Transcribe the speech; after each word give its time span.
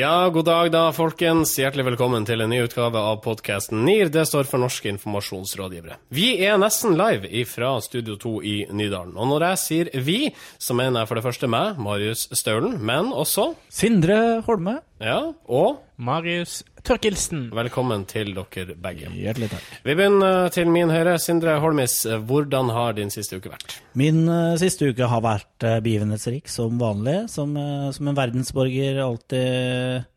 Ja, 0.00 0.28
god 0.32 0.44
dag 0.44 0.68
da, 0.72 0.86
folkens. 0.96 1.50
Hjertelig 1.60 1.84
velkommen 1.90 2.24
til 2.24 2.40
en 2.40 2.48
ny 2.48 2.62
utgave 2.64 2.96
av 2.96 3.18
podkasten 3.20 3.82
NIR. 3.84 4.08
Det 4.08 4.22
står 4.24 4.46
for 4.48 4.62
Norske 4.62 4.88
informasjonsrådgivere. 4.88 5.98
Vi 6.16 6.30
er 6.40 6.56
nesten 6.62 6.96
live 6.96 7.42
fra 7.44 7.74
Studio 7.84 8.16
2 8.22 8.32
i 8.48 8.54
Nydalen. 8.72 9.12
Og 9.20 9.28
når 9.28 9.44
jeg 9.50 9.60
sier 9.60 9.90
vi, 10.00 10.30
så 10.56 10.72
mener 10.78 11.02
jeg 11.02 11.10
for 11.10 11.20
det 11.20 11.26
første 11.26 11.50
meg, 11.52 11.76
Marius 11.84 12.30
Staulen, 12.32 12.78
men 12.80 13.12
også 13.12 13.50
Sindre 13.68 14.40
Holme. 14.48 14.78
Ja, 15.04 15.34
og 15.44 15.82
Marius 16.00 16.62
Tørkelsen. 16.86 17.48
Velkommen 17.54 18.04
til 18.08 18.32
dere 18.36 18.74
begge. 18.80 19.10
Hjertelig 19.12 19.50
takk. 19.52 19.66
Vi 19.84 19.96
begynner 19.98 20.48
til 20.54 20.70
min 20.72 20.92
høyre. 20.92 21.16
Sindre 21.20 21.58
Holmis, 21.60 22.02
hvordan 22.26 22.70
har 22.74 22.96
din 22.96 23.12
siste 23.12 23.36
uke 23.40 23.52
vært? 23.52 23.76
Min 23.98 24.22
uh, 24.28 24.56
siste 24.60 24.88
uke 24.88 25.08
har 25.10 25.22
vært 25.24 25.66
uh, 25.66 25.76
begivenhetsrik 25.84 26.48
som 26.50 26.80
vanlig. 26.80 27.26
Som, 27.32 27.52
uh, 27.58 27.90
som 27.96 28.08
en 28.10 28.18
verdensborger 28.18 29.02
alltid 29.04 30.08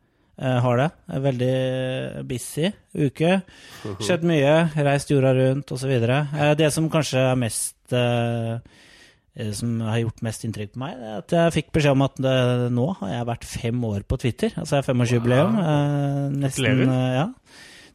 har 0.43 0.79
det. 0.79 0.87
En 1.13 1.21
veldig 1.21 1.57
busy 2.25 2.71
uke. 2.97 3.35
Skjedd 4.01 4.23
mye. 4.25 4.55
Reist 4.87 5.11
jorda 5.13 5.35
rundt 5.37 5.75
osv. 5.75 5.91
Uh, 6.09 6.53
det 6.57 6.71
som 6.73 6.89
kanskje 6.91 7.27
er 7.33 7.37
mest 7.39 7.97
som 9.57 9.79
har 9.81 9.97
gjort 10.03 10.21
mest 10.25 10.43
inntrykk 10.45 10.75
på 10.75 10.81
meg, 10.83 10.99
er 11.01 11.21
at 11.23 11.33
jeg 11.33 11.53
fikk 11.55 11.71
beskjed 11.73 11.95
om 11.95 12.05
at 12.05 12.19
nå 12.73 12.87
har 12.99 13.13
jeg 13.15 13.29
vært 13.31 13.47
fem 13.49 13.85
år 13.89 14.03
på 14.05 14.19
Twitter. 14.21 14.53
Altså 14.53 14.75
jeg 14.75 14.83
har 14.83 14.89
femårsjubileum. 14.91 15.55
Wow. 15.57 16.35
nesten. 16.43 16.83
ja. 17.17 17.27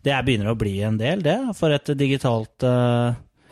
Det 0.03 0.17
begynner 0.27 0.51
å 0.51 0.59
bli 0.59 0.75
en 0.87 0.99
del, 0.99 1.23
det, 1.23 1.37
for 1.59 1.75
et 1.75 1.91
digitalt 1.99 2.67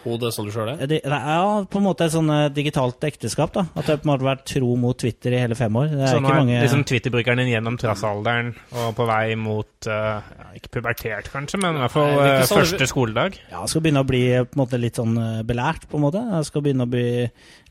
Hode, 0.07 0.31
som 0.35 0.47
du 0.47 0.53
sjøl 0.55 0.73
er? 0.73 0.85
Det, 0.89 1.01
ja, 1.05 1.41
på 1.71 1.81
en 1.81 1.87
måte 1.87 2.07
et 2.07 2.15
sånn 2.15 2.31
digitalt 2.55 3.03
ekteskap. 3.07 3.53
da. 3.57 3.67
At 3.75 3.91
jeg 3.91 4.03
på 4.03 4.09
en 4.09 4.13
måte 4.13 4.25
har 4.25 4.31
vært 4.37 4.47
tro 4.53 4.73
mot 4.81 4.99
Twitter 4.99 5.37
i 5.37 5.43
hele 5.43 5.59
fem 5.59 5.77
år. 5.79 5.91
Det 5.93 6.03
er 6.03 6.13
så 6.13 6.21
ikke 6.21 6.27
nå 6.27 6.33
er 6.33 6.41
mange... 6.41 6.61
liksom 6.65 6.85
Twitter-brukeren 6.91 7.43
din 7.43 7.53
gjennom 7.53 7.79
trassalderen 7.81 8.53
og 8.77 8.93
på 8.97 9.07
vei 9.09 9.37
mot 9.41 9.89
uh, 9.91 10.31
Ikke 10.57 10.73
pubertert, 10.79 11.31
kanskje, 11.33 11.61
men 11.63 11.79
i 11.79 11.83
hvert 11.85 11.95
fall 11.95 12.13
uh, 12.17 12.45
sånn 12.47 12.63
første 12.63 12.89
skoledag? 12.91 13.41
Ja, 13.51 13.65
jeg 13.65 13.75
skal 13.75 13.85
begynne 13.87 14.05
å 14.05 14.09
bli 14.09 14.23
på 14.47 14.59
en 14.59 14.63
måte 14.63 14.81
litt 14.81 15.01
sånn 15.01 15.17
belært, 15.49 15.89
på 15.91 16.01
en 16.01 16.07
måte. 16.07 16.23
Jeg 16.39 16.51
skal 16.51 16.65
begynne 16.67 16.87
å 16.87 16.93
bli 16.93 17.07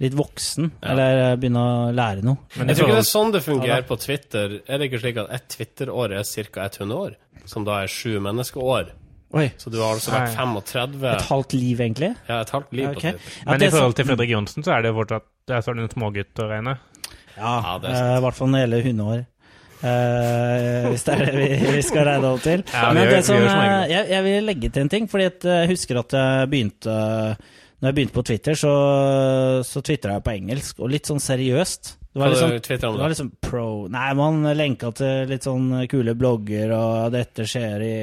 litt 0.03 0.17
voksen. 0.17 0.72
Ja. 0.81 0.94
Eller 0.94 1.39
begynne 1.39 1.63
å 1.63 1.78
lære 1.95 2.25
noe. 2.25 2.44
Men 2.59 2.72
jeg 2.72 2.80
tror 2.80 2.91
ikke 2.91 3.00
det 3.00 3.06
er 3.06 3.13
sånn 3.13 3.33
det 3.36 3.44
fungerer 3.45 3.88
på 3.88 4.00
Twitter. 4.02 4.59
Er 4.66 4.81
det 4.81 4.89
ikke 4.89 5.02
slik 5.03 5.22
at 5.23 5.31
ett 5.36 5.50
Twitter-år 5.56 6.19
er 6.19 6.28
ca. 6.52 6.69
100 6.69 7.00
år? 7.00 7.17
Som 7.45 7.66
da 7.67 7.81
er 7.83 7.91
sju 7.91 8.17
menneskeår? 8.23 8.94
Oi. 9.36 9.50
Så 9.59 9.72
du 9.72 9.81
har 9.81 9.97
altså 9.97 10.14
vært 10.14 10.36
35 10.38 11.05
Et 11.11 11.30
halvt 11.30 11.53
liv, 11.58 11.80
egentlig? 11.83 12.11
Ja, 12.30 12.39
et 12.39 12.52
halvt 12.55 12.75
liv 12.75 12.89
okay. 12.94 13.16
på 13.16 13.19
Twitter. 13.19 13.47
Men 13.52 13.64
i 13.66 13.72
forhold 13.73 13.95
til 13.97 14.08
Fredrik 14.08 14.31
Johnsen, 14.31 14.64
så 14.64 14.78
er 14.78 14.86
det 14.86 14.94
fortsatt 14.95 15.25
det 15.45 15.58
er 15.58 15.66
sånn 15.66 15.81
en 15.83 15.91
smågutt 15.91 16.41
å 16.41 16.47
regne? 16.50 16.78
Ja, 17.36 17.52
ja 17.59 17.73
i 17.78 17.95
uh, 18.16 18.22
hvert 18.23 18.38
fall 18.38 18.50
når 18.50 18.58
det 18.58 18.63
gjelder 18.63 18.86
hundeår. 18.88 19.25
Uh, 19.75 20.88
hvis 20.89 21.03
det 21.06 21.13
er 21.13 21.22
det 21.22 21.33
vi, 21.36 21.50
vi 21.75 21.83
skal 21.86 22.08
regne 22.08 22.31
opp 22.31 22.45
til. 22.45 22.63
Ja, 22.72 22.88
Men 22.88 23.02
det 23.02 23.11
gjør, 23.11 23.28
som, 23.28 23.44
som 23.44 23.59
uh, 23.59 23.83
jeg, 23.91 24.08
jeg, 24.13 24.25
vil 24.25 24.50
legge 24.50 24.72
til 24.72 24.86
en 24.86 24.94
ting, 24.95 25.11
fordi 25.11 25.28
jeg 25.28 25.69
husker 25.73 26.00
at 26.02 26.16
jeg 26.17 26.50
begynte 26.53 26.95
Når 26.95 27.89
jeg 27.91 27.97
begynte 28.00 28.16
på 28.16 28.25
Twitter, 28.31 28.58
så, 28.58 28.73
så 29.67 29.83
tvitra 29.86 30.16
jeg 30.16 30.25
på 30.25 30.33
engelsk, 30.33 30.80
og 30.80 30.95
litt 30.95 31.11
sånn 31.11 31.22
seriøst. 31.22 31.94
Det 32.16 32.22
var, 32.23 32.31
liksom, 32.31 32.52
det 32.56 32.89
var 32.95 33.11
liksom 33.11 33.30
pro 33.44 33.67
Nei, 33.91 34.08
man 34.16 34.45
lenka 34.56 34.94
til 34.95 35.28
litt 35.28 35.44
sånn 35.44 35.83
kule 35.91 36.16
blogger, 36.16 36.72
og 36.72 37.11
dette 37.11 37.44
skjer 37.44 37.83
i 37.83 37.95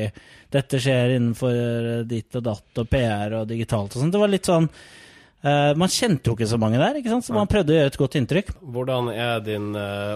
Dette 0.52 0.80
skjer 0.82 1.16
innenfor 1.18 2.02
ditt 2.08 2.40
og 2.40 2.44
datt 2.50 2.82
og 2.82 2.90
PR 2.90 3.38
og 3.40 3.46
digitalt 3.50 3.94
og 3.94 4.02
sånn. 4.02 4.12
Det 4.12 4.20
var 4.20 4.32
litt 4.32 4.48
sånn 4.50 4.68
uh, 4.68 5.72
Man 5.78 5.92
kjente 5.92 6.30
jo 6.30 6.36
ikke 6.36 6.50
så 6.50 6.60
mange 6.60 6.82
der, 6.82 7.00
ikke 7.00 7.14
sant? 7.14 7.26
så 7.26 7.36
man 7.36 7.50
prøvde 7.50 7.74
å 7.74 7.80
gjøre 7.80 7.92
et 7.94 8.02
godt 8.02 8.20
inntrykk. 8.20 8.52
Hvordan 8.74 9.08
er 9.14 9.42
din 9.46 9.72
uh, 9.72 10.14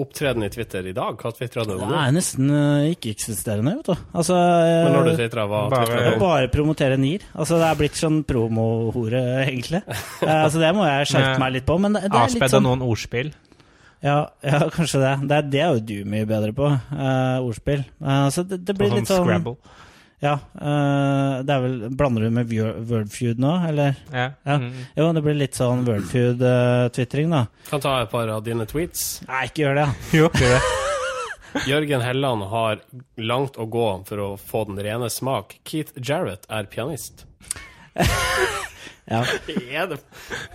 opptreden 0.00 0.46
i 0.46 0.50
Twitter 0.52 0.88
i 0.90 0.94
dag? 0.96 1.20
Hva 1.20 1.34
tvitra 1.36 1.66
du 1.68 1.76
om 1.76 1.84
Det 1.84 2.00
er 2.00 2.16
nesten 2.16 2.50
uh, 2.50 2.90
ikke-eksisterende, 2.94 3.76
vet 3.80 3.92
du. 3.92 4.08
Altså, 4.16 4.38
Men 4.40 4.96
når 4.96 5.10
du 5.10 5.14
tvitra, 5.20 5.46
hva 5.52 5.64
bare, 5.74 5.88
tvitra 5.92 6.16
du? 6.16 6.20
Bare 6.24 6.52
promotere 6.56 7.00
NIR. 7.00 7.28
Altså, 7.36 7.60
det 7.60 7.70
er 7.70 7.80
blitt 7.84 8.00
sånn 8.00 8.22
promohore, 8.28 9.24
egentlig. 9.46 9.84
altså, 10.24 10.62
det 10.64 10.74
må 10.76 10.88
jeg 10.88 11.12
skjerpe 11.12 11.40
meg 11.44 11.58
litt 11.58 11.68
på. 11.68 11.80
Men 11.84 11.98
det, 11.98 12.06
det 12.08 12.12
er 12.12 12.32
litt 12.32 12.38
Avspedd 12.38 12.50
av 12.50 12.56
sånn 12.58 12.70
noen 12.72 12.86
ordspill? 12.88 13.34
Ja, 14.04 14.18
ja, 14.44 14.58
kanskje 14.76 15.00
det. 15.00 15.14
Det 15.30 15.38
er, 15.38 15.48
det 15.54 15.62
er 15.64 15.72
jo 15.78 15.82
du 15.88 15.96
mye 16.12 16.28
bedre 16.28 16.52
på. 16.56 16.68
Uh, 16.92 17.40
ordspill. 17.46 17.86
Uh, 18.04 18.28
så 18.34 18.44
det, 18.44 18.60
det 18.68 18.76
blir 18.76 18.92
litt 18.92 19.08
sånn 19.08 19.22
sånn 19.24 19.30
Scrabble? 19.30 19.56
Ja. 20.24 20.36
Uh, 20.56 21.40
det 21.44 21.52
er 21.56 21.64
vel 21.64 21.74
Blander 21.98 22.24
du 22.24 22.30
med 22.32 22.48
Wor- 22.52 22.78
Wordfeud 22.88 23.40
nå, 23.42 23.50
eller? 23.68 23.98
Ja. 24.12 24.28
Ja. 24.46 24.56
Mm. 24.62 24.70
Jo, 24.96 25.08
det 25.16 25.24
blir 25.26 25.36
litt 25.40 25.58
sånn 25.58 25.82
Wordfeud-tvitring, 25.88 27.32
da. 27.34 27.42
Kan 27.68 27.82
ta 27.84 27.98
et 28.04 28.12
par 28.12 28.30
av 28.32 28.44
dine 28.46 28.64
tweets. 28.70 29.22
Nei, 29.28 29.46
ikke 29.50 29.66
gjør 29.66 29.80
det. 29.82 29.88
Jo, 30.20 30.30
gjør 30.32 30.56
det. 30.56 30.62
Jørgen 31.70 32.02
Helland 32.02 32.48
har 32.50 32.80
langt 33.22 33.60
å 33.62 33.68
gå 33.70 33.86
for 34.08 34.22
å 34.24 34.30
få 34.40 34.64
den 34.70 34.80
rene 34.82 35.10
smak. 35.12 35.58
Keith 35.68 35.94
Jarrett 36.02 36.48
er 36.50 36.66
pianist. 36.72 37.26
Ja. 39.10 39.20
ja 39.72 39.84
det 39.90 39.98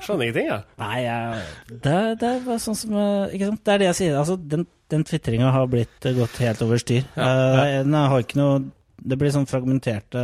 Skjønner 0.01 0.25
ingenting, 0.25 0.49
jeg. 0.49 0.65
Nei, 0.81 0.97
jeg, 1.05 1.45
det, 1.69 1.95
det 2.21 2.33
er 2.33 2.61
sånn 2.63 2.77
som 2.77 2.97
eh, 2.97 3.35
Ikke 3.37 3.51
sant? 3.51 3.63
Det 3.65 3.75
er 3.75 3.81
det 3.83 3.89
jeg 3.91 3.99
sier. 4.01 4.17
Altså, 4.21 4.37
den, 4.53 4.65
den 4.89 5.05
tvitringa 5.07 5.53
har 5.55 5.69
blitt 5.71 6.09
eh, 6.09 6.17
gått 6.17 6.41
helt 6.43 6.65
over 6.65 6.81
styr. 6.81 7.07
Eh, 7.13 7.79
den 7.83 7.97
har 7.99 8.25
ikke 8.25 8.39
noe 8.41 8.59
Det 8.99 9.15
blir 9.19 9.33
sånn 9.33 9.47
fragmenterte 9.49 10.21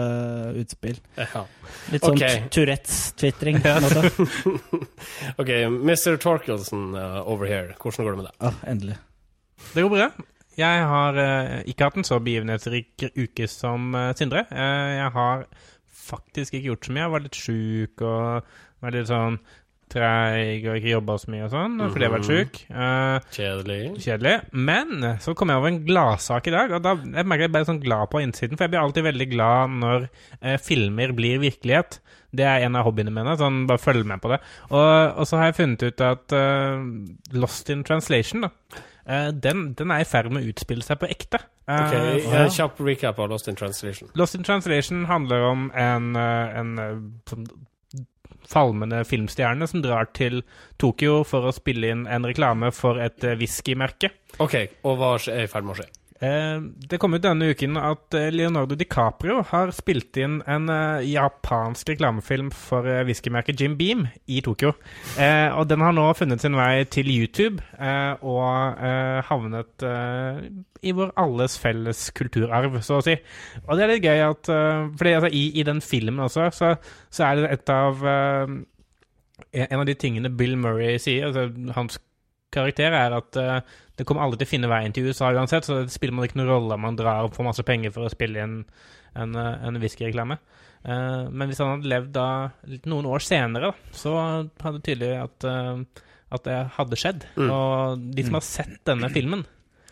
utspill. 0.62 0.98
Ja. 1.22 1.46
Litt 1.94 2.06
sånn 2.06 2.18
okay. 2.18 2.46
Tourettes-tvitring. 2.52 3.62
OK, 5.42 5.52
Mr. 5.72 6.18
Torkelsen 6.20 6.90
uh, 6.98 7.22
over 7.24 7.48
here. 7.48 7.78
Hvordan 7.80 8.08
går 8.08 8.16
det 8.16 8.24
med 8.24 8.32
deg? 8.32 8.40
Ah, 8.50 8.64
endelig. 8.74 8.98
Det 9.72 9.86
går 9.86 9.94
bra. 9.94 10.10
Jeg 10.56 10.84
har 10.88 11.18
uh, 11.20 11.62
ikke 11.68 11.90
hatt 11.90 11.98
en 12.00 12.08
så 12.08 12.20
begivenhetsrik 12.24 13.10
uke 13.16 13.48
som 13.52 13.96
uh, 13.96 14.12
Sindre. 14.16 14.46
Eh, 14.52 14.92
jeg 14.96 15.10
har 15.18 15.48
faktisk 16.06 16.56
ikke 16.56 16.72
gjort 16.72 16.88
så 16.88 16.96
mye. 16.96 17.06
Jeg 17.06 17.16
var 17.16 17.24
litt 17.26 17.40
sjuk 17.40 18.04
og 18.06 18.58
var 18.86 18.96
litt 18.96 19.12
sånn 19.12 19.40
treig 19.92 20.66
og 20.66 20.80
ikke 20.80 20.90
jobba 20.96 21.16
så 21.22 21.30
mye 21.30 21.44
og 21.46 21.52
sånn 21.54 21.76
fordi 21.84 22.02
jeg 22.02 22.10
har 22.10 22.16
vært 22.16 22.30
sjuk. 22.30 22.56
Uh, 22.74 23.36
Kjedelig. 23.36 23.82
Kjedelig. 24.02 24.34
Men 24.70 25.06
så 25.22 25.36
kom 25.38 25.52
jeg 25.52 25.62
over 25.62 25.72
en 25.72 25.84
gladsak 25.86 26.50
i 26.50 26.56
dag, 26.56 26.74
og 26.74 26.82
da 26.86 26.96
jeg 26.98 27.30
merker 27.30 27.48
jeg 27.48 27.54
bare 27.54 27.70
sånn 27.70 27.84
glad 27.84 28.10
på 28.12 28.24
innsiden. 28.24 28.58
For 28.58 28.66
jeg 28.66 28.74
blir 28.74 28.82
alltid 28.82 29.08
veldig 29.12 29.30
glad 29.32 29.78
når 29.84 30.08
eh, 30.08 30.58
filmer 30.62 31.14
blir 31.18 31.44
virkelighet. 31.44 32.00
Det 32.36 32.48
er 32.50 32.66
en 32.66 32.76
av 32.80 32.88
hobbyene 32.88 33.14
mine. 33.14 33.38
sånn 33.40 33.64
Bare 33.70 33.82
følg 33.82 34.08
med 34.10 34.24
på 34.24 34.34
det. 34.34 34.42
Og, 34.72 34.90
og 35.22 35.30
så 35.30 35.40
har 35.40 35.52
jeg 35.52 35.60
funnet 35.62 35.86
ut 35.86 36.04
at 36.04 36.36
uh, 36.36 36.82
Lost 37.38 37.72
in 37.72 37.86
Translation, 37.88 38.48
da. 38.48 38.84
Eh, 39.08 39.30
den, 39.32 39.74
den 39.78 39.92
er 39.92 40.02
i 40.04 40.08
ferd 40.10 40.32
med 40.32 40.44
å 40.46 40.50
utspille 40.54 40.84
seg 40.86 41.00
på 41.02 41.10
ekte. 41.12 41.40
Eh, 41.68 41.76
Ok, 41.76 41.94
ja. 42.32 42.48
Kjapp 42.50 42.80
recap 42.86 43.20
av 43.20 43.30
Lost 43.32 43.48
in 43.52 43.56
Translation. 43.60 44.10
Lost 44.16 44.36
in 44.38 44.44
Translation 44.46 45.06
handler 45.10 45.48
om 45.52 45.72
en, 45.74 46.12
eh, 46.16 46.60
en 46.60 46.76
eh, 46.80 46.92
sånn 47.30 47.48
falmende 48.46 49.00
filmstjerne 49.10 49.66
som 49.68 49.82
drar 49.82 50.06
til 50.14 50.44
Tokyo 50.78 51.24
for 51.26 51.48
å 51.50 51.54
spille 51.56 51.90
inn 51.90 52.04
en 52.06 52.28
reklame 52.30 52.70
for 52.76 53.00
et 53.02 53.24
eh, 53.26 53.34
whiskymerke. 53.40 54.12
OK, 54.44 54.56
og 54.86 55.00
hva 55.00 55.16
er 55.32 55.46
i 55.48 55.50
ferd 55.50 55.66
med 55.66 55.74
å 55.74 55.80
skje? 55.82 55.88
Eh, 56.24 56.62
det 56.88 56.96
kom 57.02 57.12
ut 57.12 57.24
denne 57.26 57.50
uken 57.52 57.76
at 57.76 58.16
eh, 58.16 58.30
Leonardo 58.32 58.78
DiCaprio 58.80 59.42
har 59.50 59.74
spilt 59.76 60.16
inn 60.16 60.38
en 60.48 60.70
eh, 60.72 61.04
japansk 61.12 61.92
reklamefilm 61.92 62.54
for 62.56 62.88
whiskymerket 63.08 63.60
Jim 63.60 63.76
Beam 63.76 64.06
i 64.32 64.40
Tokyo. 64.46 64.72
Og 65.16 65.68
den 65.68 65.84
har 65.84 65.96
nå 65.96 66.06
funnet 66.16 66.44
sin 66.44 66.56
vei 66.56 66.86
til 66.92 67.10
YouTube 67.12 67.64
og 68.26 68.80
havnet 69.28 69.86
i 70.86 70.94
vår 70.96 71.12
alles 71.20 71.58
felles 71.60 72.02
kulturarv, 72.16 72.80
så 72.86 73.00
å 73.00 73.06
si. 73.06 73.16
Og 73.66 73.76
det 73.76 73.86
er 73.86 73.92
litt 73.94 74.06
gøy 74.06 74.24
at 74.28 74.50
for 74.50 75.12
altså, 75.12 75.32
i, 75.32 75.46
i 75.60 75.66
den 75.68 75.82
filmen 75.84 76.26
også, 76.26 76.48
så, 76.56 76.74
så 77.10 77.28
er 77.28 77.42
det 77.42 77.52
et 77.58 77.74
av 77.74 78.06
En 78.06 79.80
av 79.82 79.86
de 79.88 79.96
tingene 80.00 80.32
Bill 80.32 80.56
Murray 80.60 81.00
sier, 81.02 81.28
altså 81.28 81.74
hans 81.76 82.00
karakter, 82.56 82.96
er 82.96 83.16
at 83.18 83.40
uh, 83.40 83.60
det 83.96 84.06
kommer 84.08 84.26
aldri 84.26 84.42
til 84.42 84.50
å 84.50 84.54
finne 84.54 84.72
veien 84.72 84.96
til 84.96 85.08
USA 85.10 85.32
uansett, 85.36 85.68
så 85.68 85.82
det 85.82 85.94
spiller 85.94 86.16
man 86.18 86.28
ikke 86.28 86.40
noen 86.42 86.52
rolle 86.52 86.76
om 86.78 86.84
man 86.88 86.98
drar 87.00 87.28
og 87.28 87.36
får 87.36 87.48
masse 87.48 87.66
penger 87.68 87.94
for 87.96 88.08
å 88.08 88.12
spille 88.12 88.44
inn 88.44 88.58
en, 89.16 89.36
eh, 89.40 89.68
en 89.68 89.80
whiskyreklame. 89.80 90.36
Uh, 90.86 91.32
men 91.32 91.48
hvis 91.48 91.62
han 91.64 91.72
hadde 91.78 91.90
levd 91.90 92.12
da 92.18 92.28
litt 92.70 92.90
noen 92.92 93.08
år 93.10 93.24
senere, 93.24 93.72
da, 93.72 93.94
så 93.96 94.16
hadde 94.20 94.76
det 94.82 94.84
tydelig 94.90 95.14
at, 95.24 95.48
uh, 95.48 96.04
at 96.36 96.46
det 96.46 96.60
hadde 96.76 97.00
skjedd. 97.00 97.26
Mm. 97.40 97.50
Og 97.56 98.06
de 98.18 98.28
som 98.28 98.38
har 98.40 98.46
sett 98.50 98.80
denne 98.90 99.10
filmen, 99.14 99.46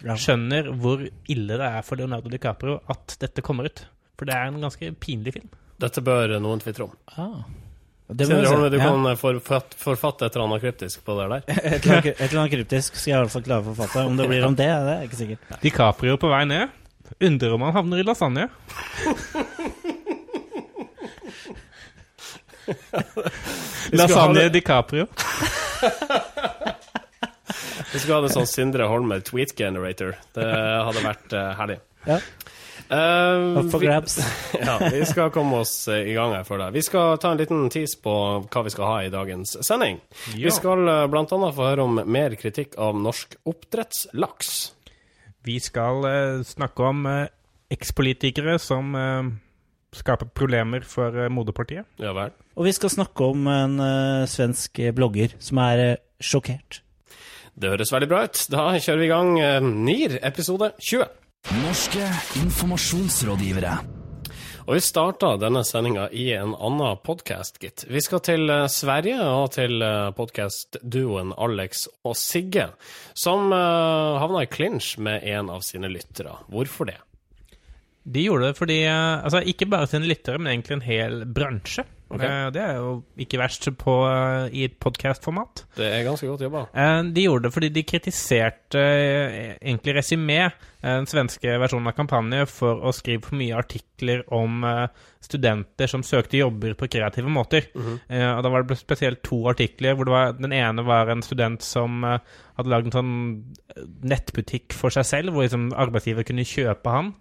Ja. 0.03 0.17
skjønner 0.19 0.67
hvor 0.75 1.05
ille 1.31 1.57
det 1.57 1.63
er 1.63 1.81
for 1.87 1.95
Leonardo 1.95 2.27
DiCaprio 2.29 2.81
at 2.91 3.15
dette 3.21 3.41
kommer 3.45 3.71
ut. 3.71 3.85
For 4.19 4.27
det 4.27 4.35
er 4.35 4.51
en 4.51 4.59
ganske 4.61 4.91
pinlig 4.99 5.37
film. 5.37 5.47
Dette 5.79 6.03
bør 6.03 6.35
noen 6.43 6.59
tvitre 6.61 6.89
om. 6.89 6.97
Ah. 7.15 7.45
Det 8.09 8.27
Sindre 8.27 8.49
Holme, 8.51 8.69
du 8.69 8.77
Ja. 8.77 8.83
kan 8.91 9.05
eh, 9.09 9.15
forfatte, 9.15 9.77
forfatte 9.79 10.25
et 10.27 10.35
eller 10.35 10.45
annet 10.49 10.61
kryptisk 10.61 11.05
på 11.07 11.15
det 11.17 11.27
der. 11.31 11.43
Et 11.47 11.85
eller 11.85 11.95
annet- 12.01 12.05
et 12.13 12.21
eller 12.27 12.39
annet 12.43 12.51
kryptisk 12.57 12.95
skal 12.99 13.11
jeg 13.11 13.17
i 13.17 13.23
hvert 13.23 13.31
fall 13.37 13.45
klare 13.47 13.63
å 13.63 13.67
forfatte. 13.73 14.05
Om 14.11 14.17
det 14.19 14.27
blir 14.29 14.45
om 14.45 14.55
det, 14.59 14.67
det 14.67 14.93
er 14.97 15.03
ikke 15.07 15.19
sikkert. 15.21 15.39
DiCaprio 15.63 16.17
på 16.19 16.29
vei 16.33 16.43
ned. 16.45 16.69
Undrer 17.23 17.53
om 17.55 17.61
han 17.61 17.73
havner 17.77 17.99
i 18.01 18.03
lasagne. 18.07 18.49
Lasagne 23.91 24.49
DiCaprio. 24.49 25.07
Vi 27.93 27.99
skulle 27.99 28.15
hatt 28.17 28.29
en 28.29 28.33
sånn 28.33 28.47
Sindre 28.49 28.87
Holmer 28.89 29.21
tweet 29.25 29.53
generator. 29.57 30.15
Det 30.35 30.47
hadde 30.47 31.03
vært 31.05 31.35
uh, 31.37 31.49
herlig. 31.59 31.79
Ja. 32.07 32.17
Uh, 32.91 33.63
for 33.71 33.79
grabs. 33.79 34.17
Vi, 34.17 34.59
ja, 34.67 34.77
vi 34.91 35.05
skal 35.05 35.31
komme 35.33 35.61
oss 35.63 35.87
i 35.87 36.13
gang 36.15 36.35
her 36.35 36.45
for 36.47 36.61
deg. 36.61 36.73
Vi 36.75 36.83
skal 36.85 37.17
ta 37.21 37.31
en 37.33 37.39
liten 37.39 37.65
tease 37.73 37.97
på 38.03 38.13
hva 38.43 38.63
vi 38.65 38.73
skal 38.73 38.89
ha 38.89 38.97
i 39.05 39.13
dagens 39.13 39.55
sending. 39.65 40.01
Ja. 40.33 40.47
Vi 40.47 40.53
skal 40.53 40.83
uh, 40.89 41.05
bl.a. 41.11 41.25
få 41.25 41.69
høre 41.69 41.87
om 41.87 42.01
mer 42.03 42.35
kritikk 42.39 42.77
av 42.81 42.99
norsk 42.99 43.37
oppdrettslaks. 43.49 44.51
Vi 45.47 45.57
skal 45.63 46.05
uh, 46.05 46.43
snakke 46.47 46.91
om 46.91 47.07
ekspolitikere 47.73 48.59
som 48.61 48.93
skaper 49.93 50.27
problemer 50.29 50.83
for 50.85 51.15
moderpartiet. 51.33 51.87
Ja 52.01 52.11
vel. 52.13 52.33
Og 52.53 52.67
vi 52.67 52.73
skal 52.75 52.91
snakke 52.93 53.31
om 53.33 53.47
en 53.49 53.81
svensk 54.29 54.77
blogger 54.93 55.33
som 55.41 55.61
er 55.63 55.81
sjokkert. 56.21 56.83
Det 57.57 57.71
høres 57.73 57.93
veldig 57.93 58.09
bra 58.11 58.21
ut. 58.27 58.43
Da 58.53 58.67
kjører 58.77 59.01
vi 59.01 59.07
i 59.07 59.11
gang 59.13 59.33
NIR 59.87 60.19
episode 60.21 60.69
20. 60.77 61.22
Norske 61.51 62.05
informasjonsrådgivere. 62.39 63.71
Og 64.63 64.77
vi 64.77 64.79
starta 64.79 65.33
denne 65.35 65.59
sendinga 65.67 66.05
i 66.15 66.29
en 66.37 66.53
annen 66.55 67.01
podkast, 67.03 67.57
gitt. 67.59 67.83
Vi 67.83 67.99
skal 68.01 68.21
til 68.23 68.47
eh, 68.47 68.69
Sverige 68.71 69.17
og 69.27 69.49
til 69.57 69.83
eh, 69.83 70.13
podkastduoen 70.15 71.33
Alex 71.35 71.83
og 72.07 72.15
Sigge, 72.15 72.69
som 73.11 73.51
uh, 73.51 74.15
havna 74.23 74.45
i 74.45 74.49
clinch 74.53 74.93
med 75.03 75.27
en 75.35 75.51
av 75.51 75.65
sine 75.67 75.91
lyttere. 75.91 76.37
Hvorfor 76.47 76.87
det? 76.93 77.01
De 78.07 78.23
gjorde 78.23 78.53
det 78.53 78.59
fordi 78.61 78.79
Altså, 78.87 79.43
ikke 79.43 79.67
bare 79.67 79.91
sine 79.91 80.07
lyttere, 80.07 80.39
men 80.39 80.53
egentlig 80.53 80.79
en 80.79 80.87
hel 80.87 81.25
bransje. 81.27 81.83
Okay. 82.13 82.29
Eh, 82.29 82.49
det 82.53 82.61
er 82.61 82.75
jo 82.77 82.91
ikke 83.19 83.39
verst 83.41 83.65
på, 83.79 83.95
eh, 84.09 84.53
i 84.53 84.65
et 84.67 84.75
podkast-format. 84.81 85.63
Det 85.77 85.87
er 85.87 86.05
ganske 86.05 86.27
godt 86.29 86.43
jobba. 86.45 86.65
Eh, 86.73 86.99
de 87.15 87.25
gjorde 87.25 87.47
det 87.47 87.53
fordi 87.55 87.69
de 87.73 87.83
kritiserte 87.83 88.83
egentlig 89.61 89.95
Resymé, 89.97 90.51
den 90.83 91.07
svenske 91.07 91.57
versjonen 91.61 91.87
av 91.87 91.95
kampanje, 91.95 92.45
for 92.51 92.83
å 92.83 92.91
skrive 92.93 93.23
for 93.23 93.39
mye 93.39 93.55
artikler 93.55 94.23
om 94.35 94.65
studenter 95.23 95.87
som 95.87 96.03
søkte 96.03 96.41
jobber 96.41 96.73
på 96.75 96.89
kreative 96.91 97.29
måter. 97.29 97.69
Mm 97.73 97.83
-hmm. 97.83 98.37
Og 98.37 98.43
Da 98.43 98.49
var 98.49 98.63
det 98.63 98.77
spesielt 98.77 99.23
to 99.23 99.47
artikler. 99.47 99.95
hvor 99.95 100.09
var, 100.09 100.33
Den 100.33 100.51
ene 100.51 100.83
var 100.85 101.09
en 101.09 101.21
student 101.21 101.63
som 101.63 102.03
hadde 102.03 102.69
lagd 102.69 102.85
en 102.85 102.91
sånn 102.91 103.43
nettbutikk 104.03 104.73
for 104.73 104.89
seg 104.89 105.05
selv, 105.05 105.31
hvor 105.31 105.43
liksom 105.43 105.71
arbeidsgiver 105.73 106.23
kunne 106.23 106.43
kjøpe 106.43 106.89
han. 106.89 107.13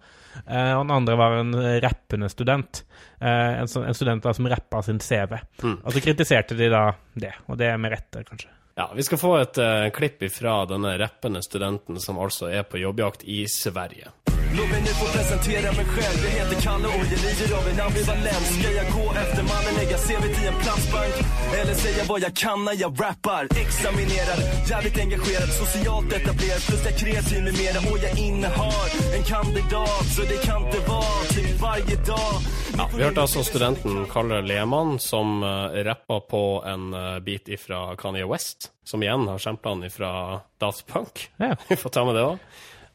Uh, 0.47 0.73
og 0.77 0.83
den 0.85 0.95
andre 0.95 1.17
var 1.19 1.37
en 1.39 1.53
rappende 1.83 2.29
student. 2.31 2.83
Uh, 3.21 3.61
en, 3.61 3.69
en, 3.83 3.95
student 3.97 4.25
da, 4.25 4.33
som 4.33 4.49
rappa 4.49 4.81
sin 4.85 5.01
CV. 5.03 5.37
Mm. 5.63 5.79
Og 5.83 5.93
så 5.93 6.03
kritiserte 6.03 6.57
de 6.59 6.71
da 6.73 6.87
det, 7.13 7.35
og 7.47 7.59
det 7.61 7.71
med 7.79 7.95
rette, 7.95 8.25
kanskje. 8.27 8.51
Ja, 8.75 8.89
Vi 8.95 9.05
skal 9.05 9.21
få 9.21 9.35
et 9.37 9.57
uh, 9.61 9.89
klipp 9.93 10.23
ifra 10.25 10.63
denne 10.65 10.97
rappende 10.97 11.43
studenten 11.45 12.01
som 12.01 12.17
altså 12.17 12.49
er 12.49 12.65
på 12.65 12.81
jobbjakt 12.81 13.27
i 13.29 13.43
Sverige. 13.49 14.09
Låt 14.57 14.69
mig 14.69 14.81
nu 14.81 14.93
få 15.01 15.05
presentera 15.17 15.71
mig 15.79 15.85
själv 15.95 16.19
Jag 16.25 16.31
heter 16.39 16.61
Kalle 16.61 16.87
och 16.87 17.05
jag 17.11 17.19
lider 17.25 17.49
av 17.57 17.65
en 17.71 17.79
ambivalens 17.87 18.47
Ska 18.59 18.69
jag 18.79 18.87
gå 18.97 19.05
efter 19.23 19.43
mannen, 19.51 19.73
lägga 19.79 19.97
CVt 20.05 20.35
i 20.43 20.47
en 20.51 20.57
plastbank? 20.63 21.15
Eller 21.59 21.73
säga 21.73 22.03
vad 22.11 22.19
jag 22.21 22.33
kan 22.35 22.59
när 22.67 22.75
jag 22.83 22.91
rappar? 23.03 23.43
Examinerad, 23.65 24.39
jävligt 24.71 24.97
engagerad, 25.05 25.49
socialt 25.63 26.13
etablerad 26.13 26.61
Plus 26.67 26.81
jag 26.85 26.95
kreativ 27.01 27.43
med 27.47 27.55
mera 27.61 27.79
och 27.91 27.99
jag 28.05 28.13
innehar 28.27 28.87
en 29.15 29.23
kandidat 29.33 30.05
Så 30.15 30.21
det 30.31 30.39
kan 30.47 30.59
inte 30.65 30.79
vara 30.93 31.21
typ 31.35 31.61
varje 31.61 31.95
dag 32.11 32.35
ja, 32.77 32.89
Vi 32.95 33.03
hørte 33.03 33.21
altså 33.21 33.43
studenten 33.43 34.05
Kalle 34.13 34.41
Lehmann 34.41 34.99
som 34.99 35.43
uh, 35.43 35.83
rappa 35.89 36.19
på 36.19 36.63
en 36.65 36.93
uh, 36.93 37.19
bit 37.19 37.47
ifra 37.47 37.95
Kanye 37.95 38.25
West, 38.25 38.71
som 38.83 39.03
igjen 39.03 39.27
har 39.27 39.37
sampla 39.37 39.71
han 39.71 39.83
ifra 39.83 40.39
Daft 40.59 40.87
Punk. 40.87 41.29
Ja. 41.37 41.55
Vi 41.67 41.75
får 41.75 41.89
ta 41.89 42.05
med 42.05 42.15
det 42.15 42.23
òg. 42.23 42.37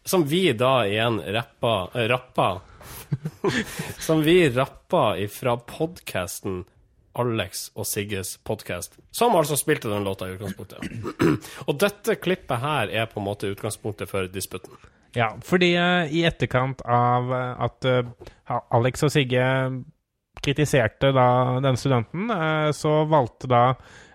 Som 0.04 0.24
vi 0.24 0.52
da 0.52 0.86
igjen 0.86 1.20
rappa, 1.20 1.90
äh, 1.94 2.08
rappa 2.08 2.60
Som 3.98 4.22
vi 4.22 4.50
rappa 4.50 5.18
ifra 5.18 5.56
podkasten 5.56 6.64
Alex 7.18 7.70
og 7.74 7.86
Sigges 7.88 8.36
podkast, 8.46 8.94
som 9.10 9.34
altså 9.34 9.56
spilte 9.58 9.90
den 9.90 10.04
låta 10.06 10.28
i 10.28 10.36
utgangspunktet. 10.36 10.78
og 11.68 11.78
dette 11.80 12.14
klippet 12.22 12.62
her 12.62 12.92
er 12.94 13.08
på 13.10 13.18
en 13.18 13.26
måte 13.26 13.50
utgangspunktet 13.50 14.10
for 14.10 14.28
disputten. 14.30 14.76
Ja, 15.16 15.32
fordi 15.42 15.72
uh, 15.74 16.06
i 16.14 16.22
etterkant 16.28 16.84
av 16.84 17.32
uh, 17.32 17.64
at 17.64 17.88
uh, 17.88 18.60
Alex 18.76 19.02
og 19.08 19.10
Sigge 19.14 19.44
kritiserte 20.38 21.10
da 21.16 21.58
den 21.64 21.76
studenten, 21.76 22.30
så 22.70 22.92
valgte 23.10 23.48
da 23.50 23.62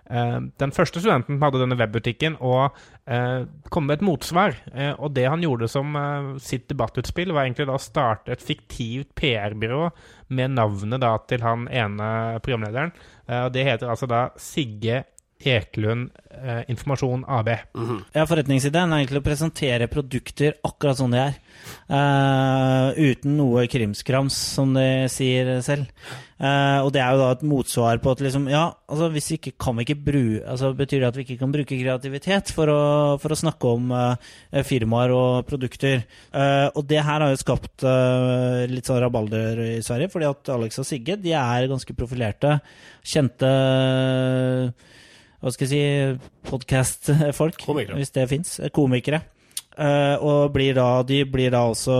den 0.04 0.72
første 0.76 1.00
studenten 1.00 1.38
hadde 1.40 1.62
denne 1.62 1.78
webbutikken, 1.80 2.36
og 2.44 2.76
eh, 3.08 3.46
kom 3.72 3.86
med 3.88 3.98
et 3.98 4.04
motsvar. 4.04 4.56
Eh, 4.74 4.92
og 4.98 5.14
det 5.16 5.24
han 5.30 5.42
gjorde 5.44 5.70
som 5.72 5.96
sitt 6.42 6.68
debattutspill, 6.68 7.32
var 7.32 7.46
egentlig 7.46 7.68
da 7.70 7.78
å 7.78 7.82
starte 7.82 8.34
et 8.34 8.44
fiktivt 8.44 9.14
PR-byrå 9.16 9.88
med 10.36 10.56
navnet 10.58 11.00
da 11.04 11.14
til 11.28 11.44
han 11.44 11.66
ene 11.72 12.40
programlederen. 12.44 12.92
og 13.28 13.52
det 13.52 13.64
heter 13.64 13.88
altså 13.88 14.08
da 14.10 14.28
Sigge 14.40 15.04
Ekelund 15.44 16.10
eh, 16.44 16.62
Informasjon 16.70 17.24
AB. 17.28 17.48
Mm 17.48 17.88
-hmm. 17.88 18.02
Ja, 18.12 18.26
Forretningsideen 18.26 18.92
er 18.92 18.96
egentlig 18.96 19.20
å 19.20 19.28
presentere 19.28 19.86
produkter 19.86 20.54
akkurat 20.64 20.96
sånn 20.96 21.10
de 21.10 21.18
er. 21.18 21.34
Uh, 21.88 22.92
uten 22.96 23.36
noe 23.36 23.66
krimskrams, 23.66 24.34
som 24.34 24.74
de 24.74 25.08
sier 25.08 25.60
selv. 25.60 25.86
Uh, 26.34 26.82
og 26.82 26.88
det 26.94 26.98
er 26.98 27.14
jo 27.14 27.20
da 27.20 27.26
et 27.30 27.44
motsvar 27.46 28.00
på 28.02 28.10
at 28.10 28.22
liksom, 28.24 28.48
ja, 28.50 28.64
altså 28.90 29.06
hvis 29.14 29.28
vi 29.30 29.36
ikke 29.38 29.52
kan 29.62 29.76
vi 29.78 29.84
ikke 29.86 30.00
bruke 30.02 30.40
altså 30.50 30.72
Betyr 30.74 31.04
det 31.04 31.06
at 31.06 31.18
vi 31.18 31.22
ikke 31.22 31.36
kan 31.38 31.52
bruke 31.54 31.78
kreativitet 31.78 32.50
for 32.56 32.72
å, 32.72 32.80
for 33.22 33.30
å 33.30 33.38
snakke 33.38 33.70
om 33.70 33.92
uh, 33.94 34.32
firmaer 34.66 35.14
og 35.14 35.46
produkter? 35.46 36.02
og 36.34 36.82
det 36.90 36.98
her 37.06 37.22
har 37.22 37.30
jo 37.30 37.38
skapt 37.38 37.84
litt 38.70 38.88
sånn 38.88 38.98
rabalder 39.02 39.60
i 39.62 39.82
Sverige, 39.84 40.10
fordi 40.10 40.26
at 40.26 40.50
Alex 40.54 40.80
og 40.82 40.86
Sigge 40.88 41.16
de 41.20 41.34
er 41.38 41.68
ganske 41.70 41.94
profilerte, 41.96 42.56
kjente 43.06 43.50
hva 45.44 45.52
skal 45.52 45.68
jeg 45.68 45.70
si, 45.70 46.30
podkast-folk, 46.48 47.66
hvis 47.94 48.14
det 48.16 48.26
fins. 48.30 48.56
Komikere. 48.74 49.22
Uh, 49.74 50.14
og 50.22 50.52
blir 50.54 50.76
da, 50.76 51.02
de 51.02 51.24
blir 51.26 51.50
da 51.50 51.64
også 51.66 51.94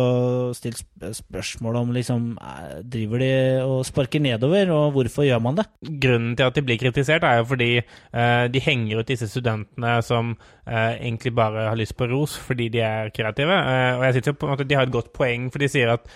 stilt 0.54 0.78
spørsmål 1.18 1.78
om 1.80 1.88
liksom 1.90 2.28
eh, 2.38 2.76
Driver 2.86 3.18
de 3.18 3.30
og 3.66 3.80
sparker 3.88 4.22
nedover, 4.22 4.70
og 4.70 4.92
hvorfor 4.94 5.26
gjør 5.26 5.42
man 5.42 5.58
det? 5.58 5.64
Grunnen 5.82 6.36
til 6.38 6.46
at 6.46 6.54
de 6.54 6.62
blir 6.62 6.78
kritisert, 6.78 7.26
er 7.26 7.40
jo 7.40 7.48
fordi 7.50 7.70
uh, 7.82 8.46
de 8.46 8.62
henger 8.62 9.02
ut 9.02 9.10
disse 9.10 9.26
studentene 9.28 9.96
som 10.06 10.36
uh, 10.36 10.92
egentlig 10.94 11.34
bare 11.34 11.66
har 11.72 11.80
lyst 11.80 11.96
på 11.98 12.06
ros 12.12 12.36
fordi 12.38 12.68
de 12.70 12.84
er 12.84 13.10
kreative. 13.10 13.58
og 13.98 14.04
jeg 14.06 14.14
synes 14.14 14.30
jo 14.30 14.36
på 14.38 14.46
en 14.46 14.54
måte 14.54 14.68
de 14.70 14.78
har 14.78 14.86
et 14.86 14.94
godt 14.94 15.12
poeng, 15.12 15.50
for 15.50 15.58
de 15.58 15.68
sier 15.68 15.96
at 15.96 16.06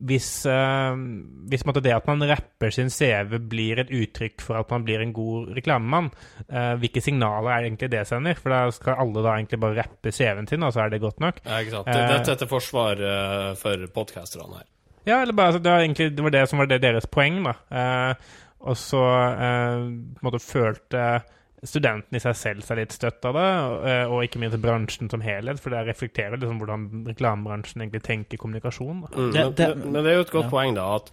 hvis, 0.00 0.28
uh, 0.48 0.96
hvis 1.50 1.64
det 1.84 1.92
at 1.92 2.06
man 2.08 2.24
rapper 2.28 2.72
sin 2.72 2.88
CV 2.90 3.38
blir 3.50 3.82
et 3.82 3.92
uttrykk 3.92 4.40
for 4.44 4.60
at 4.60 4.70
man 4.72 4.84
blir 4.86 5.02
en 5.04 5.12
god 5.12 5.52
reklamemann, 5.56 6.10
uh, 6.48 6.74
hvilke 6.80 7.02
signaler 7.04 7.50
er 7.52 7.60
det 7.60 7.70
egentlig 7.70 7.90
det 7.92 8.06
sender? 8.08 8.40
For 8.40 8.54
da 8.54 8.62
skal 8.72 9.00
alle 9.04 9.24
da 9.26 9.36
egentlig 9.36 9.60
bare 9.60 9.78
rappe 9.82 10.12
CV-en 10.12 10.48
sin, 10.48 10.64
og 10.64 10.72
så 10.72 10.84
er 10.84 10.94
det 10.94 11.02
godt 11.04 11.20
nok. 11.20 11.42
Ja, 11.44 11.60
ikke 11.60 11.76
sant. 11.76 11.90
Dette 11.92 12.34
er 12.34 12.40
til 12.40 12.50
forsvar 12.50 13.02
uh, 13.04 13.50
for 13.60 13.88
podkasterne 13.94 14.62
her. 14.62 14.68
Ja, 15.08 15.20
eller 15.22 15.36
bare, 15.36 15.52
altså, 15.52 15.60
det, 15.64 15.72
var 15.72 15.84
egentlig, 15.84 16.10
det 16.16 16.24
var 16.24 16.34
det 16.36 16.46
som 16.48 16.60
var 16.60 16.70
det 16.70 16.82
deres 16.82 17.08
poeng, 17.08 17.40
da. 17.44 17.54
og 18.60 18.76
så 18.76 19.04
uh, 19.40 19.86
måte 20.24 20.40
følte 20.44 21.04
studenten 21.62 22.16
i 22.16 22.20
seg 22.22 22.36
selv 22.38 22.64
seg 22.64 22.78
litt 22.80 22.94
støtt 22.94 23.24
av 23.28 23.36
det, 23.36 23.48
eh, 23.90 24.04
og 24.08 24.24
ikke 24.24 24.40
minst 24.40 24.60
bransjen 24.62 25.10
som 25.12 25.22
helhet, 25.24 25.60
for 25.60 25.74
det 25.74 25.82
reflekterer 25.90 26.38
liksom 26.40 26.60
hvordan 26.62 26.86
reklamebransjen 27.10 27.84
egentlig 27.84 28.02
tenker 28.06 28.40
kommunikasjon. 28.40 29.04
Mm, 29.12 29.30
det, 29.34 29.44
det, 29.58 29.68
men, 29.76 29.92
men, 29.92 30.00
det 30.04 30.12
er 30.12 30.18
jo 30.20 30.26
et 30.26 30.34
godt 30.34 30.48
ja. 30.48 30.52
poeng, 30.54 30.78
da, 30.78 30.86
at 30.96 31.12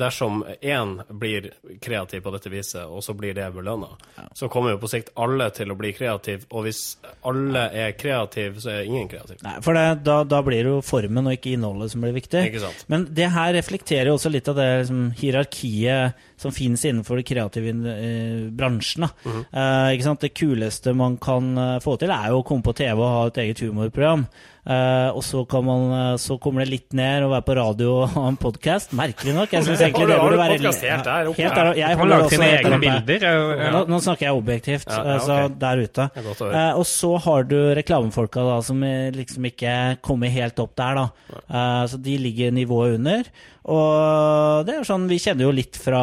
dersom 0.00 0.42
én 0.58 0.96
blir 1.20 1.50
kreativ 1.84 2.24
på 2.24 2.32
dette 2.34 2.52
viset, 2.52 2.84
og 2.86 3.04
så 3.04 3.14
blir 3.18 3.36
det 3.38 3.46
belønna, 3.54 3.90
ja. 4.16 4.26
så 4.36 4.50
kommer 4.52 4.74
jo 4.74 4.82
på 4.82 4.90
sikt 4.90 5.12
alle 5.20 5.50
til 5.54 5.70
å 5.70 5.78
bli 5.78 5.92
kreative, 5.96 6.48
og 6.50 6.66
hvis 6.66 6.82
alle 7.28 7.68
er 7.70 7.94
kreative, 7.98 8.58
så 8.62 8.74
er 8.74 8.88
ingen 8.88 9.10
kreativ. 9.10 9.38
Nei, 9.46 9.58
for 9.64 9.78
da, 9.78 10.22
da, 10.26 10.42
blir 10.46 10.64
det 10.64 10.72
jo 10.72 10.82
formen 10.86 11.28
og 11.28 11.38
ikke 11.38 11.54
innholdet 11.54 11.94
som 11.94 12.02
blir 12.02 12.16
viktig. 12.16 12.44
Men 12.90 13.06
det 13.14 13.30
her 13.34 13.54
reflekterer 13.56 14.10
jo 14.10 14.18
også 14.18 14.32
litt 14.32 14.48
av 14.50 14.58
det 14.58 14.68
liksom, 14.82 15.04
hierarkiet 15.18 16.26
som 16.38 16.54
finnes 16.54 16.84
innenfor 16.84 17.18
de 17.18 17.26
kreative 17.26 17.74
eh, 17.92 18.50
bransjen. 18.50 19.08
Mm 19.24 19.40
eh, 19.52 20.18
det 20.20 20.28
kuleste 20.34 20.92
man 20.94 21.16
kan 21.16 21.58
eh, 21.58 21.78
få 21.80 21.96
til, 21.98 22.10
er 22.10 22.30
jo 22.30 22.40
å 22.40 22.46
komme 22.46 22.62
på 22.62 22.72
TV 22.72 22.96
og 22.96 23.12
ha 23.14 23.26
et 23.28 23.42
eget 23.44 23.60
humorprogram. 23.60 24.26
Uh, 24.68 25.16
og 25.16 25.22
så, 25.24 25.40
man, 25.64 25.84
uh, 25.88 26.16
så, 26.20 26.34
kommer 26.36 26.60
det 26.60 26.68
litt 26.68 26.96
ned 26.96 27.24
å 27.24 27.30
være 27.32 27.44
på 27.46 27.54
radio 27.56 27.92
og 28.02 28.10
ha 28.12 28.24
en 28.28 28.36
podkast. 28.36 28.90
Merkelig 28.98 29.32
nok. 29.32 29.54
Jeg 29.56 29.64
syns 29.64 29.80
egentlig 29.80 30.10
det 30.10 30.18
burde 30.20 30.40
være 30.42 30.58
helt 30.58 30.82
der 31.06 31.30
oppe. 31.30 31.40
Helt 31.40 31.56
der, 31.56 31.70
jeg 31.78 31.98
har 32.00 32.10
lagd 32.10 32.34
sine 32.34 32.48
egne 32.58 32.80
bilder. 32.82 33.24
Ja. 33.24 33.70
Nå, 33.72 33.80
nå, 33.88 34.00
snakker 34.04 34.28
jeg 34.28 34.36
objektivt, 34.42 34.84
ja, 34.92 34.98
ja, 35.00 35.14
okay. 35.16 35.24
så 35.24 35.60
der 35.62 35.80
ute. 35.86 36.08
Uh, 36.20 36.74
og 36.82 36.84
så 36.90 37.14
har 37.24 37.48
du 37.48 37.56
reklamefolka 37.78 38.44
da, 38.44 38.58
som 38.66 38.84
liksom 39.16 39.48
ikke 39.48 39.72
kommer 40.04 40.32
helt 40.36 40.60
opp 40.60 40.76
der, 40.76 41.00
da. 41.00 41.62
så 41.88 41.96
de 42.04 42.18
ligger 42.20 42.52
nivået 42.52 42.98
under. 42.98 43.32
Og 43.68 44.68
det 44.68 44.76
er 44.76 44.84
sånn, 44.88 45.08
vi 45.08 45.20
kjenner 45.20 45.44
jo 45.44 45.52
litt 45.52 45.76
fra 45.76 46.00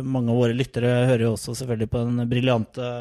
Mange 0.00 0.32
av 0.32 0.38
våre 0.38 0.56
lyttere 0.56 0.92
hører 1.10 1.26
jo 1.26 1.34
også 1.34 1.56
selvfølgelig 1.58 1.90
på 1.92 2.04
den 2.06 2.30
briljante 2.30 2.92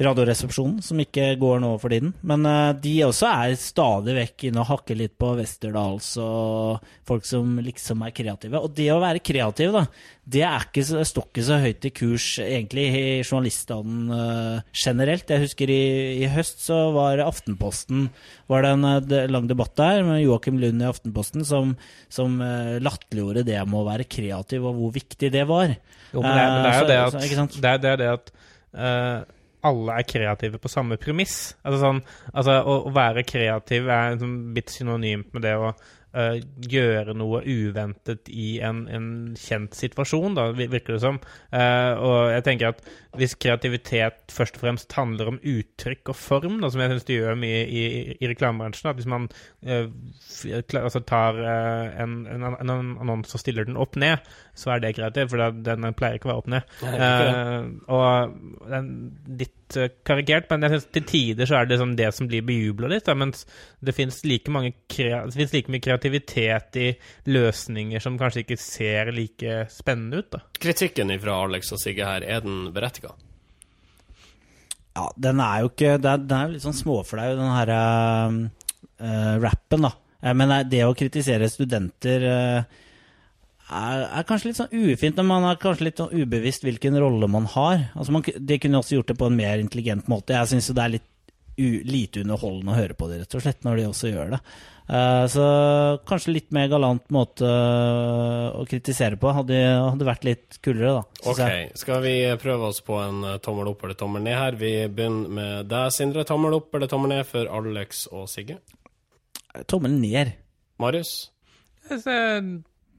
Radioresepsjonen, 0.00 0.78
som 0.80 1.00
ikke 1.02 1.34
går 1.36 1.58
nå 1.60 1.74
for 1.80 1.92
tiden. 1.92 2.14
Men 2.24 2.46
uh, 2.48 2.70
de 2.72 2.94
også 3.04 3.28
er 3.28 3.56
stadig 3.60 4.14
vekk 4.16 4.46
inne 4.48 4.62
og 4.62 4.70
hakker 4.70 4.96
litt 4.96 5.12
på 5.20 5.34
Westerdals 5.36 6.14
og 6.22 6.86
folk 7.08 7.26
som 7.28 7.58
liksom 7.60 8.06
er 8.06 8.14
kreative. 8.16 8.62
Og 8.64 8.72
det 8.76 8.86
å 8.94 9.00
være 9.02 9.20
kreativ, 9.20 9.74
da, 9.76 9.82
det 10.30 10.44
er 10.46 10.64
ikke, 10.64 10.84
står 11.04 11.26
ikke 11.26 11.44
så 11.44 11.58
høyt 11.60 11.84
i 11.84 11.90
kurs 11.92 12.26
egentlig 12.40 12.84
i 12.96 13.02
journaliststanden 13.20 14.14
uh, 14.14 14.62
generelt. 14.72 15.28
Jeg 15.28 15.44
husker 15.44 15.72
i, 15.74 15.82
i, 16.22 16.30
høst 16.32 16.62
så 16.64 16.78
var 16.94 17.20
Aftenposten 17.26 18.06
var 18.48 18.64
det 18.64 18.70
en 18.76 18.86
uh, 18.88 19.16
lang 19.28 19.50
debatt 19.50 19.74
der 19.80 20.00
med 20.06 20.22
Joakim 20.22 20.60
Lund 20.62 20.80
i 20.80 20.88
Aftenposten 20.88 21.44
som, 21.44 21.74
som 22.08 22.38
uh, 22.40 22.78
latterliggjorde 22.80 23.44
det 23.48 23.58
med 23.66 23.82
å 23.82 23.88
være 23.90 24.08
kreativ 24.08 24.64
og 24.64 24.80
hvor 24.80 24.96
viktig 24.96 25.32
det 25.34 25.44
var. 25.50 25.76
Jo, 26.14 26.24
men 26.24 26.32
det, 26.32 26.46
men 26.46 26.64
det 26.64 26.72
er 26.72 26.80
jo 26.80 26.88
det 26.88 26.98
at, 27.02 27.12
så, 27.18 27.60
det 27.60 27.74
er, 27.74 27.84
det, 27.84 27.94
det 28.00 28.10
at 28.16 29.36
alle 29.66 30.00
er 30.00 30.08
kreative 30.08 30.60
på 30.60 30.72
samme 30.72 30.98
premiss. 31.00 31.54
Altså 31.64 31.80
sånn, 31.84 32.02
altså 32.32 32.60
å, 32.60 32.76
å 32.88 32.92
være 32.94 33.26
kreativ 33.28 33.88
er 33.88 34.14
liksom 34.14 34.36
litt 34.56 34.72
synonymt 34.72 35.34
med 35.36 35.44
det 35.46 35.56
å 35.60 35.72
uh, 36.16 36.36
gjøre 36.70 37.14
noe 37.18 37.42
uventet 37.44 38.30
i 38.32 38.58
en, 38.64 38.82
en, 38.90 39.08
kjent 39.38 39.76
situasjon, 39.76 40.36
da, 40.38 40.48
virker 40.56 40.96
det 40.96 41.02
som. 41.04 41.20
Uh, 41.52 41.92
og 41.96 42.16
jeg 42.34 42.46
tenker 42.46 42.72
at 42.72 42.82
hvis 43.18 43.36
kreativitet 43.42 44.34
først 44.34 44.58
og 44.58 44.64
fremst 44.64 44.94
handler 44.96 45.32
om 45.32 45.40
uttrykk 45.52 46.12
og 46.12 46.18
form, 46.18 46.58
da, 46.62 46.70
som 46.70 46.82
jeg 46.82 46.94
syns 46.94 47.08
det 47.08 47.18
gjør 47.18 47.40
mye 47.40 47.62
i, 47.64 47.84
i, 47.86 48.04
i 48.18 48.30
reklamebransjen, 48.30 48.92
at 48.92 49.00
hvis 49.00 49.10
man 49.10 49.28
uh, 49.66 49.86
altså 50.80 51.02
tar 51.06 51.40
en, 51.40 52.20
en, 52.30 52.48
en, 52.54 52.76
annonse 53.02 53.36
og 53.36 53.42
stiller 53.42 53.68
den 53.68 53.80
opp 53.80 53.98
ned, 54.00 54.22
så 54.60 54.74
er 54.74 54.84
det 54.84 54.94
kreativt, 54.98 55.32
for 55.32 55.56
den, 55.64 55.88
pleier 55.96 56.18
ikke 56.18 56.28
å 56.28 56.32
være 56.34 56.44
opp 56.44 56.50
ned. 56.52 56.76
og 57.96 58.68
den, 58.70 58.92
litt 59.40 59.56
karikert, 60.06 60.48
men 60.50 60.66
jeg 60.66 60.74
synes 60.74 60.86
til 60.96 61.04
tider 61.06 61.46
så 61.46 61.60
er 61.60 61.66
det 61.68 61.76
liksom 61.76 61.92
det 61.98 62.08
som 62.16 62.26
blir 62.30 62.42
bejubla 62.42 62.88
litt, 62.90 63.06
da, 63.06 63.14
mens 63.18 63.44
det 63.78 63.94
fins 63.94 64.22
like, 64.26 64.50
like 64.50 65.70
mye 65.70 65.84
kreativitet 65.84 66.20
kreativitet 66.20 66.76
i 66.76 66.90
løsninger 67.30 68.02
som 68.02 68.18
kanskje 68.18 68.44
ikke 68.44 68.58
ser 68.60 69.12
like 69.14 69.64
spennende 69.70 70.22
ut. 70.22 70.30
da. 70.30 70.42
Kritikken 70.60 71.12
fra 71.20 71.40
Alex 71.44 71.72
og 71.72 71.80
Sigge 71.80 72.06
her, 72.06 72.22
er 72.22 72.40
den 72.44 72.72
berettiga? 72.74 73.14
Ja, 74.94 75.10
den 75.16 75.40
er 75.40 75.60
jo 75.62 75.68
ikke 75.70 75.98
Den 76.02 76.32
er 76.34 76.48
litt 76.50 76.64
sånn 76.64 76.74
småflau, 76.74 77.36
den 77.38 77.52
her 77.54 77.70
uh, 77.70 79.36
rappen, 79.40 79.86
da. 79.86 79.94
Men 80.36 80.52
det 80.68 80.82
å 80.84 80.94
kritisere 80.94 81.48
studenter 81.48 82.26
uh, 82.26 82.80
er, 83.70 84.02
er, 84.08 84.26
kanskje 84.26 84.50
litt 84.50 84.58
sånn 84.58 84.74
ufint, 84.74 85.20
men 85.20 85.28
man 85.30 85.46
er 85.50 85.60
kanskje 85.62 85.86
litt 85.86 86.02
sånn 86.02 86.12
ubevisst 86.16 86.66
hvilken 86.66 86.98
rolle 87.00 87.28
man 87.30 87.46
har. 87.54 87.86
Altså 87.94 88.14
man, 88.16 88.26
de 88.26 88.58
kunne 88.62 88.82
også 88.82 88.98
gjort 88.98 89.12
det 89.12 89.18
på 89.20 89.30
en 89.30 89.38
mer 89.38 89.62
intelligent 89.62 90.10
måte. 90.10 90.34
Jeg 90.34 90.50
syns 90.52 90.72
det 90.74 90.84
er 90.84 90.94
litt 90.98 91.08
u, 91.60 91.68
lite 91.86 92.24
underholdende 92.24 92.72
å 92.72 92.78
høre 92.78 92.96
på 92.98 93.08
det, 93.10 93.22
rett 93.22 93.36
og 93.36 93.44
slett, 93.44 93.64
når 93.66 93.80
de 93.80 93.88
også 93.90 94.10
gjør 94.10 94.34
det. 94.34 94.40
Uh, 94.90 95.22
så 95.30 95.44
kanskje 96.08 96.32
litt 96.34 96.48
mer 96.54 96.66
galant 96.72 97.04
måte 97.14 97.46
uh, 97.46 98.56
å 98.58 98.64
kritisere 98.66 99.20
på 99.20 99.30
hadde, 99.36 99.58
hadde, 99.78 100.08
vært 100.08 100.26
litt 100.26 100.58
kulere, 100.64 100.96
da. 100.98 101.20
Ok, 101.30 101.42
jeg. 101.44 101.68
Skal 101.78 102.02
vi 102.02 102.14
prøve 102.42 102.72
oss 102.72 102.82
på 102.86 102.98
en 102.98 103.22
uh, 103.22 103.36
tommel 103.44 103.70
opp 103.70 103.84
eller 103.86 103.98
tommel 104.00 104.24
ned 104.26 104.38
her? 104.38 104.58
Vi 104.58 104.72
begynner 104.90 105.36
med 105.38 105.70
deg, 105.70 105.94
Sindre. 105.94 106.26
Tommel 106.26 106.58
opp 106.58 106.74
eller 106.74 106.90
tommel 106.90 107.14
ned 107.14 107.28
for 107.28 107.46
Alex 107.60 108.08
og 108.10 108.26
Sigge? 108.32 108.58
Tommel 109.70 109.94
ned. 110.00 110.34
Marius? 110.82 111.30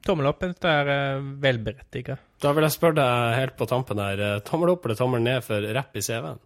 Tommel 0.05 0.29
opp. 0.31 0.43
Det 0.43 0.69
er 0.69 0.91
uh, 0.91 1.27
velberettiga. 1.43 2.17
Da 2.41 2.53
vil 2.57 2.65
jeg 2.65 2.75
spørre 2.77 2.97
deg 3.01 3.35
helt 3.37 3.57
på 3.59 3.67
tampen 3.69 4.01
her. 4.01 4.41
Tommel 4.47 4.73
opp 4.73 4.85
eller 4.87 4.97
tommel 4.99 5.21
ned 5.25 5.43
for 5.45 5.67
rapp 5.77 5.97
i 5.97 6.05
CV-en? 6.05 6.41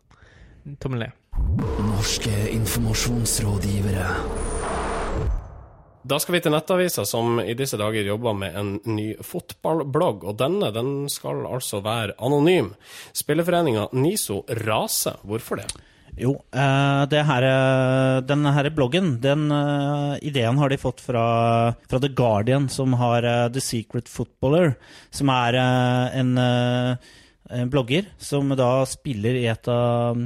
Tommel 0.81 1.05
ned. 1.05 1.21
Norske 1.85 2.33
informasjonsrådgivere. 2.51 4.07
Da 6.05 6.19
skal 6.21 6.35
vi 6.35 6.39
til 6.45 6.53
Nettavisa, 6.53 7.01
som 7.09 7.39
i 7.41 7.55
disse 7.57 7.79
dager 7.81 8.05
jobber 8.05 8.35
med 8.38 8.57
en 8.59 8.75
ny 8.93 9.07
fotballblogg. 9.25 10.27
Og 10.29 10.38
denne 10.38 10.69
den 10.75 11.09
skal 11.09 11.47
altså 11.50 11.79
være 11.85 12.13
anonym. 12.21 12.75
Spilleforeninga 13.17 13.88
NISO 13.97 14.43
raser. 14.62 15.17
Hvorfor 15.25 15.63
det? 15.63 15.65
Jo, 16.15 16.31
uh, 16.55 17.03
her, 17.12 17.45
denne 18.24 18.53
her 18.55 18.69
bloggen, 18.72 19.17
den 19.24 19.50
uh, 19.51 20.15
ideen 20.24 20.60
har 20.62 20.72
de 20.72 20.79
fått 20.79 21.03
fra, 21.03 21.25
fra 21.91 22.00
The 22.00 22.12
Guardian, 22.15 22.69
som 22.72 22.95
har 23.01 23.27
The 23.51 23.63
Secret 23.63 24.07
Footballer, 24.07 24.77
som 25.12 25.31
er 25.34 25.60
en, 25.60 26.38
en, 26.39 27.69
blogger 27.72 28.07
som 28.17 28.55
da 28.55 28.86
spiller 28.88 29.41
i 29.41 29.48
et 29.51 29.67
av 29.72 30.24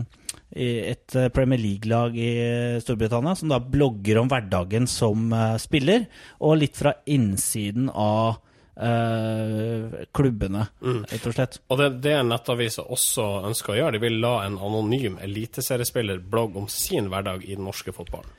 et 0.49 1.15
eh, 1.15 1.29
Premier 1.29 1.59
League-lag 1.61 2.15
i 2.17 2.29
eh, 2.41 2.81
Storbritannia, 2.81 3.35
som 3.37 3.51
da 3.51 3.59
blogger 3.61 4.17
om 4.17 4.29
hverdagen 4.31 4.87
som 4.89 5.29
spiller, 5.61 6.07
og 6.41 6.57
litt 6.63 6.79
fra 6.79 6.95
innsiden 7.05 7.89
av 7.93 8.39
uh, 8.79 10.03
klubbene, 10.15 10.65
mm. 10.81 11.01
rett 11.11 11.29
og 11.29 11.35
slett. 11.35 11.59
Og 11.67 11.81
det, 11.81 11.89
det 12.05 12.17
Nettavisa 12.25 12.85
også 12.87 13.27
ønsker 13.49 13.75
å 13.75 13.79
gjøre, 13.79 13.97
de 13.97 14.03
vil 14.07 14.19
la 14.23 14.35
en 14.45 14.59
anonym 14.59 15.19
eliteseriespiller 15.23 16.21
blogge 16.23 16.63
om 16.63 16.69
sin 16.71 17.11
hverdag 17.11 17.45
i 17.45 17.55
den 17.55 17.67
norske 17.67 17.95
fotballen. 17.95 18.38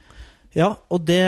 Ja, 0.50 0.72
og 0.90 1.04
det, 1.06 1.22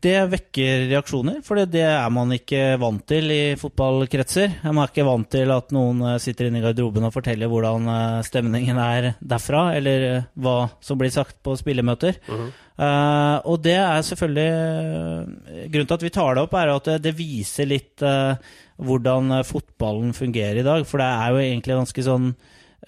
det, 0.00 0.14
vekker 0.32 0.86
reaksjoner, 0.88 1.42
for 1.44 1.60
det 1.68 1.82
er 1.84 2.12
man 2.12 2.32
ikke 2.32 2.78
vant 2.80 3.04
til 3.08 3.28
i 3.28 3.40
fotballkretser. 3.60 4.54
Man 4.64 4.80
er 4.80 4.92
ikke 4.92 5.04
vant 5.04 5.28
til 5.34 5.52
at 5.52 5.74
noen 5.76 6.00
eh, 6.08 6.20
sitter 6.22 6.48
inne 6.48 6.62
i 6.62 6.64
garderoben 6.64 7.04
og 7.04 7.12
forteller 7.12 7.50
hvordan 7.52 7.90
eh, 7.92 8.22
stemningen 8.24 8.80
er 8.80 9.10
derfra, 9.20 9.66
eller 9.76 10.06
eh, 10.08 10.30
hva 10.40 10.56
som 10.80 11.00
blir 11.00 11.12
sagt 11.12 11.42
på 11.44 11.58
spillemøter. 11.60 12.16
Mm 12.24 12.38
-hmm. 12.38 12.50
uh, 12.80 13.36
og 13.44 13.62
det 13.62 13.76
er 13.76 14.02
selvfølgelig 14.02 15.68
Grunnen 15.72 15.86
til 15.86 15.94
at 15.94 16.02
vi 16.02 16.08
tar 16.08 16.34
det 16.34 16.42
opp, 16.42 16.54
er 16.54 16.74
at 16.74 16.84
det, 16.84 17.02
det 17.02 17.18
viser 17.18 17.66
litt 17.66 18.02
uh, 18.02 18.34
hvordan 18.76 19.44
fotballen 19.44 20.12
fungerer 20.14 20.60
i 20.60 20.62
dag. 20.62 20.86
For 20.86 20.98
det 20.98 21.06
er 21.06 21.28
jo 21.30 21.36
egentlig 21.36 21.76
ganske 21.76 22.02
sånn 22.02 22.34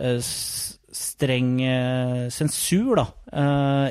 uh, 0.00 0.20
streng 0.94 1.56
sensur 2.30 3.00
da, 3.00 3.06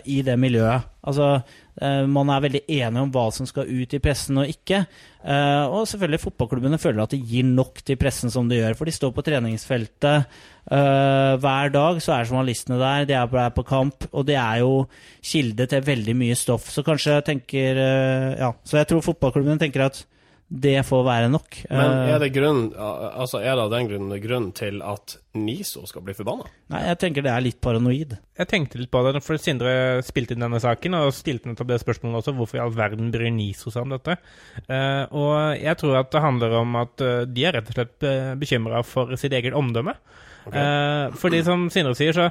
i 0.07 0.21
det 0.23 0.37
miljøet. 0.39 0.93
Altså, 1.03 1.41
eh, 1.83 2.05
man 2.07 2.29
er 2.31 2.43
veldig 2.45 2.61
enig 2.71 3.01
om 3.01 3.09
hva 3.11 3.25
som 3.35 3.47
skal 3.47 3.67
ut 3.67 3.93
i 3.95 3.99
pressen 4.03 4.39
og 4.39 4.51
ikke. 4.51 4.85
Eh, 5.19 5.63
og 5.67 5.83
selvfølgelig 5.89 6.21
fotballklubbene 6.23 6.79
føler 6.79 7.03
at 7.03 7.15
de 7.15 7.19
gir 7.19 7.47
nok 7.47 7.81
til 7.83 7.99
pressen 7.99 8.31
som 8.31 8.47
de 8.47 8.61
gjør. 8.61 8.77
For 8.79 8.87
de 8.87 8.95
står 8.95 9.11
på 9.15 9.25
treningsfeltet 9.27 10.23
eh, 10.23 11.33
hver 11.43 11.73
dag, 11.75 11.99
så 12.03 12.15
er 12.15 12.29
journalistene 12.29 12.79
der, 12.79 13.09
de 13.09 13.19
er 13.19 13.51
på, 13.51 13.65
kamp. 13.67 14.07
Og 14.13 14.27
det 14.29 14.39
er 14.39 14.63
jo 14.63 14.85
kilde 15.19 15.67
til 15.67 15.85
veldig 15.91 16.15
mye 16.23 16.39
stoff. 16.39 16.71
Så 16.71 16.85
kanskje 16.87 17.19
tenker 17.27 17.83
Ja, 17.83 18.53
så 18.63 18.79
jeg 18.79 18.87
tror 18.89 19.03
fotballklubbene 19.03 19.59
tenker 19.59 19.89
at 19.89 20.05
det 20.53 20.83
får 20.85 21.01
være 21.07 21.29
nok. 21.33 21.55
Men 21.71 21.91
eh, 22.03 22.11
er 22.13 22.19
det, 22.21 22.29
grunn, 22.35 22.67
altså 22.77 23.39
er 23.41 23.55
det 23.57 23.63
av 23.63 23.71
den 23.73 23.87
grunn 23.89 24.11
grunn 24.21 24.49
til 24.53 24.83
at 24.85 25.15
NISO 25.33 25.81
skal 25.89 26.03
bli 26.05 26.13
forbanna? 26.13 26.45
Nei, 26.69 26.83
jeg 26.91 26.99
tenker 27.01 27.25
det 27.25 27.31
er 27.33 27.41
litt 27.41 27.57
paranoid. 27.63 28.13
Jeg 28.37 28.49
tenkte 28.51 28.77
litt 28.77 28.91
på 28.93 29.01
det, 29.07 29.23
for 29.25 29.41
Sindre 29.41 29.73
spilte 30.05 30.37
inn 30.37 30.45
denne 30.45 30.61
saken, 30.61 30.99
og 30.99 31.15
stilte 31.17 31.49
nettopp 31.49 31.71
det 31.71 31.79
spørsmålet 31.81 32.21
også, 32.21 32.35
hvorfor 32.37 32.59
i 32.59 32.63
all 32.67 32.75
verden 32.77 33.09
bryr 33.13 33.33
NISO 33.33 33.73
seg 33.73 33.87
om 33.87 33.95
dette? 33.95 34.19
Uh, 34.67 35.09
og 35.09 35.33
jeg 35.57 35.79
tror 35.81 35.97
at 36.03 36.13
det 36.13 36.21
handler 36.27 36.59
om 36.61 36.77
at 36.83 37.01
uh, 37.01 37.23
de 37.25 37.47
er 37.49 37.57
rett 37.57 37.73
og 37.73 37.79
slett 37.79 38.07
bekymra 38.37 38.85
for 38.85 39.17
sitt 39.17 39.33
eget 39.33 39.57
omdømme. 39.57 39.97
Okay. 40.43 41.13
Fordi 41.17 41.39
som 41.47 41.69
Sindre 41.71 41.95
sier, 41.97 42.13
så 42.13 42.29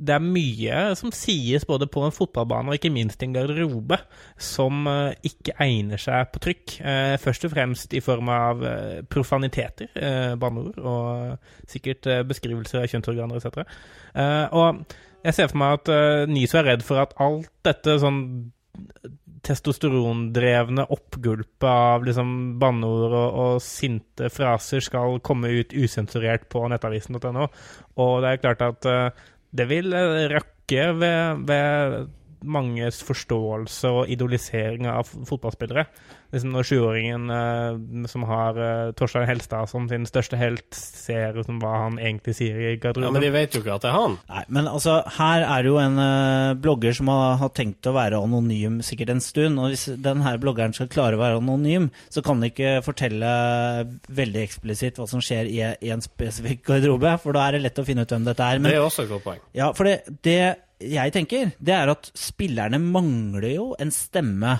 det 0.00 0.14
er 0.14 0.24
mye 0.24 0.76
som 0.98 1.12
sies 1.14 1.66
både 1.68 1.88
på 1.92 2.02
en 2.06 2.14
fotballbane 2.14 2.72
og 2.72 2.78
ikke 2.78 2.92
minst 2.92 3.20
i 3.20 3.28
en 3.28 3.34
garderobe 3.36 3.98
som 4.40 4.86
uh, 4.88 5.12
ikke 5.26 5.56
egner 5.60 6.00
seg 6.00 6.30
på 6.32 6.42
trykk. 6.46 6.76
Uh, 6.80 7.16
først 7.20 7.44
og 7.46 7.52
fremst 7.54 7.96
i 7.96 8.02
form 8.04 8.30
av 8.32 8.64
uh, 8.64 9.00
profaniteter, 9.12 9.90
banneord, 10.40 10.78
og 10.80 11.68
sikkert 11.70 12.08
beskrivelser 12.28 12.82
av 12.82 12.90
kjønnsorganer 12.90 13.40
etc. 13.40 13.64
og 14.56 14.96
jeg 15.24 15.36
ser 15.36 15.50
for 15.50 15.60
meg 15.60 15.76
at 15.76 16.30
NISO 16.30 16.60
er 16.60 16.68
redd 16.70 16.84
for 16.86 17.02
at 17.02 17.12
alt 17.20 17.50
dette 17.66 17.98
sånn 18.00 18.20
testosterondrevne 19.46 20.84
oppgulpet 20.92 21.68
av 21.68 22.04
liksom 22.06 22.32
banneord 22.60 23.14
og, 23.14 23.40
og, 23.42 23.62
sinte 23.64 24.28
fraser 24.32 24.84
skal 24.84 25.20
komme 25.24 25.52
ut 25.60 25.74
usensurert 25.74 26.48
på 26.52 26.66
nettavisen.no. 26.70 27.48
Og 28.00 28.14
det 28.24 28.32
er 28.32 28.42
klart 28.44 28.64
at 28.66 28.88
uh, 28.90 29.28
det 29.50 29.66
vil 29.70 29.94
røkke 29.94 30.86
ved, 31.00 31.46
ved 31.46 32.08
manges 32.42 33.02
forståelse 33.06 33.90
og 33.92 34.10
idolisering 34.12 34.88
av 34.90 35.08
fotballspillere. 35.08 35.86
Liksom 36.30 36.52
når 36.54 36.66
sjuåringen 36.68 37.30
eh, 37.34 38.06
som 38.10 38.22
har 38.28 38.58
eh, 38.62 38.92
Torstein 38.94 39.26
Helstad 39.26 39.66
som 39.70 39.88
sin 39.90 40.06
største 40.06 40.38
helt, 40.38 40.68
ser 40.76 41.34
ut 41.34 41.48
som 41.48 41.58
hva 41.62 41.72
han 41.86 41.98
egentlig 41.98 42.36
sier 42.38 42.60
i 42.60 42.76
garderoben. 42.76 43.08
Ja, 43.08 43.14
Men 43.16 43.24
de 43.24 43.32
vet 43.34 43.56
jo 43.56 43.64
ikke 43.64 43.74
at 43.74 43.86
det 43.86 43.90
er 43.90 43.96
han. 43.96 44.14
Nei, 44.30 44.44
men 44.54 44.70
altså, 44.70 45.00
her 45.16 45.42
er 45.42 45.66
det 45.66 45.72
jo 45.72 45.80
en 45.82 45.98
eh, 46.04 46.52
blogger 46.62 46.94
som 47.00 47.10
har, 47.10 47.34
har, 47.42 47.50
tenkt 47.56 47.90
å 47.90 47.96
være 47.96 48.22
anonym 48.22 48.78
sikkert 48.86 49.16
en 49.16 49.24
stund. 49.24 49.58
Og 49.58 49.74
hvis 49.74 49.88
denne 49.98 50.36
bloggeren 50.42 50.76
skal 50.76 50.90
klare 50.92 51.18
å 51.18 51.22
være 51.22 51.42
anonym, 51.42 51.90
så 52.14 52.22
kan 52.22 52.38
han 52.38 52.52
ikke 52.52 52.78
fortelle 52.86 53.34
veldig 54.06 54.46
eksplisitt 54.46 55.02
hva 55.02 55.10
som 55.10 55.24
skjer 55.24 55.50
i, 55.50 55.60
i 55.82 55.90
en 55.90 56.04
spesifikk 56.04 56.62
garderobe, 56.70 57.16
for 57.24 57.34
da 57.34 57.48
er 57.48 57.58
det 57.58 57.66
lett 57.66 57.82
å 57.82 57.88
finne 57.88 58.06
ut 58.06 58.14
hvem 58.14 58.30
dette 58.30 58.46
er. 58.46 58.62
Men, 58.62 58.70
det 58.70 58.78
er 58.78 58.86
også 58.86 59.08
et 59.08 59.14
godt 59.16 59.26
poeng. 59.26 59.42
Ja, 59.56 59.72
for 59.74 59.90
det, 59.90 60.20
det 60.22 60.40
jeg 60.80 61.12
tenker, 61.12 61.54
det 61.60 61.76
er 61.76 61.92
at 61.92 62.10
spillerne 62.16 62.80
mangler 62.82 63.52
jo 63.52 63.70
en 63.80 63.92
stemme 63.94 64.58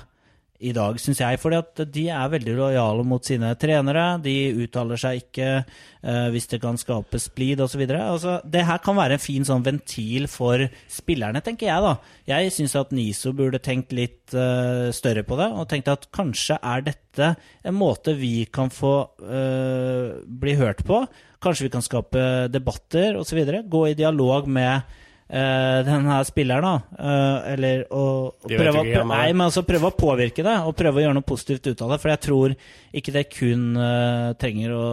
i 0.60 0.72
dag, 0.76 0.98
syns 1.00 1.20
jeg. 1.22 1.38
fordi 1.40 1.56
at 1.56 1.80
de 1.88 2.02
er 2.12 2.32
veldig 2.34 2.54
lojale 2.58 3.04
mot 3.08 3.24
sine 3.24 3.54
trenere. 3.60 4.04
De 4.22 4.34
uttaler 4.60 5.00
seg 5.00 5.22
ikke 5.22 5.48
uh, 5.62 6.28
hvis 6.34 6.50
det 6.52 6.60
kan 6.62 6.76
skape 6.80 7.20
splid 7.22 7.62
osv. 7.64 7.86
Altså, 7.96 8.38
det 8.44 8.66
her 8.68 8.82
kan 8.84 8.98
være 8.98 9.16
en 9.16 9.24
fin 9.24 9.46
sånn 9.46 9.64
ventil 9.64 10.28
for 10.30 10.66
spillerne, 10.92 11.40
tenker 11.44 11.70
jeg. 11.70 11.86
da. 11.86 11.94
Jeg 12.28 12.52
syns 12.56 12.76
at 12.76 12.92
NISO 12.92 13.32
burde 13.36 13.62
tenkt 13.64 13.96
litt 13.96 14.36
uh, 14.36 14.92
større 14.92 15.24
på 15.24 15.40
det, 15.40 15.48
og 15.48 15.68
tenkt 15.70 15.88
at 15.92 16.10
kanskje 16.14 16.60
er 16.60 16.84
dette 16.90 17.34
en 17.64 17.76
måte 17.76 18.14
vi 18.18 18.44
kan 18.52 18.72
få 18.72 18.94
uh, 19.24 20.20
bli 20.24 20.58
hørt 20.60 20.84
på. 20.84 21.06
Kanskje 21.40 21.70
vi 21.70 21.72
kan 21.72 21.84
skape 21.84 22.50
debatter 22.52 23.16
osv. 23.16 23.40
Gå 23.64 23.86
i 23.88 23.96
dialog 23.96 24.50
med 24.50 24.98
uh, 25.30 25.80
den 25.86 26.08
her 26.10 26.26
spilleren, 26.28 26.66
da. 26.66 26.98
Uh, 26.98 27.50
eller 27.54 27.82
å, 27.94 28.04
prøve, 28.44 28.82
å, 28.82 29.04
nei, 29.08 29.26
men 29.32 29.46
altså 29.46 29.64
prøve 29.66 29.90
å 29.90 29.96
påvirke 29.96 30.44
det, 30.46 30.56
og 30.66 30.76
prøve 30.78 31.00
å 31.00 31.04
gjøre 31.04 31.18
noe 31.18 31.26
positivt 31.26 31.70
ut 31.70 31.84
av 31.86 31.94
det. 31.94 32.00
For 32.02 32.12
jeg 32.12 32.22
tror 32.26 32.56
ikke 33.00 33.14
det 33.16 33.26
kun 33.32 33.68
uh, 33.78 34.32
trenger 34.40 34.74
å, 34.76 34.86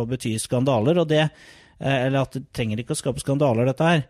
å, 0.00 0.04
bety 0.10 0.36
skandaler. 0.42 1.02
Og 1.02 1.10
det, 1.10 1.26
eller 1.80 2.22
at 2.22 2.38
det 2.38 2.46
trenger 2.54 2.80
ikke 2.80 2.96
å 2.96 3.02
skape 3.02 3.22
skandaler, 3.22 3.68
dette 3.68 3.90
her. 3.90 4.06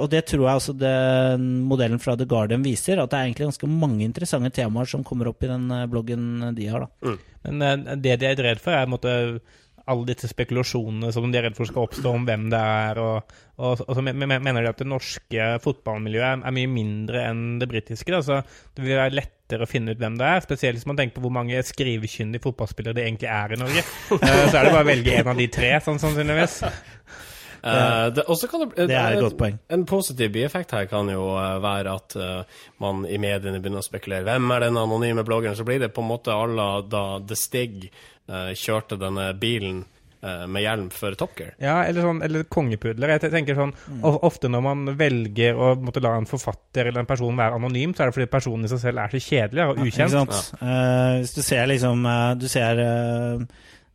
og 0.00 0.06
det 0.10 0.22
tror 0.30 0.46
jeg 0.46 0.58
altså 0.58 0.72
den 0.78 1.44
modellen 1.68 2.00
fra 2.00 2.14
The 2.16 2.24
Guardian 2.26 2.64
viser, 2.64 3.02
at 3.02 3.10
det 3.12 3.18
er 3.18 3.28
egentlig 3.28 3.50
ganske 3.50 3.68
mange 3.68 4.06
interessante 4.06 4.50
temaer 4.56 4.88
som 4.88 5.04
kommer 5.04 5.28
opp 5.28 5.44
i 5.44 5.50
den 5.50 5.68
bloggen 5.92 6.54
de 6.56 6.70
har. 6.72 6.86
da. 6.86 7.10
Mm. 7.12 7.52
Men 7.60 7.84
det 8.02 8.16
de 8.22 8.30
er 8.30 8.42
redd 8.48 8.62
for, 8.62 8.74
er 8.74 8.90
måtte 8.90 9.12
alle 9.86 10.06
disse 10.08 10.30
spekulasjonene 10.30 11.12
som 11.14 11.28
de 11.30 11.38
er 11.38 11.46
redd 11.46 11.56
for 11.58 11.68
skal 11.68 11.86
oppstå 11.86 12.12
om 12.18 12.24
hvem 12.26 12.48
det 12.50 12.60
er. 12.60 13.00
Og, 13.02 13.36
og, 13.56 13.84
og 13.86 13.92
så 13.94 14.02
mener 14.02 14.58
de 14.58 14.70
at 14.70 14.82
det 14.82 14.88
norske 14.90 15.48
fotballmiljøet 15.62 16.42
er, 16.42 16.56
mye 16.56 16.72
mindre 16.72 17.22
enn 17.28 17.44
det 17.62 17.70
britiske. 17.70 18.22
Så 18.26 18.40
det 18.74 18.82
vil 18.82 18.98
være 18.98 19.14
lettere 19.20 19.66
å 19.66 19.70
finne 19.70 19.94
ut 19.94 20.02
hvem 20.02 20.18
det 20.18 20.26
er, 20.26 20.42
spesielt 20.42 20.80
hvis 20.80 20.88
man 20.90 20.98
tenker 20.98 21.20
på 21.20 21.28
hvor 21.28 21.36
mange 21.38 21.62
skrivekyndige 21.66 22.42
fotballspillere 22.48 22.98
det 22.98 23.06
egentlig 23.06 23.30
er 23.30 23.54
i 23.54 23.60
Norge. 23.62 23.86
uh, 24.10 24.18
så 24.18 24.58
er 24.58 24.58
det 24.58 24.74
bare 24.74 24.82
å 24.82 24.90
velge 24.90 25.16
en 25.20 25.32
av 25.32 25.40
de 25.42 25.48
tre, 25.54 25.72
sånn 25.86 26.02
sannsynligvis. 26.02 26.60
Uh, 27.66 28.12
det, 28.14 28.22
det, 28.22 28.86
det, 28.86 28.94
er 28.94 29.16
et 29.16 29.22
godt 29.24 29.38
poeng. 29.40 29.56
En 29.74 29.82
positiv 29.88 30.28
bieffekt 30.36 30.74
her 30.76 30.84
kan 30.90 31.08
jo 31.10 31.32
uh, 31.34 31.56
være 31.62 31.94
at 31.98 32.14
uh, 32.20 32.60
man 32.82 33.02
i 33.10 33.18
mediene 33.18 33.58
begynner 33.62 33.82
å 33.82 33.86
spekulere. 33.86 34.26
Hvem 34.28 34.52
er 34.54 34.66
den 34.68 34.78
anonyme 34.78 35.24
bloggeren? 35.26 35.56
Så 35.58 35.66
blir 35.66 35.80
det 35.82 35.90
på 35.94 36.04
en 36.04 36.10
måte 36.12 36.34
à 36.34 36.44
la 36.46 36.68
da 36.86 37.06
The 37.26 37.38
Stig 37.38 37.88
Eh, 38.26 38.54
kjørte 38.58 38.96
denne 38.98 39.28
bilen 39.38 39.84
uh, 40.24 40.46
med 40.50 40.64
hjelm 40.64 40.86
for 40.90 41.14
Top 41.18 41.36
Gear. 41.38 41.52
Ja, 41.62 41.76
eller, 41.86 42.02
sånn, 42.08 42.22
eller 42.26 42.46
kongepudler. 42.50 43.12
Jeg 43.14 43.30
tenker 43.30 43.58
sånn, 43.58 43.70
mm. 43.86 44.00
Ofte 44.26 44.50
når 44.50 44.64
man 44.66 44.82
velger 44.98 45.54
å 45.54 45.68
måtte 45.78 46.02
la 46.02 46.16
en 46.18 46.26
forfatter 46.26 46.90
eller 46.90 47.04
en 47.04 47.08
person 47.08 47.38
være 47.38 47.60
anonym, 47.60 47.94
så 47.94 48.02
er 48.02 48.10
det 48.10 48.16
fordi 48.16 48.32
personen 48.32 48.66
i 48.66 48.72
seg 48.72 48.82
selv 48.82 49.04
er 49.04 49.14
så 49.14 49.22
kjedelig 49.22 49.68
og 49.68 49.80
ukjent. 49.84 50.16
Ja, 50.18 50.24
ja. 50.26 50.42
uh, 50.58 51.12
hvis 51.20 51.36
du 51.36 51.40
ser 51.46 51.70
liksom 51.70 52.02
uh, 52.08 52.34
Du 52.40 52.48
ser 52.50 52.82
uh, 52.82 53.46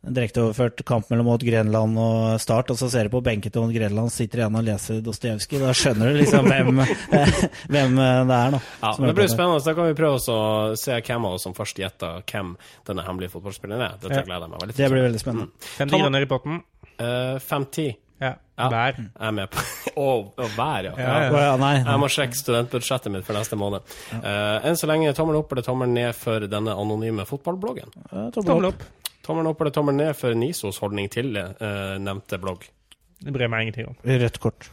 direkteoverført 0.01 0.81
kamp 0.87 1.11
mellom 1.11 1.29
Odd 1.35 1.43
Grenland 1.45 1.97
og 2.01 2.41
Start, 2.41 2.71
og 2.73 2.79
så 2.79 2.89
ser 2.89 3.05
du 3.05 3.13
på 3.13 3.21
benken 3.25 3.53
til 3.53 3.61
Odd 3.61 3.73
Grenland 3.75 4.09
sitter 4.13 4.41
igjen 4.41 4.57
og 4.57 4.65
leser 4.65 5.01
Dostojevskij. 5.05 5.61
Da 5.61 5.75
skjønner 5.77 6.09
du 6.09 6.21
liksom 6.21 6.49
hvem, 6.49 6.83
hvem, 7.73 7.97
det 8.01 8.37
er. 8.39 8.55
Da, 8.57 8.61
ja, 8.81 8.93
det 8.97 9.15
blir 9.17 9.31
spennende. 9.31 9.61
Da 9.65 9.75
kan 9.77 9.89
vi 9.91 9.97
prøve 9.97 10.17
å 10.17 10.37
se 10.79 10.97
hvem 10.97 11.27
av 11.29 11.37
oss 11.37 11.45
som 11.45 11.57
først 11.57 11.81
gjetter 11.83 12.23
hvem 12.25 12.55
denne 12.89 13.05
hemmelige 13.05 13.35
fotballspilleren 13.35 13.87
er. 13.87 13.99
Dette 14.01 14.23
gleder 14.25 14.47
jeg 14.47 14.53
meg 14.53 14.63
veldig 14.63 14.77
til. 14.77 14.83
Det 14.83 14.93
blir 14.95 15.05
veldig 15.09 15.21
spennende. 15.21 15.51
Mm. 15.51 15.67
50 15.81 15.99
kroner 15.99 16.25
i 16.25 16.31
potten. 16.31 16.63
Uh, 17.01 17.35
5-10. 17.45 17.91
Ja. 18.21 18.31
ja. 18.37 18.65
Hver. 18.69 18.97
Jeg 19.01 19.27
er 19.27 19.33
med 19.33 19.49
på 19.49 19.61
Og, 20.01 20.27
og 20.37 20.51
hver, 20.55 20.87
ja. 20.87 20.91
ja, 20.97 21.13
ja. 21.25 21.53
Nei, 21.57 21.73
nei. 21.81 21.85
Jeg 21.85 22.01
må 22.01 22.09
sjekke 22.13 22.37
studentbudsjettet 22.37 23.13
mitt 23.13 23.25
for 23.27 23.37
neste 23.37 23.57
måned. 23.59 23.85
Uh, 24.13 24.61
enn 24.65 24.77
så 24.79 24.89
lenge 24.89 25.13
tommel 25.17 25.37
opp 25.41 25.53
eller 25.53 25.65
tommel 25.65 25.93
ned 25.93 26.13
for 26.17 26.45
denne 26.49 26.73
anonyme 26.73 27.25
fotballbloggen. 27.29 27.93
tommel 28.33 28.71
opp. 28.71 28.85
Tommelen 29.25 29.51
opp 29.51 29.61
eller 29.61 29.75
tommelen 29.75 30.01
ned 30.01 30.15
for 30.17 30.37
Nisos 30.37 30.81
holdning 30.81 31.11
til 31.13 31.35
uh, 31.37 31.97
nevnte 32.01 32.41
blogg? 32.41 32.65
Det 33.21 33.33
bryr 33.35 33.51
meg 33.51 33.67
ingenting 33.67 33.91
om. 33.91 33.99
Rødt 34.05 34.41
kort. 34.41 34.71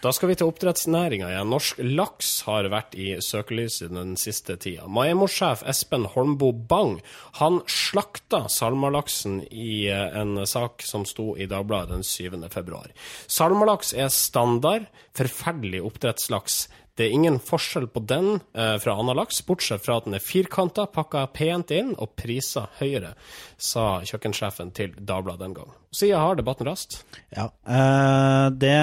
Da 0.00 0.08
skal 0.16 0.30
vi 0.30 0.34
til 0.40 0.48
oppdrettsnæringa 0.48 1.26
igjen. 1.28 1.50
Norsk 1.52 1.80
laks 1.84 2.28
har 2.46 2.70
vært 2.72 2.94
i 2.96 3.10
søkelyset 3.20 3.92
den 3.92 4.14
siste 4.16 4.54
tida. 4.56 4.86
Maemmo-sjef 4.88 5.60
Espen 5.68 6.06
Holmbo 6.14 6.54
Bang 6.56 7.02
han 7.36 7.58
slakta 7.68 8.46
salmalaksen 8.48 9.42
i 9.52 9.90
eh, 9.92 10.16
en 10.16 10.40
sak 10.48 10.86
som 10.88 11.04
sto 11.04 11.34
i 11.36 11.44
Dagbladet 11.50 11.92
den 11.92 12.06
7. 12.08 12.48
februar. 12.48 12.88
Salmalaks 13.28 13.92
er 13.92 14.08
standard, 14.08 14.88
forferdelig 15.20 15.84
oppdrettslaks 15.90 16.62
det 16.98 17.06
er 17.06 17.14
ingen 17.14 17.38
forskjell 17.42 17.86
på 17.92 18.02
den 18.08 18.40
eh, 18.54 18.74
fra 18.82 18.96
annen 18.98 19.16
laks, 19.18 19.40
bortsett 19.46 19.84
fra 19.84 19.98
at 20.00 20.08
den 20.08 20.16
er 20.18 20.24
firkanta, 20.24 20.86
pakka 20.90 21.26
pent 21.34 21.72
inn 21.74 21.94
og 21.96 22.14
prisa 22.18 22.66
høyere, 22.80 23.14
sa 23.56 24.00
kjøkkensjefen 24.06 24.74
til 24.76 24.96
Dagbladet 24.98 25.44
den 25.44 25.56
gang. 25.56 25.70
Siden 25.94 26.20
har 26.22 26.38
debatten 26.38 26.68
rast. 26.68 27.00
Ja, 27.34 27.48
eh, 27.64 28.46
det, 28.52 28.74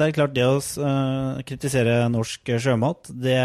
det, 0.00 0.08
er 0.08 0.16
klart 0.16 0.34
det 0.36 0.48
å 0.48 0.58
eh, 0.58 1.44
kritisere 1.48 2.02
norsk 2.12 2.56
sjømat, 2.60 3.12
det 3.12 3.38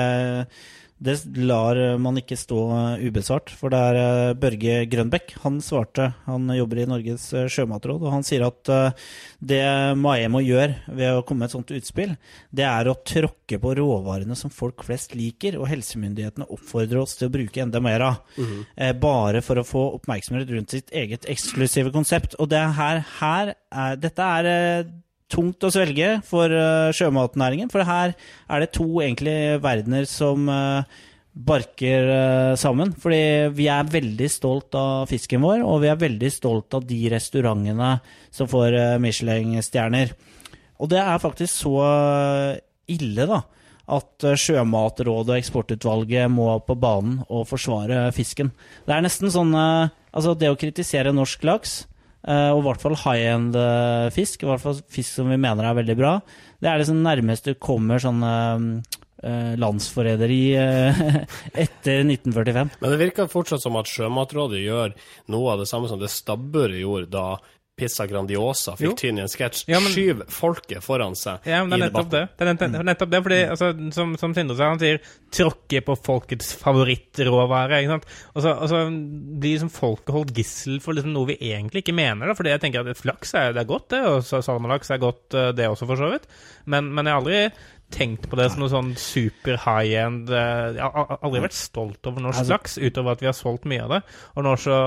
det 0.98 1.26
lar 1.36 1.98
man 2.00 2.16
ikke 2.22 2.38
stå 2.40 2.58
ubesvart. 3.04 3.52
For 3.60 3.74
det 3.74 3.80
er 3.90 3.98
eh, 4.00 4.36
Børge 4.40 4.78
Grønbekk. 4.88 5.34
Han 5.44 5.60
svarte. 5.64 6.08
Han 6.24 6.48
jobber 6.56 6.80
i 6.80 6.88
Norges 6.88 7.28
eh, 7.36 7.50
sjømatråd, 7.52 8.06
og 8.06 8.14
han 8.14 8.24
sier 8.24 8.46
at 8.48 8.72
eh, 8.72 9.10
det 9.44 9.62
Maemo 10.00 10.40
gjør 10.40 10.78
ved 10.88 11.18
å 11.18 11.26
komme 11.28 11.44
med 11.44 11.52
et 11.52 11.58
sånt 11.58 11.76
utspill, 11.76 12.16
det 12.56 12.68
er 12.70 12.88
å 12.88 12.96
tråkke 13.04 13.60
på 13.60 13.76
råvarene 13.76 14.38
som 14.40 14.54
folk 14.54 14.86
flest 14.88 15.18
liker, 15.20 15.60
og 15.60 15.68
helsemyndighetene 15.70 16.48
oppfordrer 16.56 17.04
oss 17.04 17.18
til 17.20 17.28
å 17.28 17.36
bruke 17.36 17.64
enda 17.66 17.84
mer 17.84 18.08
av. 18.08 18.22
Mm 18.38 18.46
-hmm. 18.46 19.00
Bare 19.00 19.42
for 19.42 19.60
å 19.60 19.68
få 19.68 19.84
oppmerksomhet 20.00 20.50
rundt 20.50 20.72
sitt 20.72 20.92
eget 20.92 21.26
eksklusive 21.26 21.92
konsept. 21.92 22.36
Og 22.40 22.50
det 22.50 22.64
her, 22.76 23.04
her 23.20 23.56
er, 23.72 23.96
dette 23.96 24.22
er 24.22 24.86
tungt 25.32 25.64
å 25.66 25.72
svelge 25.74 26.20
for 26.28 26.52
uh, 26.52 26.94
sjømatnæringen. 26.96 27.72
For 27.74 27.86
her 27.88 28.14
er 28.16 28.62
det 28.64 28.74
to 28.76 28.88
egentlig 29.02 29.58
verdener 29.64 30.08
som 30.10 30.50
uh, 30.52 30.86
barker 31.34 32.10
uh, 32.10 32.54
sammen. 32.60 32.94
Fordi 33.02 33.50
vi 33.56 33.70
er 33.72 33.90
veldig 33.92 34.30
stolt 34.32 34.78
av 34.80 35.10
fisken 35.12 35.44
vår, 35.46 35.64
og 35.66 35.82
vi 35.84 35.92
er 35.92 36.04
veldig 36.06 36.32
stolt 36.34 36.78
av 36.78 36.86
de 36.88 37.02
restaurantene 37.14 37.98
som 38.34 38.50
får 38.52 38.78
Michelin-stjerner. 39.04 40.16
Og 40.76 40.92
det 40.92 41.02
er 41.02 41.22
faktisk 41.24 41.54
så 41.56 41.76
ille, 42.92 43.28
da. 43.30 43.42
At 43.96 44.26
Sjømatrådet 44.42 45.30
og 45.30 45.38
Eksportutvalget 45.38 46.32
må 46.34 46.50
på 46.66 46.74
banen 46.82 47.20
og 47.30 47.46
forsvare 47.48 48.10
fisken. 48.18 48.50
Det 48.84 48.96
er 48.96 49.06
nesten 49.06 49.32
sånn 49.34 49.54
Altså, 49.56 50.32
det 50.40 50.48
å 50.48 50.56
kritisere 50.56 51.12
norsk 51.12 51.42
laks 51.44 51.74
og 52.26 52.60
i 52.60 52.66
hvert 52.66 52.82
fall 52.82 52.98
high 53.04 53.30
end 53.36 53.58
uh, 53.60 54.10
fisk, 54.14 54.44
i 54.44 54.50
hvert 54.50 54.64
fall 54.64 54.80
fisk 54.92 55.20
som 55.20 55.30
vi 55.30 55.38
mener 55.38 55.68
er 55.68 55.78
veldig 55.78 55.98
bra. 56.00 56.18
Det 56.58 56.72
er 56.72 56.82
liksom 56.82 57.04
nærmest 57.06 57.50
du 57.50 57.54
kommer 57.62 58.02
sånn 58.02 58.24
uh, 58.26 59.54
landsforræderi 59.62 60.42
etter 61.66 62.02
1945. 62.04 62.74
Men 62.82 62.94
det 62.94 63.02
virker 63.02 63.30
fortsatt 63.32 63.64
som 63.64 63.78
at 63.80 63.90
Sjømatrådet 63.90 64.62
gjør 64.64 64.96
noe 65.34 65.54
av 65.54 65.62
det 65.62 65.70
samme 65.70 65.90
som 65.90 66.02
det 66.02 66.12
stabburet 66.14 66.82
gjorde 66.82 67.14
da 67.14 67.28
Pizza 67.76 68.06
Grandiosa 68.08 68.78
fikk 68.80 68.96
tynn 69.02 69.18
i 69.20 69.24
en 69.26 69.32
sketsj. 69.32 69.66
Ja, 69.68 69.82
Skyv 69.84 70.22
folket 70.32 70.84
foran 70.84 71.16
seg 71.20 71.44
ja, 71.44 71.60
men 71.66 71.74
det 71.74 71.80
er 71.82 71.90
nettopp 71.90 72.12
det. 72.14 72.22
Det 72.40 72.48
er 72.48 72.88
nettopp 72.88 73.12
det, 73.12 73.20
fordi 73.26 73.40
altså, 73.52 73.72
som, 73.98 74.14
som 74.20 74.36
Sindre 74.38 74.56
sa, 74.56 74.70
han 74.72 74.80
sier 74.80 75.02
'tråkke 75.36 75.82
på 75.84 75.98
folkets 76.00 76.54
favorittråvare'. 76.62 77.82
ikke 77.84 77.92
sant? 77.92 78.08
Og 78.32 78.46
så, 78.46 78.54
og 78.56 78.72
så 78.72 78.82
blir 78.88 79.58
liksom 79.58 79.74
folket 79.76 80.14
holdt 80.16 80.32
gissel 80.38 80.80
for 80.84 80.96
liksom 80.96 81.12
noe 81.12 81.34
vi 81.34 81.38
egentlig 81.52 81.84
ikke 81.84 81.98
mener. 82.00 82.32
da, 82.32 82.38
fordi 82.38 82.56
jeg 82.56 82.64
tenker 82.64 82.88
at 82.88 83.02
flaks 83.02 83.36
er, 83.36 83.52
det 83.52 83.66
er 83.66 83.72
godt, 83.74 83.90
det, 83.92 84.02
og 84.08 84.24
salmalaks 84.24 84.96
er 84.96 85.04
godt, 85.04 85.36
eh, 85.36 85.52
det 85.58 85.68
også, 85.68 85.90
for 85.92 86.00
så 86.00 86.14
vidt. 86.16 86.30
Men, 86.66 86.94
men 86.96 87.06
jeg 87.06 87.12
har 87.12 87.24
aldri 87.26 87.42
tenkt 87.96 88.28
på 88.30 88.40
det 88.40 88.50
som 88.52 88.64
noe 88.64 88.72
sånn 88.72 88.92
super 89.00 89.60
high 89.64 89.96
end 90.04 90.32
Jeg 90.32 90.82
har 90.82 91.16
aldri 91.22 91.44
vært 91.46 91.58
stolt 91.58 92.10
over 92.10 92.24
norsk 92.26 92.44
altså, 92.44 92.56
laks, 92.58 92.78
utover 92.82 93.16
at 93.16 93.24
vi 93.24 93.30
har 93.30 93.38
solgt 93.38 93.68
mye 93.70 93.86
av 93.86 93.94
det. 93.96 94.02
Og 94.36 94.46
nå 94.46 94.56
så 94.60 94.78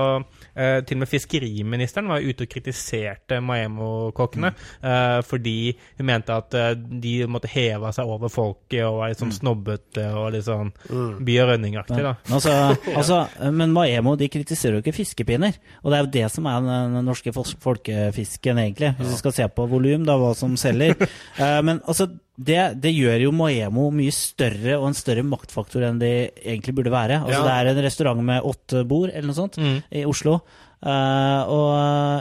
eh, 0.53 0.79
Til 0.85 0.99
og 0.99 1.03
med 1.03 1.11
fiskeriministeren 1.11 2.11
var 2.11 2.25
ute 2.25 2.45
og 2.45 2.51
kritiserte 2.51 3.39
Maemmo-kokkene 3.45 4.51
mm. 4.53 4.61
eh, 4.91 5.17
fordi 5.27 5.57
hun 5.99 6.09
mente 6.09 6.35
at 6.35 6.57
eh, 6.57 6.71
de 6.77 7.15
måtte 7.31 7.51
heve 7.51 7.91
seg 7.95 8.09
over 8.09 8.31
folket 8.33 8.83
og 8.85 9.01
være 9.01 9.13
litt 9.13 9.23
sånn 9.23 9.33
mm. 9.33 9.37
snobbete 9.39 10.05
og 10.13 10.29
litt 10.35 10.47
sånn 10.47 10.71
mm. 10.71 11.11
By 11.25 11.37
og 11.43 11.51
Rønning-aktig, 11.53 11.99
da. 12.05 12.13
Men, 12.27 12.37
altså, 12.37 12.55
altså, 12.99 13.19
men 13.55 13.75
Maemmo 13.75 14.15
de 14.19 14.29
kritiserer 14.31 14.77
jo 14.77 14.83
ikke 14.83 14.95
fiskepinner, 14.99 15.57
og 15.83 15.91
det 15.91 15.99
er 15.99 16.05
jo 16.05 16.13
det 16.17 16.25
som 16.33 16.49
er 16.49 16.65
den 16.65 16.99
norske 17.07 17.33
folkefisken, 17.35 18.61
egentlig. 18.61 18.93
Hvis 18.99 19.13
vi 19.13 19.21
skal 19.21 19.35
se 19.35 19.49
på 19.55 19.67
volum, 19.71 20.05
da, 20.07 20.17
hva 20.19 20.33
som 20.37 20.57
selger. 20.59 20.97
Eh, 21.39 21.59
men 21.63 21.77
altså 21.87 22.07
det, 22.39 22.59
det, 22.79 22.93
gjør 22.95 23.25
jo 23.25 23.31
Maemo 23.35 23.89
mye 23.91 24.13
større 24.15 24.77
og 24.77 24.87
en 24.89 24.97
større 24.97 25.25
maktfaktor 25.27 25.83
enn 25.89 25.99
det 25.99 26.13
egentlig 26.39 26.75
burde 26.77 26.93
være. 26.93 27.19
Altså, 27.25 27.41
ja. 27.41 27.45
Det 27.45 27.55
er 27.55 27.71
en 27.73 27.83
restaurant 27.83 28.25
med 28.31 28.47
åtte 28.47 28.85
bord 28.87 29.11
eller 29.11 29.27
noe 29.27 29.37
sånt 29.37 29.59
mm. 29.59 29.77
i 29.99 30.05
Oslo. 30.07 30.39
Uh, 30.79 31.41
og 31.51 31.71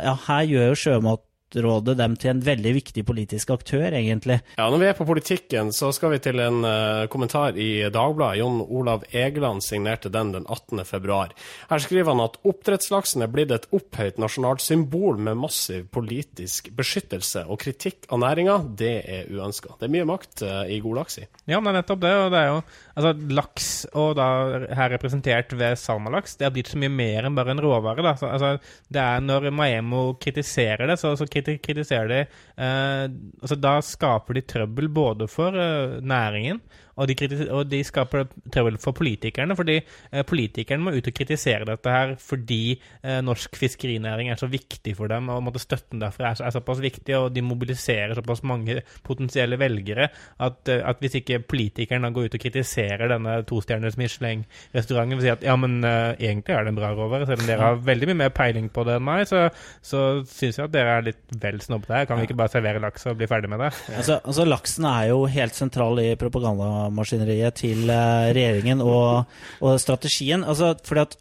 ja, 0.02 0.16
her 0.24 0.48
gjør 0.50 0.72
jo 0.72 0.78
sjømat 0.82 1.22
Rådet 1.56 1.96
dem 1.96 2.14
til 2.20 2.34
en 2.34 2.40
veldig 2.44 2.72
viktig 2.76 3.04
politisk 3.08 3.50
aktør, 3.54 3.86
egentlig. 3.96 4.40
Ja, 4.58 4.66
Når 4.68 4.82
vi 4.82 4.88
er 4.90 4.96
på 4.98 5.06
politikken, 5.08 5.72
så 5.72 5.88
skal 5.96 6.12
vi 6.12 6.18
til 6.20 6.40
en 6.44 6.60
uh, 6.60 7.06
kommentar 7.08 7.56
i 7.56 7.88
Dagbladet. 7.88 8.42
Jon 8.42 8.60
Olav 8.60 9.06
Egeland 9.08 9.64
signerte 9.64 10.12
den 10.12 10.34
den 10.34 10.44
18. 10.44 10.84
februar. 10.84 11.32
Her 11.70 11.80
skriver 11.80 12.12
han 12.12 12.20
at 12.20 12.36
oppdrettslaksen 12.44 13.24
er 13.24 13.32
blitt 13.32 13.54
et 13.54 13.64
opphøyt 13.72 14.20
nasjonalt 14.20 14.60
symbol 14.60 15.16
med 15.16 15.40
massiv 15.40 15.88
politisk 15.94 16.68
beskyttelse, 16.76 17.46
og 17.48 17.62
kritikk 17.64 18.04
av 18.12 18.20
næringa, 18.26 18.58
det 18.76 18.94
er 19.08 19.32
uønska. 19.32 19.78
Det 19.80 19.88
er 19.88 19.94
mye 19.96 20.08
makt 20.12 20.44
uh, 20.44 20.66
i 20.68 20.82
god 20.84 21.00
laks 21.00 21.22
i. 21.22 21.26
Ja, 21.48 21.62
men 21.62 21.72
det 21.72 21.78
er 21.78 21.80
nettopp 21.80 22.04
det. 22.04 22.14
og 22.18 22.30
det 22.34 22.44
er 22.44 22.52
jo 22.52 22.60
altså, 22.98 23.12
Laks, 23.38 23.68
og 23.96 24.16
da 24.18 24.26
her 24.74 24.92
representert 24.92 25.54
ved 25.58 25.78
salmalaks, 25.80 26.36
det 26.38 26.48
har 26.48 26.54
blitt 26.54 26.72
så 26.72 26.80
mye 26.80 26.92
mer 26.92 27.28
enn 27.28 27.38
bare 27.38 27.54
en 27.54 27.62
råvare. 27.62 28.04
da. 28.04 28.14
Så, 28.18 28.30
altså, 28.32 28.52
det 28.92 29.04
er 29.04 29.24
Når 29.24 29.50
Maemo 29.54 30.02
kritiserer 30.20 30.90
det, 30.90 30.98
så, 31.00 31.14
så 31.18 31.28
kritiserer 31.30 32.10
de 32.10 32.20
eh, 32.24 33.06
altså 33.42 33.58
Da 33.58 33.78
skaper 33.84 34.38
de 34.38 34.44
trøbbel 34.54 34.90
både 34.92 35.30
for 35.30 35.54
eh, 35.54 35.98
næringen 36.02 36.60
og 36.98 37.10
de, 37.10 37.28
og 37.54 37.68
de 37.70 37.80
skaper 37.86 38.26
trøbbel 38.52 38.78
for 38.82 38.96
politikerne, 38.96 39.56
fordi 39.58 39.78
eh, 39.78 40.24
politikerne 40.26 40.84
må 40.84 40.94
ut 40.96 41.08
og 41.08 41.14
kritisere 41.14 41.66
dette 41.68 41.92
her 41.94 42.14
fordi 42.18 42.62
eh, 42.74 43.20
norsk 43.24 43.56
fiskerinæring 43.58 44.32
er 44.32 44.40
så 44.40 44.48
viktig 44.50 44.96
for 44.98 45.10
dem, 45.10 45.30
og 45.32 45.44
måtte 45.46 45.62
støtten 45.62 46.02
derfor 46.02 46.28
er, 46.28 46.40
er, 46.42 46.54
såpass 46.54 46.82
viktig, 46.82 47.14
og 47.16 47.30
de 47.34 47.44
mobiliserer 47.44 48.16
såpass 48.18 48.42
mange 48.46 48.80
potensielle 49.06 49.58
velgere 49.60 50.08
at, 50.10 50.60
eh, 50.68 50.82
at 50.82 51.02
hvis 51.02 51.20
ikke 51.20 51.40
politikerne 51.48 52.10
går 52.14 52.28
ut 52.28 52.38
og 52.38 52.42
kritiserer 52.42 53.12
denne 53.12 53.38
tostjerners 53.48 53.98
Michelin-restauranten 54.00 55.18
og 55.18 55.24
sier 55.24 55.38
at 55.38 55.46
ja, 55.46 55.54
men 55.58 55.78
uh, 55.84 56.14
egentlig 56.14 56.54
er 56.54 56.66
det 56.66 56.72
en 56.72 56.78
bra 56.78 56.90
råvare, 56.96 57.26
selv 57.28 57.42
om 57.44 57.48
dere 57.48 57.70
har 57.70 57.80
veldig 57.84 58.10
mye 58.10 58.20
mer 58.24 58.32
peiling 58.34 58.68
på 58.72 58.84
det 58.86 58.98
enn 58.98 59.06
meg, 59.06 59.24
så, 59.30 59.46
så 59.84 60.02
syns 60.28 60.58
jeg 60.58 60.68
at 60.68 60.74
dere 60.74 60.98
er 60.98 61.06
litt 61.10 61.36
vel 61.42 61.60
snobbete 61.62 61.94
her. 61.94 62.08
Kan 62.08 62.20
vi 62.20 62.28
ikke 62.28 62.38
bare 62.38 62.52
servere 62.52 62.82
laks 62.82 63.06
og 63.08 63.18
bli 63.20 63.28
ferdig 63.30 63.50
med 63.52 63.62
det? 63.62 63.70
Altså, 63.94 64.18
altså 64.18 64.46
Laksen 64.48 64.86
er 64.90 65.08
jo 65.12 65.22
helt 65.30 65.56
sentral 65.56 66.00
i 66.02 66.08
propaganda 66.20 66.87
maskineriet 66.94 67.58
til 67.60 67.90
eh, 67.92 68.30
regjeringen 68.36 68.82
og, 68.84 69.28
og 69.60 69.76
strategien. 69.82 70.44
Altså, 70.44 70.72
fordi 70.86 71.04
at, 71.04 71.18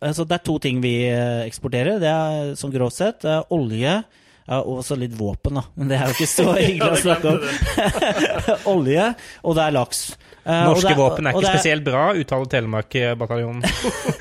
altså, 0.00 0.26
det 0.26 0.38
er 0.38 0.46
to 0.46 0.56
ting 0.62 0.80
vi 0.84 0.94
eh, 1.08 1.44
eksporterer. 1.46 2.00
Det 2.02 2.10
er 2.10 2.56
som 2.60 2.72
grovt 2.74 2.98
sett 2.98 3.22
det 3.24 3.36
er 3.38 3.54
olje. 3.54 4.00
Ja, 4.50 4.58
og 4.64 4.80
også 4.80 4.96
litt 4.98 5.12
våpen, 5.14 5.60
da. 5.60 5.62
Men 5.78 5.90
det 5.92 5.98
er 5.98 6.08
jo 6.10 6.16
ikke 6.16 6.26
så 6.26 6.46
hyggelig 6.58 6.96
å 6.96 7.02
snakke 7.04 7.34
om. 7.36 7.44
olje, 8.74 9.12
og 9.44 9.58
det 9.58 9.66
er 9.66 9.76
laks. 9.76 10.00
Uh, 10.40 10.70
Norske 10.70 10.88
det, 10.88 10.96
våpen 10.96 11.26
er 11.28 11.34
ikke 11.36 11.44
det, 11.44 11.52
spesielt 11.52 11.84
bra, 11.84 12.04
uttaler 12.16 12.48
Telemark-bataljonen. 12.54 13.64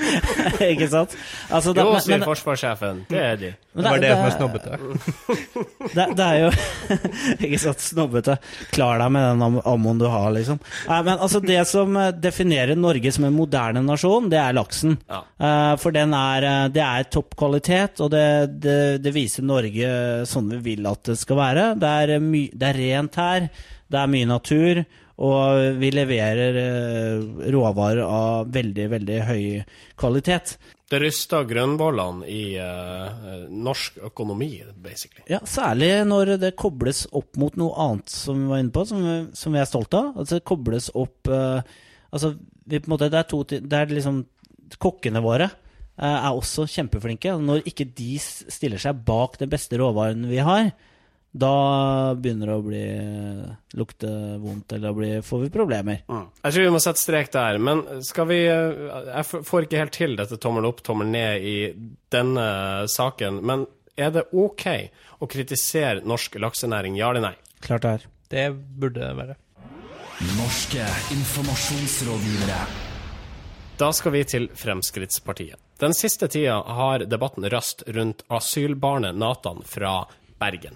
ikke 0.74 0.90
sant? 0.92 1.16
Altså, 1.48 1.72
det, 1.76 1.86
jo, 1.88 2.02
sier 2.04 2.26
forsvarssjefen. 2.28 3.06
Det 3.08 3.22
er 3.24 3.40
de. 3.40 3.52
Det, 3.80 3.86
var 3.86 4.02
det 4.04 4.10
som 4.12 4.26
er 4.28 4.34
snobbete. 4.36 4.80
det, 5.96 6.08
det, 6.20 6.26
er 6.26 6.40
jo 6.42 6.50
Ikke 7.48 7.62
sant, 7.62 7.86
snobbete. 7.86 8.36
Klar 8.76 9.00
deg 9.00 9.14
med 9.16 9.28
den 9.30 9.60
ammoen 9.64 10.02
du 10.02 10.08
har, 10.12 10.28
liksom. 10.36 10.60
Nei, 10.90 11.00
men 11.08 11.16
altså, 11.16 11.40
det 11.44 11.62
som 11.70 11.96
eh, 11.96 12.12
definerer 12.20 12.76
Norge 12.76 13.16
som 13.16 13.30
en 13.30 13.38
moderne 13.38 13.84
nasjon, 13.88 14.28
det 14.32 14.42
er 14.44 14.60
laksen. 14.60 15.00
Ja. 15.08 15.24
Uh, 15.40 15.74
for 15.80 15.96
den 15.96 16.16
er, 16.18 16.50
det 16.76 16.84
er 16.84 17.08
topp 17.08 17.38
kvalitet, 17.40 18.04
og 18.04 18.12
det, 18.12 19.16
viser 19.16 19.48
Norge 19.48 20.26
sånn 20.28 20.52
vi 20.58 20.64
vil 20.74 20.90
at 20.90 21.14
det 21.14 21.20
skal 21.22 21.40
være. 21.40 21.70
Det 21.80 21.98
er, 22.04 22.18
my, 22.24 22.50
det 22.52 22.74
er 22.74 22.84
rent 22.84 23.22
her, 23.24 23.52
det 23.88 24.04
er 24.04 24.12
mye 24.12 24.28
natur. 24.36 24.84
Og 25.20 25.80
vi 25.82 25.90
leverer 25.92 26.58
eh, 26.62 27.48
råvarer 27.52 28.04
av 28.06 28.52
veldig, 28.56 28.86
veldig 28.94 29.18
høy 29.28 29.46
kvalitet. 30.00 30.56
Det 30.90 30.98
ryster 31.04 31.46
grønnbollene 31.46 32.26
i 32.26 32.56
uh, 32.58 33.44
norsk 33.52 34.00
økonomi, 34.08 34.56
basically. 34.82 35.22
Ja, 35.30 35.38
særlig 35.46 35.92
når 36.10 36.34
det 36.42 36.56
kobles 36.58 37.04
opp 37.14 37.38
mot 37.38 37.60
noe 37.62 37.76
annet 37.84 38.10
som 38.10 38.40
vi 38.40 38.50
var 38.50 38.64
inne 38.64 38.74
på, 38.74 38.88
som, 38.90 39.04
som 39.38 39.54
vi 39.54 39.62
er 39.62 39.70
stolte 39.70 40.00
av. 40.00 40.16
Altså 40.18 40.40
det 40.40 40.48
kobles 40.50 40.90
opp 40.98 41.30
uh, 41.30 41.62
Altså, 42.10 42.32
vi, 42.66 42.80
måte, 42.90 43.06
det 43.14 43.20
er 43.20 43.26
to 43.30 43.44
Det 43.46 43.62
er 43.70 43.92
liksom 43.94 44.24
Kokkene 44.82 45.22
våre 45.22 45.46
uh, 45.46 46.16
er 46.16 46.32
også 46.32 46.66
kjempeflinke. 46.70 47.36
Når 47.38 47.68
ikke 47.70 47.86
de 47.94 48.16
stiller 48.24 48.82
seg 48.82 49.04
bak 49.06 49.38
den 49.38 49.52
beste 49.52 49.78
råvaren 49.78 50.26
vi 50.32 50.42
har, 50.42 50.72
da 51.32 52.16
begynner 52.18 52.50
det 52.50 52.54
å 52.58 52.64
bli 52.66 52.86
lukte 53.78 54.10
vondt, 54.42 54.74
eller 54.74 54.94
da 54.94 55.22
får 55.26 55.44
vi 55.44 55.50
problemer. 55.54 56.02
Mm. 56.10 56.24
Jeg 56.42 56.56
tror 56.56 56.66
vi 56.66 56.72
må 56.74 56.82
sette 56.82 57.04
strek 57.04 57.30
der, 57.36 57.60
men 57.62 57.84
skal 58.06 58.30
vi 58.32 58.40
Jeg 58.48 59.26
får 59.28 59.68
ikke 59.68 59.84
helt 59.84 59.94
til 59.94 60.18
dette 60.18 60.40
tommel 60.42 60.66
opp, 60.70 60.82
tommel 60.86 61.12
ned 61.14 61.46
i 61.46 61.58
denne 62.10 62.48
saken, 62.90 63.44
men 63.46 63.68
er 64.00 64.16
det 64.16 64.26
OK 64.32 64.66
å 65.20 65.30
kritisere 65.30 66.02
norsk 66.08 66.40
laksenæring, 66.42 66.98
ja 66.98 67.12
eller 67.12 67.30
nei? 67.30 67.36
Klart 67.62 67.86
det 67.86 67.94
er. 67.94 68.10
Det 68.30 68.50
burde 68.56 69.04
det 69.04 69.14
være. 69.18 69.38
Norske 70.38 70.86
informasjonsrådgivere. 71.16 72.60
Da 73.80 73.94
skal 73.96 74.12
vi 74.12 74.26
til 74.28 74.50
Fremskrittspartiet. 74.56 75.60
Den 75.80 75.94
siste 75.96 76.28
tida 76.28 76.58
har 76.76 77.06
debatten 77.08 77.46
rast 77.52 77.86
rundt 77.88 78.26
asylbarnet 78.28 79.16
Nathan 79.16 79.62
fra 79.64 80.02
Bergen. 80.40 80.76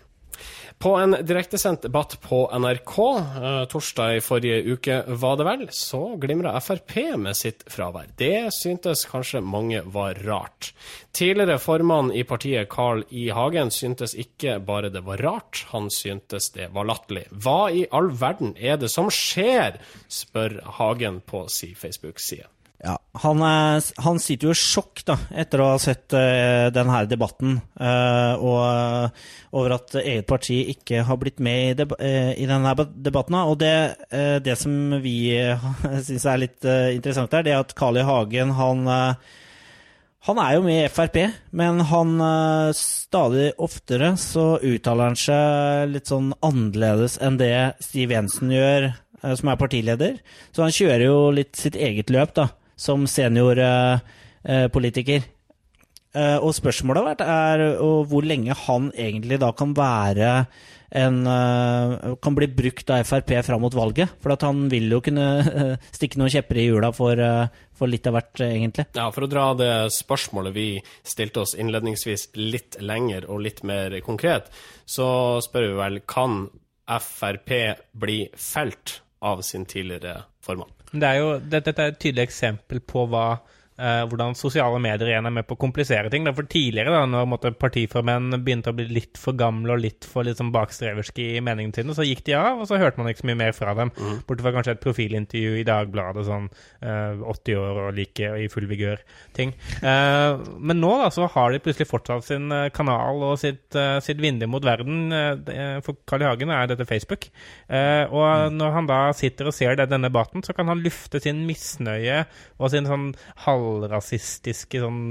På 0.84 0.96
en 0.96 1.16
direktesendt 1.22 1.82
debatt 1.82 2.22
på 2.22 2.52
NRK 2.60 2.98
eh, 3.42 3.66
torsdag 3.72 4.16
i 4.18 4.22
forrige 4.22 4.74
uke, 4.76 4.98
var 5.08 5.38
det 5.40 5.46
vel, 5.48 5.62
så 5.72 6.18
glimra 6.20 6.52
Frp 6.60 6.98
med 7.24 7.38
sitt 7.40 7.64
fravær. 7.72 8.10
Det 8.20 8.50
syntes 8.52 9.06
kanskje 9.08 9.40
mange 9.40 9.80
var 9.96 10.20
rart. 10.28 10.74
Tidligere 11.16 11.56
formann 11.64 12.12
i 12.12 12.26
partiet 12.28 12.68
Carl 12.74 13.06
I. 13.16 13.30
Hagen 13.32 13.72
syntes 13.72 14.12
ikke 14.20 14.58
bare 14.60 14.92
det 14.92 15.06
var 15.08 15.24
rart, 15.24 15.62
han 15.72 15.88
syntes 15.88 16.52
det 16.52 16.68
var 16.76 16.92
latterlig. 16.92 17.30
Hva 17.32 17.72
i 17.72 17.86
all 17.88 18.12
verden 18.20 18.52
er 18.60 18.76
det 18.82 18.92
som 18.92 19.08
skjer, 19.08 19.80
spør 20.12 20.60
Hagen 20.82 21.24
på 21.24 21.46
si 21.48 21.72
Facebook-side. 21.80 22.52
Ja, 22.84 22.98
han, 23.24 23.40
er, 23.48 23.78
han, 24.04 24.18
sitter 24.20 24.50
jo 24.50 24.54
i 24.54 24.60
sjokk 24.60 25.06
da, 25.08 25.16
etter 25.40 25.62
å 25.64 25.70
ha 25.72 25.76
sett 25.80 26.12
uh, 26.12 26.68
denne 26.76 27.06
debatten, 27.08 27.56
uh, 27.80 28.34
og 28.36 28.58
uh, 28.60 29.30
over 29.56 29.78
at 29.78 29.94
eget 30.02 30.28
parti 30.28 30.58
ikke 30.74 31.06
har 31.08 31.20
blitt 31.22 31.40
med 31.40 31.62
i, 31.64 31.78
deb 31.80 31.94
i 31.96 32.48
denne 32.50 32.74
debatten. 32.92 33.38
Og 33.40 33.56
det, 33.62 33.76
det 34.44 34.58
som 34.60 34.98
vi 35.00 35.16
syns 36.08 36.26
er 36.28 36.42
litt 36.42 36.68
interessant 36.68 37.32
her, 37.38 37.46
det 37.46 37.54
er 37.54 37.62
at 37.64 37.72
Carl 37.78 38.02
I. 38.02 38.04
Hagen 38.04 38.52
han, 38.58 38.90
han 40.28 40.42
er 40.44 40.56
jo 40.58 40.66
med 40.66 40.82
i 40.82 40.90
Frp, 40.92 41.20
men 41.56 41.80
han 41.88 42.18
stadig 42.76 43.54
oftere 43.64 44.16
så 44.20 44.58
uttaler 44.58 45.14
han 45.14 45.20
seg 45.22 45.94
litt 45.94 46.12
sånn 46.12 46.34
annerledes 46.44 47.16
enn 47.24 47.40
det 47.40 47.78
Siv 47.86 48.12
Jensen 48.12 48.52
gjør, 48.52 48.90
som 49.40 49.54
er 49.54 49.62
partileder. 49.62 50.20
Så 50.52 50.66
han 50.66 50.76
kjører 50.76 51.06
jo 51.06 51.24
litt 51.38 51.56
sitt 51.62 51.80
eget 51.80 52.12
løp, 52.12 52.36
da 52.42 52.50
som 52.84 53.08
seniorpolitiker. 53.10 55.26
Eh, 56.14 56.38
og 56.38 56.54
spørsmålet 56.54 57.02
har 57.02 57.10
vært 57.10 57.26
er 57.26 57.62
hvor 58.06 58.22
lenge 58.28 58.54
han 58.68 58.92
egentlig 58.94 59.40
da 59.42 59.50
kan 59.58 59.74
være 59.74 60.46
en 60.94 61.24
eh, 61.26 62.14
Kan 62.22 62.36
bli 62.38 62.46
brukt 62.54 62.92
av 62.94 63.02
Frp 63.08 63.34
fram 63.46 63.64
mot 63.66 63.74
valget. 63.74 64.14
For 64.22 64.36
han 64.46 64.68
vil 64.70 64.92
jo 64.94 65.02
kunne 65.02 65.26
stikke 65.98 66.22
noen 66.22 66.34
kjepper 66.34 66.60
i 66.62 66.68
hjula 66.68 66.92
for, 66.94 67.18
eh, 67.18 67.48
for, 67.74 67.90
litt 67.90 68.06
av 68.10 68.18
hvert, 68.18 68.44
egentlig. 68.46 68.86
Ja, 68.94 69.08
For 69.16 69.26
å 69.26 69.32
dra 69.32 69.48
det 69.58 69.72
spørsmålet 69.96 70.54
vi 70.54 70.68
stilte 71.02 71.44
oss 71.44 71.56
innledningsvis 71.58 72.30
litt 72.38 72.78
lenger 72.82 73.26
og 73.26 73.42
litt 73.48 73.64
mer 73.66 73.98
konkret, 74.06 74.54
så 74.86 75.42
spør 75.44 75.72
vi 75.72 75.80
vel 75.82 76.04
kan 76.06 76.46
Frp 76.84 77.50
bli 77.98 78.20
felt 78.38 79.00
av 79.24 79.42
sin 79.42 79.66
tidligere 79.66 80.28
formann? 80.44 80.70
Det 80.94 81.10
er 81.10 81.20
jo, 81.20 81.30
dette 81.40 81.74
er 81.74 81.92
et 81.92 82.00
tydelig 82.00 82.28
eksempel 82.28 82.80
på 82.86 83.08
hva 83.10 83.26
Uh, 83.74 84.04
hvordan 84.06 84.36
sosiale 84.38 84.78
medier 84.78 85.10
igjen 85.10 85.26
er 85.26 85.34
med 85.34 85.48
på 85.50 85.56
å 85.56 85.62
komplisere 85.64 86.12
ting. 86.14 86.28
For 86.38 86.46
tidligere, 86.46 86.94
da, 86.94 87.08
når 87.10 87.30
måtte, 87.32 87.52
partiformenn 87.58 88.36
begynte 88.46 88.70
å 88.70 88.78
bli 88.78 88.86
litt 88.86 89.18
for 89.18 89.34
gamle 89.38 89.74
og 89.74 89.82
litt 89.82 90.06
for 90.06 90.28
liksom, 90.28 90.52
bakstreverske 90.54 91.26
i 91.40 91.42
meningene 91.42 91.74
sine, 91.80 91.96
så 91.98 92.06
gikk 92.06 92.22
de 92.28 92.36
av, 92.38 92.62
og 92.62 92.70
så 92.70 92.78
hørte 92.78 93.02
man 93.02 93.10
ikke 93.10 93.24
så 93.24 93.30
mye 93.32 93.40
mer 93.40 93.56
fra 93.58 93.74
dem. 93.78 93.90
Mm. 93.98 94.20
Bortsett 94.28 94.46
fra 94.46 94.54
kanskje 94.54 94.76
et 94.76 94.84
profilintervju 94.84 95.56
i 95.58 95.66
Dagbladet, 95.66 96.26
sånn 96.28 96.46
uh, 96.86 97.24
80 97.34 97.58
år 97.64 97.82
og 97.88 97.98
like 97.98 98.30
og 98.30 98.44
i 98.44 98.52
full 98.54 98.70
vigør-ting. 98.70 99.56
Uh, 99.82 100.44
men 100.62 100.82
nå 100.84 100.94
da, 101.02 101.10
så 101.14 101.26
har 101.34 101.50
de 101.50 101.64
plutselig 101.66 101.90
fortsatt 101.90 102.30
sin 102.30 102.54
kanal 102.78 103.26
og 103.26 103.42
sitt, 103.42 103.74
sitt 104.06 104.22
vindu 104.22 104.46
mot 104.52 104.64
verden. 104.64 105.10
for 105.86 105.98
Carl 106.10 106.22
I. 106.22 106.30
Hagen 106.30 106.54
er 106.54 106.70
dette 106.70 106.86
Facebook. 106.88 107.26
og 107.70 108.24
mm. 108.24 108.56
når 108.60 108.78
han 108.78 108.88
da 108.90 109.00
sitter 109.18 109.50
og 109.50 109.56
ser 109.56 109.78
denne 109.80 110.10
debatten, 110.10 110.44
så 110.46 110.54
kan 110.54 110.70
han 110.70 110.82
lufte 110.84 111.20
sin 111.24 111.44
misnøye 111.48 112.24
og 112.60 112.72
sin 112.74 112.88
sånn 112.90 113.10
halv 113.48 113.63
halvrasistiske 113.64 114.82
sånn 114.84 115.02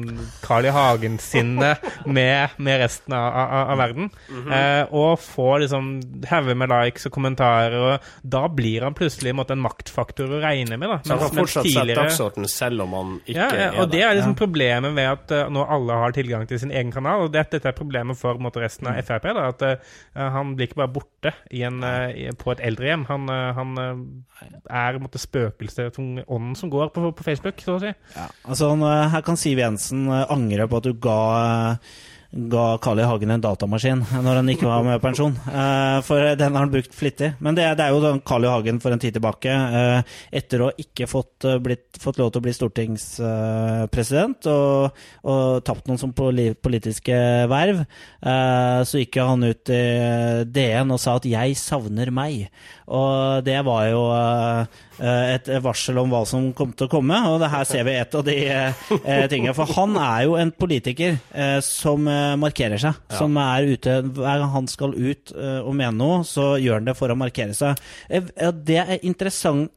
Carl 0.43 0.69
I. 0.69 0.73
Hagen-sinnet 0.73 2.07
med, 2.07 2.57
med, 2.57 2.81
resten 2.81 3.15
av, 3.17 3.27
av, 3.43 3.71
av 3.75 3.79
verden. 3.79 4.11
Mm 4.29 4.43
-hmm. 4.43 4.53
eh, 4.57 4.95
og 4.95 5.21
får 5.21 5.59
liksom 5.65 5.91
hauger 6.29 6.55
med 6.55 6.69
likes 6.73 7.07
og 7.07 7.13
kommentarer, 7.13 7.77
og 7.79 8.01
da 8.23 8.49
blir 8.49 8.83
han 8.83 8.95
plutselig 8.95 9.35
måtte, 9.35 9.53
en 9.53 9.63
maktfaktor 9.63 10.31
å 10.33 10.41
regne 10.41 10.77
med. 10.77 10.89
Da. 10.89 10.99
Så 11.05 11.13
han 11.13 11.23
har 11.23 11.35
fortsatt 11.37 11.71
sett 11.73 11.95
dagsorden 11.97 12.49
selv 12.49 12.83
om 12.83 12.93
han 12.97 13.21
ikke 13.27 13.39
ja, 13.39 13.49
ja, 13.53 13.83
er 13.83 13.87
det? 13.87 14.03
er 14.03 14.15
liksom 14.15 14.37
ja. 14.37 14.41
problemet 14.41 14.95
ved 14.97 15.09
at 15.11 15.35
uh, 15.37 15.51
nå 15.53 15.65
alle 15.65 15.93
har 15.93 16.17
tilgang 16.17 16.47
til 16.49 16.61
sin 16.63 16.71
egen 16.71 16.93
kanal, 16.93 17.27
og 17.27 17.33
dette, 17.33 17.59
dette 17.59 17.69
er 17.69 17.77
problemet 17.77 18.19
for 18.19 18.41
måte, 18.43 18.63
resten 18.63 18.89
av 18.89 18.97
mm. 18.97 19.03
Frp. 19.09 19.29
Da, 19.37 19.49
at 19.53 19.63
uh, 19.63 20.31
han 20.37 20.55
blir 20.57 20.71
ikke 20.71 20.81
bare 20.83 20.95
borte 20.95 21.35
en, 21.51 21.83
uh, 21.85 22.33
på 22.39 22.55
et 22.55 22.65
eldrehjem. 22.65 23.05
Han, 23.09 23.29
han 23.29 23.79
er 24.71 24.97
en 24.97 25.03
måte, 25.03 25.21
spøkelset, 25.21 25.99
ånden 25.99 26.55
som 26.59 26.71
går 26.73 26.93
på, 26.95 27.11
på 27.17 27.27
Facebook, 27.27 27.61
så 27.63 27.77
å 27.77 27.83
si. 27.83 27.93
Ja. 28.17 28.27
Altså, 28.43 28.75
her 29.13 29.23
kan 29.23 29.39
Siv 29.39 29.61
Jensen 29.63 30.09
eh, 30.11 30.27
angre 30.33 30.67
på 30.69 30.81
at 30.81 30.89
du 30.89 30.97
ga 30.99 31.19
ga 32.33 32.79
Carl 32.79 33.01
I. 33.01 33.05
Hagen 33.05 33.31
en 33.35 33.43
datamaskin 33.45 34.05
når 34.25 34.39
han 34.41 34.51
ikke 34.53 34.69
var 34.69 34.85
med 34.87 35.01
pensjon. 35.03 35.35
Uh, 35.47 36.01
for 36.07 36.33
den 36.39 36.55
har 36.55 36.65
han 36.65 36.73
brukt 36.73 36.95
flittig. 36.97 37.35
Men 37.45 37.57
det, 37.59 37.67
det 37.79 37.85
er 37.85 37.93
jo 37.93 38.15
Carl 38.25 38.47
I. 38.47 38.53
Hagen 38.53 38.81
for 38.83 38.95
en 38.95 39.03
tid 39.03 39.17
tilbake, 39.17 39.53
uh, 39.53 40.01
etter 40.33 40.65
å 40.65 40.71
ikke 40.81 41.09
fått, 41.11 41.45
uh, 41.45 41.59
blitt, 41.63 42.01
fått 42.01 42.21
lov 42.21 42.33
til 42.33 42.41
å 42.41 42.47
bli 42.47 42.55
stortingspresident 42.57 44.49
og, 44.53 45.03
og 45.29 45.61
tapt 45.67 45.89
noen 45.89 46.01
som 46.01 46.15
politiske 46.17 47.17
verv, 47.51 47.83
så 48.23 49.01
gikk 49.01 49.17
han 49.21 49.45
ut 49.45 49.71
i 49.73 49.83
DN 50.49 50.93
og 50.95 51.01
sa 51.01 51.17
at 51.19 51.27
'jeg 51.27 51.57
savner 51.59 52.11
meg'. 52.15 52.49
Og 52.93 53.45
det 53.45 53.59
var 53.65 53.87
jo 53.89 54.03
et 55.03 55.49
varsel 55.65 55.99
om 55.99 56.11
hva 56.13 56.23
som 56.29 56.53
kom 56.53 56.73
til 56.73 56.87
å 56.87 56.91
komme, 56.93 57.17
og 57.29 57.43
her 57.43 57.65
ser 57.65 57.85
vi 57.85 57.97
et 57.97 58.15
av 58.15 58.25
de 58.25 58.37
tingene. 59.33 59.55
For 59.55 59.67
han 59.77 59.97
er 59.97 60.25
jo 60.27 60.37
en 60.37 60.53
politiker 60.53 61.19
som 61.63 62.09
Eh, 62.09 62.22
markerer 62.41 62.81
seg. 62.81 62.99
Ja. 63.11 63.19
Som 63.21 63.39
er 63.41 63.69
ute 63.75 63.99
Hver 64.07 64.43
gang 64.43 64.51
han 64.55 64.69
skal 64.71 64.97
ut 64.97 65.33
uh, 65.37 65.61
og 65.61 65.77
mene 65.79 65.95
noe, 65.99 66.23
så 66.29 66.55
gjør 66.61 66.81
han 66.81 66.91
det 66.91 66.97
for 66.99 67.13
å 67.13 67.19
markere 67.19 67.57
seg. 67.57 67.81
Uh, 68.09 68.51
det 68.53 68.81
er 68.83 68.99
interessant 69.03 69.73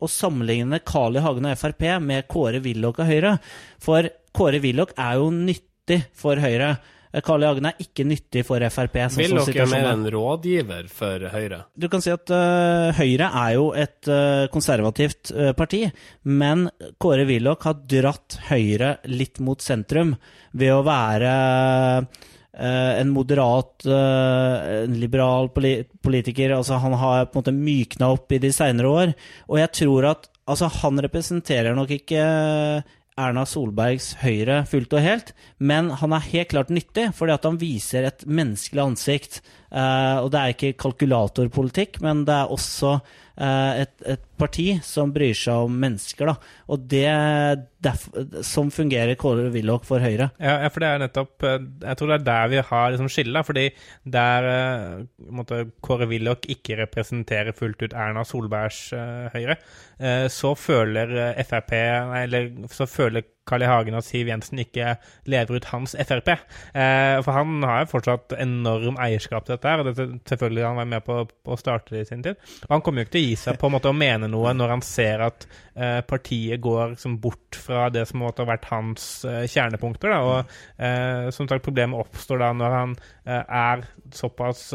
å 0.00 0.08
sammenligne 0.10 0.80
Carl 0.84 1.16
I. 1.16 1.24
Hagen 1.24 1.48
og 1.48 1.58
Frp 1.58 1.86
med 2.04 2.28
Kåre 2.30 2.60
Willoch 2.64 3.00
og 3.00 3.08
Høyre. 3.08 3.36
For 3.80 4.10
Kåre 4.36 4.60
Willoch 4.62 4.92
er 4.98 5.20
jo 5.20 5.30
nyttig 5.34 6.02
for 6.16 6.40
Høyre. 6.42 6.74
Carl 7.18 7.42
I. 7.42 7.48
Hagen 7.50 7.66
er 7.70 7.82
ikke 7.82 8.06
nyttig 8.06 8.44
for 8.46 8.62
Frp. 8.70 8.98
Sånn 9.10 9.24
Vil 9.24 9.36
dere 9.50 9.66
mer 9.70 9.88
en 9.90 10.06
rådgiver 10.14 10.88
for 10.94 11.26
Høyre? 11.32 11.64
Du 11.74 11.88
kan 11.90 12.04
si 12.04 12.12
at 12.14 12.30
uh, 12.30 12.90
Høyre 12.96 13.30
er 13.42 13.54
jo 13.56 13.68
et 13.74 14.10
uh, 14.10 14.46
konservativt 14.54 15.32
uh, 15.34 15.50
parti, 15.58 15.84
men 16.30 16.68
Kåre 17.02 17.26
Willoch 17.28 17.66
har 17.66 17.80
dratt 17.90 18.38
Høyre 18.50 18.98
litt 19.10 19.42
mot 19.42 19.60
sentrum 19.62 20.14
ved 20.52 20.74
å 20.74 20.84
være 20.86 21.36
en 22.60 23.12
moderat, 23.14 23.86
en 23.86 24.96
liberal 24.98 25.46
politiker. 25.54 26.50
altså 26.56 26.80
Han 26.82 26.96
har 26.98 27.28
på 27.30 27.38
en 27.38 27.40
måte 27.40 27.54
mykna 27.54 28.08
opp 28.12 28.34
i 28.34 28.40
de 28.42 28.50
seinere 28.52 28.90
år. 28.90 29.12
Og 29.48 29.60
jeg 29.62 29.70
tror 29.78 30.08
at 30.10 30.26
altså, 30.50 30.68
han 30.82 31.00
representerer 31.06 31.78
nok 31.78 31.94
ikke 31.94 32.24
Erna 33.18 33.46
Solbergs 33.48 34.12
Høyre 34.22 34.62
fullt 34.70 34.94
og 34.96 35.02
helt, 35.04 35.32
men 35.58 35.90
han 36.00 36.14
er 36.14 36.28
helt 36.30 36.52
klart 36.52 36.70
nyttig, 36.72 37.10
fordi 37.16 37.34
at 37.34 37.48
han 37.48 37.58
viser 37.60 38.06
et 38.08 38.26
menneskelig 38.26 38.84
ansikt. 38.84 39.40
Uh, 39.70 40.24
og 40.24 40.32
det 40.34 40.40
er 40.40 40.52
ikke 40.54 40.76
kalkulatorpolitikk, 40.82 42.00
men 42.02 42.24
det 42.26 42.34
er 42.34 42.50
også 42.50 42.96
uh, 42.98 43.72
et, 43.78 43.92
et, 44.02 44.24
parti 44.40 44.64
som 44.82 45.12
bryr 45.14 45.36
seg 45.36 45.66
om 45.68 45.74
mennesker. 45.82 46.30
Da. 46.30 46.54
Og 46.72 46.86
det 46.90 47.04
derf, 47.84 48.06
som 48.46 48.72
fungerer 48.74 49.18
Kåre 49.20 49.50
Willoch 49.54 49.84
for 49.86 50.02
Høyre. 50.02 50.30
Ja, 50.42 50.56
for 50.72 50.82
det 50.82 50.88
er 50.88 51.02
nettopp 51.02 51.44
eh, 51.44 51.58
Jeg 51.84 51.98
tror 52.00 52.08
det 52.08 52.16
er 52.16 52.24
der 52.24 52.48
vi 52.54 52.62
har 52.70 52.86
liksom 52.94 53.10
skillet. 53.12 53.46
Fordi 53.46 53.66
der 54.16 54.48
uh, 54.48 55.52
Kåre 55.84 56.08
Willoch 56.08 56.48
ikke 56.48 56.80
representerer 56.80 57.52
fullt 57.56 57.84
ut 57.84 57.92
Erna 57.92 58.24
Solbergs 58.24 58.80
Høyre, 59.34 59.58
så 60.32 60.54
føler 60.56 61.12
Frp 61.44 61.74
Eller 61.76 62.48
så 62.72 62.88
føler 62.88 63.28
Carl 63.50 63.66
I. 63.66 63.70
Hagen 63.70 63.98
og 63.98 64.06
Siv 64.06 64.30
Jensen 64.30 64.62
ikke 64.62 64.94
lever 65.30 65.58
ut 65.58 65.68
hans 65.72 65.96
Frp. 65.98 66.32
Eh, 66.32 67.18
for 67.24 67.36
han 67.36 67.66
har 67.66 67.84
jo 67.84 67.90
fortsatt 67.94 68.36
enorm 68.38 68.98
eierskap 69.02 69.46
til 69.46 69.56
dette, 69.56 69.70
her, 69.70 69.82
og 69.82 69.90
det, 69.90 70.08
selvfølgelig 70.30 70.66
han 70.66 70.80
var 70.80 70.90
med 70.94 71.06
på, 71.06 71.20
å 71.26 71.58
starte 71.60 71.96
det 71.96 72.04
i 72.04 72.10
sin 72.10 72.24
tid. 72.24 72.40
Og 72.68 72.76
han 72.76 72.84
kommer 72.86 73.02
jo 73.02 73.08
ikke 73.08 73.16
til 73.16 73.26
å 73.26 73.30
gi 73.30 73.38
seg 73.44 73.60
på 73.60 73.68
en 73.68 73.76
måte 73.76 73.90
å 73.90 73.96
mene 73.96 74.30
noe 74.30 74.54
når 74.56 74.74
han 74.76 74.84
ser 74.86 75.24
at 75.26 75.46
eh, 75.74 76.00
partiet 76.06 76.62
går 76.62 76.94
liksom, 76.94 77.18
bort 77.22 77.58
fra 77.58 77.88
det 77.92 78.06
som 78.08 78.22
måtte 78.22 78.44
ha 78.44 78.50
vært 78.50 78.68
hans 78.70 79.06
eh, 79.28 79.46
kjernepunkter. 79.50 80.14
Da. 80.14 80.20
Og 80.26 80.84
eh, 80.86 81.30
som 81.34 81.48
sagt, 81.50 81.66
problemet 81.66 82.00
oppstår 82.00 82.44
da 82.44 82.52
når 82.56 82.76
han 82.78 82.98
er 83.30 83.82
såpass 84.16 84.70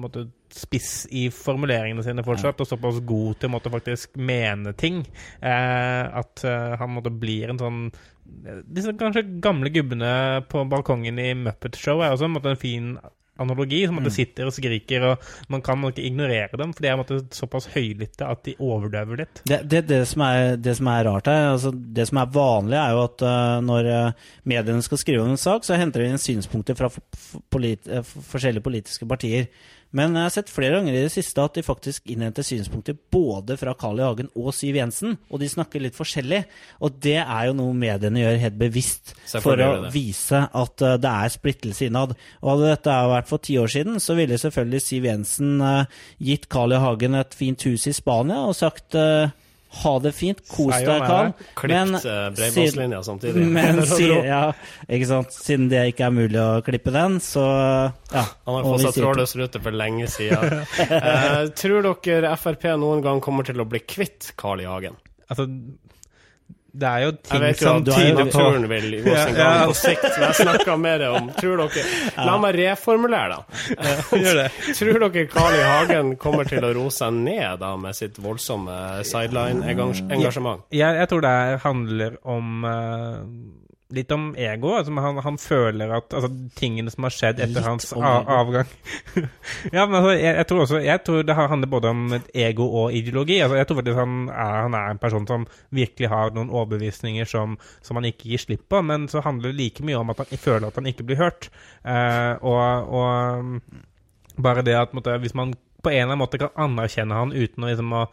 måtte, 0.00 0.24
spiss 0.50 1.04
i 1.14 1.28
formuleringene 1.30 2.02
sine 2.02 2.24
fortsatt, 2.26 2.58
og 2.58 2.66
såpass 2.66 2.98
god 3.06 3.38
til 3.38 3.54
å 3.54 3.60
faktisk 3.70 4.16
mene 4.18 4.72
ting, 4.78 5.04
eh, 5.38 6.04
at 6.22 6.42
han 6.80 6.96
måtte 6.96 7.12
blir 7.14 7.52
en 7.52 7.60
sånn 7.60 7.84
disse 8.66 8.92
kanskje 8.98 9.26
gamle 9.42 9.72
gubbene 9.74 10.12
på 10.50 10.64
balkongen 10.70 11.18
i 11.20 11.32
Muppet 11.38 11.78
Show 11.80 12.02
er 12.04 12.14
også 12.14 12.28
en, 12.28 12.36
måte, 12.36 12.52
en 12.54 12.60
fin 12.60 12.92
analogi. 13.40 13.86
Som 13.86 13.98
at 14.00 14.06
det 14.06 14.12
mm. 14.12 14.16
sitter 14.16 14.48
og 14.48 14.54
skriker, 14.54 15.06
og 15.10 15.50
man 15.52 15.64
kan 15.64 15.82
ikke 15.88 16.04
ignorere 16.06 16.60
dem, 16.60 16.74
for 16.76 16.84
de 16.84 16.90
er 16.90 17.00
måte, 17.00 17.20
såpass 17.34 17.70
høylytte 17.74 18.28
at 18.28 18.44
de 18.46 18.56
overdøver 18.58 19.24
litt. 19.24 19.42
Det, 19.48 19.62
det, 19.70 19.84
det, 19.90 20.02
som 20.10 20.24
er, 20.26 20.56
det, 20.60 20.76
som 20.78 20.90
er, 20.92 21.04
rart 21.08 21.30
her, 21.30 21.50
altså 21.54 21.72
det 21.72 22.08
som 22.10 22.20
er 22.22 22.32
vanlig, 22.36 22.78
er 22.80 22.94
jo 22.96 23.02
at 23.06 23.26
uh, 23.26 23.58
når 23.64 23.90
uh, 23.90 24.30
mediene 24.52 24.86
skal 24.86 25.02
skrive 25.02 25.24
om 25.24 25.34
en 25.34 25.40
sak, 25.40 25.66
så 25.66 25.78
henter 25.80 26.04
de 26.04 26.12
inn 26.12 26.22
synspunkter 26.22 26.78
fra 26.78 26.92
polit, 27.52 27.88
uh, 27.90 28.04
forskjellige 28.04 28.66
politiske 28.66 29.08
partier. 29.08 29.50
Men 29.96 30.14
jeg 30.14 30.22
har 30.22 30.32
sett 30.34 30.52
flere 30.52 30.76
ganger 30.78 30.94
i 30.94 31.02
det 31.02 31.12
siste 31.12 31.42
at 31.42 31.56
de 31.58 31.64
faktisk 31.66 32.06
innhenter 32.12 32.46
synspunkter 32.46 32.94
både 33.10 33.56
fra 33.58 33.74
Carl 33.78 33.98
I. 33.98 34.04
Hagen 34.06 34.30
og 34.38 34.52
Siv 34.54 34.78
Jensen, 34.78 35.16
og 35.30 35.42
de 35.42 35.48
snakker 35.50 35.82
litt 35.82 35.98
forskjellig. 35.98 36.44
Og 36.78 37.00
det 37.02 37.18
er 37.20 37.48
jo 37.48 37.56
noe 37.58 37.74
mediene 37.76 38.22
gjør 38.22 38.38
helt 38.44 38.58
bevisst 38.60 39.14
for 39.42 39.58
å 39.64 39.90
vise 39.90 40.44
at 40.46 40.86
uh, 40.86 40.94
det 41.00 41.10
er 41.10 41.34
splittelse 41.34 41.88
innad. 41.90 42.14
Og 42.40 42.52
hadde 42.54 42.70
dette 42.70 42.96
vært 43.14 43.30
for 43.30 43.42
ti 43.42 43.58
år 43.58 43.74
siden, 43.74 43.98
så 44.02 44.14
ville 44.18 44.38
selvfølgelig 44.38 44.84
Siv 44.86 45.10
Jensen 45.10 45.58
uh, 45.58 46.00
gitt 46.22 46.46
Carl 46.52 46.76
I. 46.76 46.80
Hagen 46.80 47.18
et 47.18 47.34
fint 47.36 47.60
hus 47.68 47.84
i 47.90 47.92
Spania 47.92 48.38
og 48.46 48.54
sagt 48.56 48.96
uh, 48.96 49.28
ha 49.70 49.92
det 50.02 50.10
fint, 50.16 50.40
kos 50.50 50.74
deg, 50.82 51.04
Karl. 51.06 51.30
Klipp 51.58 51.92
uh, 52.02 52.14
bredbåndslinja 52.34 53.02
samtidig. 53.06 53.44
Men 53.56 53.82
siden, 53.86 54.24
ja, 54.26 54.40
ikke 54.90 55.08
sant? 55.10 55.34
siden 55.34 55.68
det 55.70 55.84
ikke 55.92 56.08
er 56.08 56.16
mulig 56.16 56.40
å 56.42 56.48
klippe 56.66 56.94
den, 56.94 57.20
så 57.22 57.44
ja. 58.10 58.24
Han 58.48 58.56
har 58.58 58.66
fått 58.66 58.86
seg 58.88 58.98
trådløs 58.98 59.36
rute 59.38 59.62
for 59.62 59.78
lenge 59.78 60.08
siden. 60.16 60.64
uh, 60.90 61.44
tror 61.54 61.86
dere 62.02 62.34
Frp 62.40 62.66
noen 62.80 63.04
gang 63.04 63.22
kommer 63.22 63.46
til 63.46 63.62
å 63.62 63.68
bli 63.68 63.82
kvitt 63.84 64.32
Carl 64.40 64.64
I. 64.64 64.68
Hagen? 64.70 64.98
Altså, 65.30 65.46
det 66.72 66.88
er 66.88 67.04
jo 67.04 67.12
ting 67.16 67.30
som 67.30 67.34
Jeg 67.34 67.42
vet 67.44 67.62
jo 67.62 67.70
at 67.70 67.88
Tine 67.90 68.68
vil 68.70 68.96
gå 69.04 69.14
sin 69.16 69.38
gang 69.38 69.62
på 69.66 69.76
sikt, 69.80 70.06
men 70.06 70.26
jeg 70.28 70.38
snakka 70.40 70.76
deg 71.02 71.06
om 71.08 71.30
Tror 71.38 71.62
dere 71.64 72.26
La 72.26 72.36
meg 72.42 72.58
reformulere, 72.60 73.38
da. 73.38 73.94
Tror 74.78 75.04
dere 75.06 75.26
Carl 75.30 75.56
I. 75.56 75.62
Hagen 75.70 76.12
kommer 76.20 76.48
til 76.48 76.64
å 76.66 76.72
roe 76.76 76.92
seg 76.94 77.16
ned 77.16 77.60
da 77.62 77.72
med 77.80 77.96
sitt 77.98 78.18
voldsomme 78.22 78.76
sideline-engasjement? 79.06 80.68
Jeg, 80.74 81.00
jeg, 81.00 81.10
tror 81.10 81.26
det 81.26 81.36
handler 81.64 82.20
om 82.28 82.68
uh 82.68 83.59
litt 83.94 84.12
om 84.14 84.30
ego. 84.38 84.72
Altså, 84.78 84.94
han, 85.02 85.20
han, 85.24 85.38
føler 85.40 85.92
at 85.96 86.14
altså, 86.16 86.30
tingene 86.58 86.92
som 86.92 87.06
har 87.06 87.14
skjedd 87.14 87.40
etter 87.40 87.54
litt 87.56 87.66
hans 87.66 87.92
avgang 87.96 88.68
Ja, 89.76 89.86
men 89.86 89.98
altså, 89.98 90.12
jeg, 90.14 90.34
jeg, 90.36 90.46
tror 90.50 90.64
også 90.64 90.80
Jeg 90.84 91.02
tror 91.06 91.26
det 91.26 91.36
handler 91.38 91.72
både 91.72 91.92
om 91.94 92.04
ego 92.34 92.68
og 92.82 92.96
ideologi. 92.96 93.40
Altså, 93.40 93.58
jeg 93.60 93.68
tror 93.68 93.80
faktisk 93.80 94.00
han 94.00 94.18
er, 94.28 94.56
han 94.66 94.78
er 94.78 94.94
en 94.94 95.02
person 95.02 95.28
som 95.28 95.46
virkelig 95.74 96.10
har 96.12 96.34
noen 96.36 96.52
overbevisninger 96.52 97.28
som, 97.28 97.56
som, 97.82 98.00
han 98.00 98.10
ikke 98.10 98.32
gir 98.32 98.44
slipp 98.44 98.66
på, 98.70 98.82
men 98.86 99.08
så 99.10 99.24
handler 99.24 99.50
det 99.50 99.60
like 99.60 99.86
mye 99.86 100.00
om 100.00 100.12
at 100.12 100.22
han 100.22 100.40
føler 100.40 100.68
at 100.68 100.78
han 100.78 100.88
ikke 100.90 101.06
blir 101.08 101.20
hørt. 101.20 101.50
Eh, 101.84 102.34
og, 102.40 102.94
og, 102.94 103.60
bare 104.40 104.64
det 104.64 104.76
at 104.78 104.94
måtte, 104.96 105.18
hvis 105.20 105.36
man 105.36 105.54
på 105.82 105.90
en 105.90 105.96
eller 105.96 106.12
annen 106.12 106.20
måte 106.20 106.40
kan 106.40 106.54
anerkjenne 106.60 107.16
han 107.16 107.32
uten 107.32 107.64
å, 107.64 107.70
liksom, 107.70 107.92
å 107.96 108.06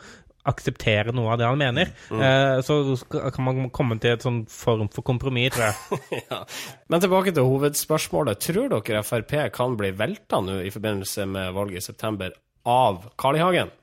akseptere 0.48 1.14
noe 1.16 1.34
av 1.34 1.42
det 1.42 1.48
han 1.50 1.62
mener. 1.62 1.94
Mm. 2.12 2.22
Uh, 2.22 2.62
så 2.66 2.98
kan 3.36 3.48
man 3.48 3.70
komme 3.76 4.00
til 4.02 4.16
et 4.16 4.26
sånn 4.26 4.44
form 4.52 4.90
for 4.94 5.06
kompromiss, 5.08 5.56
tror 5.56 5.70
jeg. 5.70 6.22
ja. 6.32 6.44
Men 6.92 7.04
tilbake 7.04 7.34
til 7.36 7.48
hovedspørsmålet. 7.48 8.44
Tror 8.48 8.72
dere 8.78 9.04
Frp 9.06 9.36
kan 9.56 9.76
bli 9.80 9.94
velta 9.98 10.42
nå 10.44 10.62
i 10.64 10.74
forbindelse 10.74 11.28
med 11.30 11.56
valget 11.58 11.84
i 11.84 11.90
september 11.92 12.36
av 12.68 13.12
Carl 13.16 13.40
I. 13.40 13.44
Hagen? 13.44 13.76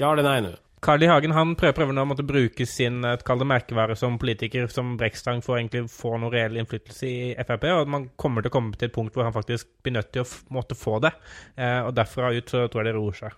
Ja 0.00 0.12
eller 0.12 0.26
nei 0.26 0.40
nå? 0.44 0.56
Carl 0.80 1.02
I. 1.02 1.08
Hagen 1.10 1.34
han 1.36 1.52
prøver, 1.60 1.74
prøver 1.76 1.92
nå 1.92 2.06
å 2.06 2.08
måtte 2.08 2.24
bruke 2.24 2.64
sin 2.68 3.02
eh, 3.04 3.18
kall 3.26 3.42
det 3.42 3.48
merkevare 3.50 3.96
som 4.00 4.16
politiker, 4.20 4.64
som 4.72 4.94
brekkstang, 5.00 5.42
for 5.44 5.54
å 5.54 5.58
egentlig 5.58 5.90
få 5.92 6.14
noe 6.22 6.32
reell 6.32 6.56
innflytelse 6.56 7.10
i 7.10 7.34
Frp. 7.44 7.66
Og 7.74 7.90
man 7.92 8.08
kommer 8.20 8.44
til 8.44 8.52
å 8.52 8.54
komme 8.54 8.78
til 8.78 8.88
et 8.88 8.94
punkt 8.94 9.16
hvor 9.16 9.28
han 9.28 9.36
faktisk 9.36 9.68
blir 9.84 9.98
nødt 9.98 10.12
til 10.14 10.24
å 10.24 10.56
måtte 10.56 10.78
få 10.78 10.96
det. 11.04 11.12
Eh, 11.56 11.82
og 11.84 11.92
derfra 11.98 12.32
ut 12.32 12.48
så 12.48 12.64
tror 12.64 12.80
jeg 12.80 12.88
det 12.88 12.96
roer 12.96 13.18
seg. 13.20 13.36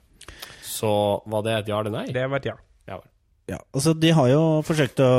Så 0.67 0.93
var 1.31 1.45
det 1.47 1.59
et 1.61 1.73
ja 1.73 1.81
eller 1.83 1.95
nei? 1.95 2.07
Det 2.15 2.25
var 2.31 2.43
et 2.43 2.51
ja. 2.51 2.57
ja. 2.91 2.99
ja 3.55 3.61
altså 3.71 3.95
De 3.95 4.11
har 4.17 4.33
jo 4.33 4.43
forsøkt 4.67 5.03
å 5.05 5.13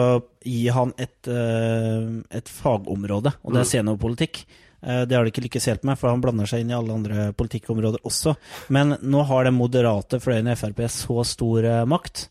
gi 0.43 0.65
han 0.73 0.91
et, 0.97 1.19
uh, 1.29 2.19
et 2.33 2.51
fagområde, 2.51 3.35
og 3.43 3.53
det 3.53 3.61
er 3.61 3.67
mm. 3.69 3.73
seniorpolitikk. 3.75 4.43
Eh, 4.83 5.01
det 5.01 5.15
har 5.15 5.23
de 5.23 5.31
ikke 5.31 5.45
lykkes 5.45 5.69
helt 5.71 5.85
med, 5.87 5.97
for 5.99 6.11
han 6.11 6.21
blander 6.23 6.49
seg 6.49 6.63
inn 6.63 6.73
i 6.73 6.77
alle 6.77 6.95
andre 6.95 7.29
politikkområder 7.39 8.03
også. 8.07 8.35
Men 8.75 8.97
nå 8.99 9.23
har 9.29 9.47
den 9.47 9.55
moderate 9.57 10.19
fløyen 10.23 10.51
i 10.51 10.57
Frp 10.59 10.83
så 10.91 11.23
stor 11.27 11.69
eh, 11.69 11.85
makt 11.87 12.27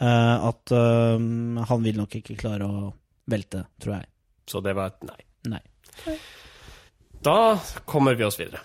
eh, 0.00 0.46
at 0.50 0.74
han 0.76 1.86
vil 1.86 1.98
nok 1.98 2.18
ikke 2.20 2.38
klare 2.38 2.68
å 2.68 2.92
velte, 3.26 3.66
tror 3.82 3.98
jeg. 3.98 4.10
Så 4.46 4.62
det 4.62 4.76
var 4.78 4.94
et 4.94 5.08
nei? 5.08 5.20
Nei. 5.56 5.62
Da 7.26 7.58
kommer 7.88 8.14
vi 8.14 8.26
oss 8.26 8.38
videre. 8.38 8.62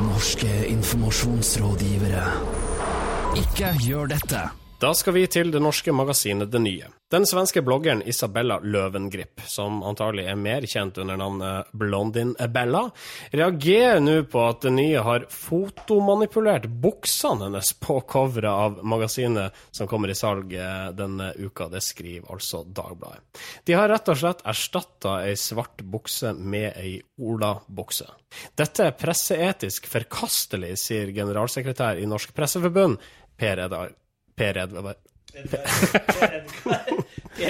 Norske 0.00 0.48
informasjonsrådgivere. 0.70 2.24
Ikke 3.32 3.70
gjør 3.80 4.10
dette. 4.12 4.42
Da 4.82 4.90
skal 4.98 5.14
vi 5.14 5.22
til 5.30 5.52
det 5.54 5.60
norske 5.62 5.92
magasinet 5.94 6.50
Det 6.50 6.58
Nye. 6.60 6.88
Den 7.12 7.26
svenske 7.28 7.60
bloggeren 7.62 8.00
Isabella 8.08 8.56
Løvengrip, 8.64 9.42
som 9.46 9.82
antagelig 9.84 10.24
er 10.32 10.38
mer 10.40 10.64
kjent 10.66 10.96
under 10.98 11.18
navnet 11.20 11.68
Blondin-Bella, 11.76 12.80
reagerer 13.36 14.00
nå 14.00 14.14
på 14.32 14.42
at 14.42 14.64
Det 14.64 14.72
Nye 14.74 15.04
har 15.06 15.26
fotomanipulert 15.30 16.66
buksene 16.82 17.46
hennes 17.46 17.70
på 17.84 18.00
coveret 18.08 18.50
av 18.50 18.80
magasinet 18.82 19.60
som 19.70 19.86
kommer 19.88 20.10
i 20.10 20.16
salg 20.18 20.56
eh, 20.56 20.88
denne 20.98 21.30
uka. 21.36 21.68
Det 21.70 21.84
skriver 21.84 22.32
altså 22.32 22.64
Dagbladet. 22.64 23.22
De 23.68 23.76
har 23.76 23.92
rett 23.92 24.08
og 24.08 24.18
slett 24.18 24.42
erstatta 24.48 25.20
ei 25.28 25.38
svart 25.38 25.84
bukse 25.84 26.34
med 26.34 26.72
ei 26.80 26.96
olabukse. 27.22 28.10
Dette 28.56 28.88
er 28.88 28.96
presseetisk 28.96 29.86
forkastelig, 29.92 30.74
sier 30.80 31.12
generalsekretær 31.14 32.00
i 32.00 32.08
Norsk 32.08 32.32
Presseforbund, 32.34 32.98
Per 33.42 33.58
Edar 33.58 33.88
Per 34.38 34.56
Edgar. 34.56 34.94
Per 35.32 36.44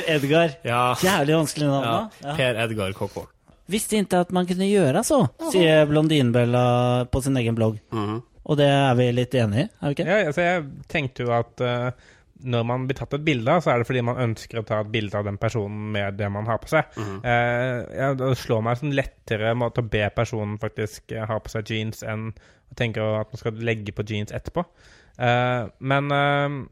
Edgar. 0.08 0.50
Ja. 0.64 0.96
Jævlig 1.02 1.36
vanskelig 1.36 1.66
navn. 1.68 1.84
da. 1.84 2.10
Ja. 2.28 2.36
Per 2.36 2.54
Edgar 2.64 2.92
Kokkvold. 2.96 3.28
Visste 3.72 3.96
ikke 4.00 4.20
at 4.24 4.32
man 4.34 4.46
kunne 4.48 4.66
gjøre 4.66 5.04
så, 5.06 5.20
sier 5.52 5.86
Blondinbella 5.90 6.64
på 7.12 7.18
sin 7.24 7.36
egen 7.40 7.54
blogg. 7.58 7.76
Mm 7.92 8.06
-hmm. 8.06 8.20
Og 8.42 8.56
det 8.58 8.66
er 8.66 8.94
vi 8.98 9.12
litt 9.12 9.34
enig 9.34 9.58
i, 9.58 9.68
er 9.68 9.88
vi 9.88 9.90
ikke? 9.90 10.08
Ja, 10.08 10.26
altså 10.26 10.42
jeg 10.42 10.64
tenkte 10.88 11.22
jo 11.22 11.32
at 11.32 11.60
uh, 11.60 11.90
når 12.42 12.62
man 12.62 12.86
blir 12.86 12.96
tatt 12.98 13.14
et 13.14 13.24
bilde, 13.24 13.52
av, 13.52 13.60
så 13.62 13.70
er 13.70 13.78
det 13.78 13.86
fordi 13.86 14.00
man 14.00 14.16
ønsker 14.16 14.58
å 14.58 14.66
ta 14.66 14.80
et 14.80 14.92
bilde 14.92 15.18
av 15.18 15.24
den 15.24 15.38
personen 15.38 15.92
med 15.92 16.14
det 16.18 16.30
man 16.30 16.46
har 16.46 16.58
på 16.58 16.68
seg. 16.68 16.82
Mm 16.96 17.04
-hmm. 17.04 17.18
uh, 17.24 17.98
ja, 17.98 18.14
det 18.14 18.38
slår 18.38 18.60
meg 18.60 18.78
som 18.78 18.90
lettere 18.90 19.54
måte 19.54 19.80
å 19.80 19.88
be 19.88 20.10
personen 20.10 20.58
faktisk 20.58 21.02
ha 21.28 21.38
på 21.38 21.48
seg 21.48 21.70
jeans 21.70 22.02
enn 22.02 22.32
å 22.72 22.74
tenke 22.74 23.20
at 23.20 23.32
man 23.32 23.38
skal 23.38 23.52
legge 23.52 23.92
på 23.92 24.02
jeans 24.02 24.32
etterpå. 24.32 24.64
Uh, 25.20 25.68
men 25.80 26.12
uh, 26.12 26.62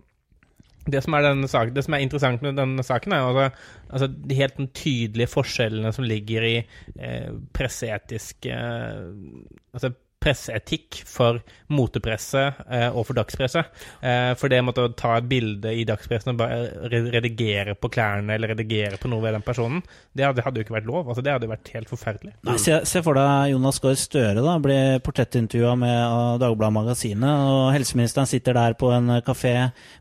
det 0.90 1.02
som, 1.04 1.14
saken, 1.46 1.74
det 1.74 1.84
som, 1.84 1.94
er 1.94 2.04
interessant 2.04 2.42
med 2.42 2.56
denne 2.58 2.82
saken, 2.86 3.12
er 3.12 3.26
altså, 3.26 3.66
altså 3.90 4.08
de 4.10 4.38
helt 4.38 4.60
tydelige 4.74 5.30
forskjellene 5.30 5.92
som 5.92 6.06
ligger 6.08 6.46
i 6.46 6.54
eh, 6.96 7.28
presseetiske 7.54 8.56
altså 8.56 9.92
presseetikk 10.20 11.00
for 11.08 11.40
motepresse 11.72 12.42
eh, 12.68 12.88
og 12.88 13.06
for 13.08 13.16
dagspresse. 13.16 13.62
Eh, 14.04 14.32
for 14.38 14.52
det 14.52 14.60
å 14.60 14.88
ta 14.98 15.14
et 15.16 15.28
bilde 15.30 15.72
i 15.72 15.86
dagspressen 15.88 16.34
og 16.34 16.40
bare 16.42 17.00
redigere 17.14 17.76
på 17.78 17.90
klærne 17.92 18.36
eller 18.36 18.52
redigere 18.52 18.98
på 19.00 19.10
noe 19.10 19.24
ved 19.24 19.36
den 19.38 19.46
personen, 19.46 19.80
det 20.16 20.26
hadde, 20.26 20.44
jo 20.58 20.66
ikke 20.66 20.76
vært 20.76 20.88
lov. 20.90 21.08
Altså, 21.08 21.24
det 21.24 21.32
hadde 21.32 21.48
jo 21.48 21.54
vært 21.54 21.72
helt 21.74 21.92
forferdelig. 21.92 22.34
Nei, 22.46 22.56
se, 22.60 22.80
se, 22.88 23.02
for 23.06 23.16
deg 23.16 23.54
Jonas 23.54 23.80
Gahr 23.82 23.96
Støre 24.00 24.44
da, 24.44 24.56
bli 24.62 24.78
portrettintervjua 25.06 25.74
med 25.80 26.42
Dagbladet 26.42 26.76
Magasinet, 26.76 27.46
og 27.50 27.70
helseministeren 27.74 28.28
sitter 28.28 28.58
der 28.58 28.76
på 28.80 28.90
en 28.94 29.16
kafé 29.24 29.54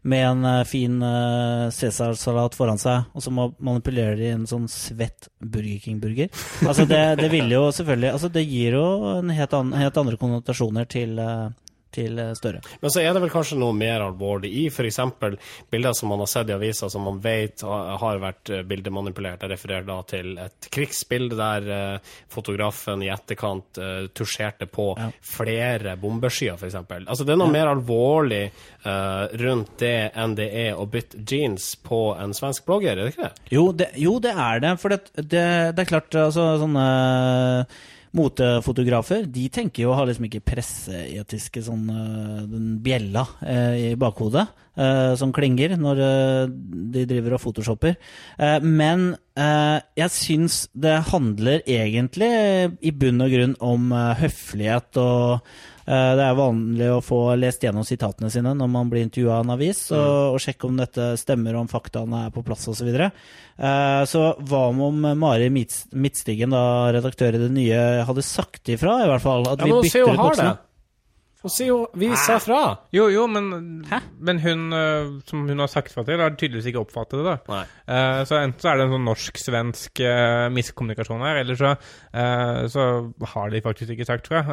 med 0.09 0.25
en 0.25 0.67
fin 0.67 0.99
uh, 1.03 1.69
cæsarsalat 1.73 2.57
foran 2.57 2.81
seg, 2.81 3.07
og 3.13 3.23
så 3.23 3.33
manipulerer 3.33 4.19
de 4.19 4.33
en 4.33 4.47
sånn 4.49 4.67
svett 4.71 5.29
Burger 5.39 5.79
King-burger. 5.85 6.31
Altså, 6.65 6.85
det, 6.89 7.01
det 7.21 7.29
vil 7.31 7.49
jo 7.53 7.67
selvfølgelig 7.75 8.09
Altså, 8.09 8.29
det 8.33 8.43
gir 8.49 8.75
jo 8.75 8.85
en 9.13 9.31
helt 9.33 9.53
annen, 9.55 9.77
helt 9.79 9.97
annen 9.99 10.08
andre 10.09 10.19
konnotasjoner 10.19 10.85
til, 10.89 11.19
eh, 11.19 11.49
til 11.91 12.19
eh, 12.19 12.33
Støre. 12.37 12.61
Men 12.81 12.91
så 12.91 13.01
er 13.01 13.13
det 13.13 13.21
vel 13.23 13.31
kanskje 13.33 13.57
noe 13.59 13.73
mer 13.77 14.01
alvorlig 14.05 14.51
i 14.61 14.65
f.eks. 14.69 14.99
bilder 15.69 15.93
som 15.93 16.09
man 16.09 16.23
har 16.23 16.29
sett 16.29 16.49
i 16.49 16.55
aviser 16.55 16.89
som 16.89 17.05
man 17.05 17.19
vet 17.21 17.61
har 17.63 18.21
vært 18.21 18.49
eh, 18.53 18.63
bildemanipulert. 18.65 19.43
Jeg 19.43 19.53
refererer 19.53 19.87
da 19.87 19.99
til 20.09 20.37
et 20.41 20.69
krigsbilde 20.71 21.37
der 21.39 22.01
fotografen 22.29 23.03
i 23.03 23.11
etterkant 23.13 23.79
tusjerte 24.15 24.67
på 24.69 24.91
ja. 24.97 25.09
flere 25.25 25.95
bombeskyer, 25.99 26.57
f.eks. 26.57 26.77
Altså 26.99 27.25
det 27.25 27.33
er 27.33 27.41
noe 27.41 27.49
ja. 27.49 27.57
mer 27.57 27.71
alvorlig 27.71 28.41
uh, 28.85 29.25
rundt 29.41 29.75
det 29.81 30.11
enn 30.17 30.35
det 30.37 30.49
er 30.55 30.79
å 30.79 30.87
bytte 30.89 31.21
jeans 31.27 31.71
på 31.83 32.01
en 32.15 32.33
svensk 32.37 32.65
blogger, 32.67 32.95
er 32.97 33.07
det 33.07 33.13
ikke 33.13 33.27
det? 33.27 33.47
Jo, 33.53 33.69
det, 33.75 33.91
jo, 33.99 34.17
det 34.23 34.33
er 34.33 34.63
det. 34.63 34.73
For 34.81 34.93
det, 34.93 35.01
det, 35.17 35.45
det 35.75 35.83
er 35.83 35.89
klart, 35.89 36.17
altså 36.27 36.51
sånne 36.61 36.85
uh, 37.65 37.79
motefotografer 38.17 39.27
de 39.29 39.45
tenker 39.53 39.85
jo 39.85 39.91
å 39.93 39.97
ha 39.99 40.05
liksom 40.07 40.25
ikke 40.29 40.43
presseetiske 40.45 41.61
sånn 41.65 41.85
uh, 41.93 42.41
den 42.49 42.71
bjella 42.83 43.25
uh, 43.43 43.75
i 43.77 43.93
bakhodet 43.99 44.47
som 45.19 45.33
klinger 45.35 45.73
når 45.75 45.97
de 46.93 47.01
driver 47.09 47.33
og 47.35 47.41
photoshopper. 47.41 47.97
men 48.63 49.09
jeg 49.35 50.13
syns 50.15 50.61
det 50.71 50.93
handler 51.09 51.65
egentlig 51.67 52.29
i 52.79 52.93
bunn 52.95 53.25
og 53.25 53.33
grunn 53.33 53.57
om 53.59 53.91
høflighet 54.21 55.01
og 55.03 55.49
Eh, 55.89 56.11
det 56.19 56.21
er 56.21 56.37
vanlig 56.37 56.87
å 56.93 57.01
få 57.01 57.19
lest 57.39 57.63
gjennom 57.65 57.85
sitatene 57.87 58.29
sine 58.29 58.51
når 58.57 58.67
man 58.69 58.89
blir 58.91 59.07
intervjua 59.07 59.39
av 59.39 59.47
en 59.47 59.55
avis, 59.55 59.87
og, 59.89 59.97
mm. 59.97 60.33
og, 60.35 60.41
sjekke 60.43 60.67
om 60.67 60.77
dette 60.77 61.07
stemmer, 61.17 61.57
om 61.57 61.69
faktaene 61.71 62.27
er 62.27 62.35
på 62.35 62.43
plass 62.45 62.67
osv. 62.67 62.77
Så, 62.79 62.85
videre. 62.87 63.09
Eh, 63.57 64.03
så 64.09 64.23
hva 64.37 64.67
om 64.69 65.07
Mari 65.19 65.49
Midtstigen, 65.49 66.53
da, 66.53 66.63
redaktør 66.93 67.35
i 67.35 67.41
Det 67.41 67.49
Nye, 67.55 67.81
hadde 68.05 68.25
sagt 68.25 68.69
ifra, 68.69 68.99
i 69.03 69.09
hvert 69.09 69.25
fall? 69.25 69.49
At 69.49 69.63
ja, 69.63 69.69
vi 69.71 69.89
bytter 69.89 70.13
ut 70.13 70.21
boksene? 70.21 70.57
Hun 71.39 71.51
sier 71.53 71.69
jo 71.71 71.77
vi 71.95 72.09
sa 72.19 72.35
fra. 72.43 72.61
Jo, 72.91 73.05
jo, 73.13 73.23
men, 73.31 73.47
men 74.19 74.41
hun 74.43 74.75
uh, 74.75 75.13
som 75.29 75.45
hun 75.47 75.63
har 75.63 75.71
sagt 75.71 75.93
fra 75.95 76.03
til, 76.07 76.19
har 76.19 76.35
tydeligvis 76.35 76.67
ikke 76.71 76.81
oppfattet 76.81 77.21
det. 77.21 77.37
da. 77.47 77.61
Uh, 77.87 78.19
så 78.27 78.41
enten 78.41 78.59
så 78.59 78.73
er 78.73 78.79
det 78.79 78.87
en 78.87 78.95
sånn 78.97 79.07
norsk-svensk 79.07 80.03
uh, 80.03 80.49
miskommunikasjon 80.51 81.23
her, 81.23 81.39
eller 81.45 81.59
så, 81.59 81.73
så, 82.73 82.85
har 83.33 83.53
de 83.53 83.63
faktisk 83.63 83.95
ikke 83.95 84.07
sagt 84.09 84.27
fra. 84.27 84.43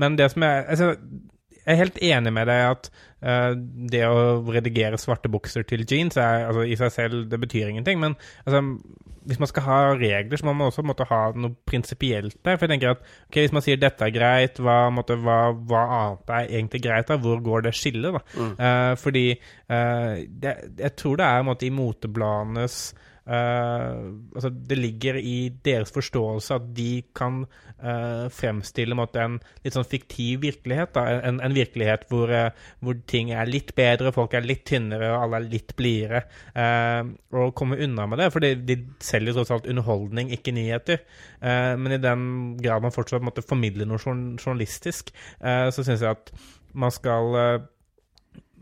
men 0.00 0.16
det 0.16 0.30
som 0.32 0.44
er 0.46 0.64
altså, 0.72 0.94
jeg 0.94 1.33
er 1.66 1.80
helt 1.80 1.98
enig 2.02 2.32
med 2.34 2.48
deg 2.50 2.62
at 2.68 2.90
uh, 3.24 3.52
det 3.90 4.04
å 4.08 4.42
redigere 4.52 5.00
svarte 5.00 5.30
bukser 5.32 5.66
til 5.68 5.84
jeans 5.88 6.18
er, 6.20 6.46
altså, 6.48 6.66
i 6.66 6.76
seg 6.80 6.92
selv 6.94 7.26
det 7.30 7.40
betyr 7.40 7.70
ingenting. 7.72 8.00
Men 8.02 8.16
altså, 8.44 8.62
hvis 9.24 9.40
man 9.40 9.48
skal 9.48 9.64
ha 9.64 9.78
regler, 9.96 10.36
så 10.36 10.46
må 10.46 10.52
man 10.56 10.68
også 10.68 10.84
måtte 10.86 11.06
ha 11.08 11.22
noe 11.36 11.56
prinsipielt 11.68 12.36
der. 12.44 12.58
For 12.58 12.66
jeg 12.66 12.74
tenker 12.74 12.94
at 12.94 13.06
okay, 13.28 13.46
hvis 13.46 13.54
man 13.56 13.64
sier 13.64 13.80
dette 13.80 14.04
er 14.04 14.14
greit, 14.14 14.60
hva, 14.60 14.78
måtte, 14.94 15.16
hva, 15.20 15.38
hva 15.56 15.86
annet 15.98 16.34
er 16.36 16.52
egentlig 16.58 16.84
greit? 16.84 17.08
da? 17.08 17.18
Hvor 17.20 17.40
går 17.44 17.68
det 17.68 17.74
skillet? 17.78 18.18
da? 18.18 18.22
Mm. 18.36 18.52
Uh, 18.60 18.92
fordi 19.00 19.26
uh, 19.32 20.20
det, 20.28 20.54
jeg 20.84 20.96
tror 21.00 21.18
det 21.20 21.30
er 21.30 21.48
måtte, 21.48 21.68
i 21.68 21.74
motebladenes 21.74 22.78
altså 23.26 24.50
det 24.52 24.76
ligger 24.76 25.16
i 25.16 25.48
deres 25.64 25.92
forståelse 25.94 26.58
at 26.58 26.66
de 26.76 27.02
kan 27.16 27.44
uh, 27.80 28.26
fremstille 28.32 28.96
måtte, 28.96 29.22
en 29.22 29.38
litt 29.64 29.76
sånn 29.76 29.88
fiktiv 29.88 30.42
virkelighet. 30.44 30.92
Da. 30.96 31.06
En, 31.24 31.40
en 31.44 31.56
virkelighet 31.56 32.04
hvor, 32.10 32.28
uh, 32.28 32.50
hvor, 32.84 32.98
ting 33.08 33.32
er 33.32 33.48
litt 33.48 33.72
bedre, 33.78 34.12
folk 34.14 34.36
er 34.36 34.44
litt 34.44 34.66
tynnere, 34.68 35.14
og 35.14 35.24
alle 35.24 35.40
er 35.40 35.50
litt 35.56 35.74
blidere. 35.78 36.24
og 37.34 37.54
komme 37.56 37.78
unna 37.82 38.06
med 38.08 38.20
det, 38.20 38.30
for 38.32 38.44
de 38.44 38.76
selger 39.02 39.36
tross 39.36 39.52
alt 39.54 39.68
underholdning, 39.70 40.30
ikke 40.32 40.54
nyheter. 40.54 41.00
men 41.40 41.92
i 41.92 42.00
den 42.00 42.56
grad 42.62 42.82
man 42.82 42.94
fortsatt 42.94 43.24
måtte 43.24 43.44
formidle 43.44 43.86
noe 43.88 44.00
journalistisk, 44.00 45.12
så 45.40 45.84
syns 45.84 46.02
jeg 46.02 46.10
at 46.10 46.32
man 46.74 46.94
skal 46.94 47.64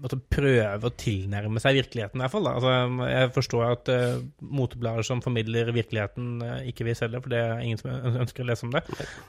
måtte 0.03 0.19
prøve 0.35 0.88
å 0.88 0.95
tilnærme 0.99 1.62
seg 1.62 1.79
virkeligheten, 1.79 2.19
i 2.19 2.25
hvert 2.25 2.35
fall. 2.35 2.49
Altså, 2.51 2.75
jeg 3.07 3.33
forstår 3.37 3.65
at 3.69 3.91
uh, 3.93 4.23
moteblader 4.43 5.07
som 5.07 5.23
formidler 5.25 5.71
virkeligheten, 5.75 6.35
uh, 6.43 6.59
ikke 6.69 6.88
vil 6.88 6.99
selge, 6.99 7.23
for 7.23 7.33
det 7.33 7.42
er 7.42 7.63
ingen 7.63 7.81
som 7.81 7.92
ønsker 8.25 8.44
å 8.44 8.48
lese 8.50 8.67
om 8.67 8.75
det. 8.75 8.83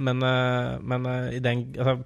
Men, 0.03 0.25
uh, 0.25 0.79
men 0.81 1.09
i 1.37 1.41
den 1.43 1.67
altså, 1.77 1.99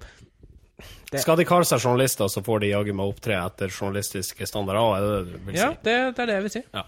det... 1.10 1.22
Skal 1.24 1.38
de 1.40 1.46
kalle 1.48 1.66
seg 1.66 1.82
journalister, 1.82 2.28
så 2.30 2.42
får 2.44 2.62
de 2.62 2.72
jaggu 2.74 2.92
meg 2.94 3.10
opptre 3.10 3.38
etter 3.40 3.72
journalistiske 3.72 4.46
standarder. 4.46 4.80
Er 4.94 5.04
det 5.04 5.10
det 5.10 5.22
du 5.24 5.48
vil 5.48 5.56
si? 5.56 5.62
Ja, 5.62 5.70
det, 5.72 5.96
det, 6.12 6.22
er 6.22 6.30
det 6.30 6.36
jeg 6.36 6.46
vil 6.46 6.54
si. 6.54 6.62
Ja. 6.76 6.84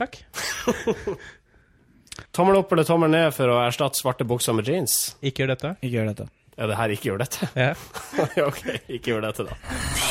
Takk. 0.00 0.20
tommel 2.36 2.60
opp 2.60 2.76
eller 2.76 2.86
tommel 2.86 3.12
ned 3.12 3.32
for 3.34 3.50
å 3.50 3.58
erstatte 3.64 3.98
svarte 3.98 4.28
bukser 4.28 4.56
med 4.56 4.68
jeans? 4.68 5.00
Ikke 5.24 5.44
gjør 5.44 5.54
dette. 5.56 5.74
Ikke 5.80 5.96
gjør 5.96 6.12
dette. 6.12 6.30
Ja, 6.60 6.68
det 6.68 6.76
her 6.76 6.92
ikke 6.92 7.10
gjør 7.10 7.22
dette? 7.24 7.50
Ja. 7.56 7.72
ok, 8.50 8.64
ikke 8.86 9.14
gjør 9.14 9.28
dette, 9.30 9.48
da. 9.48 10.09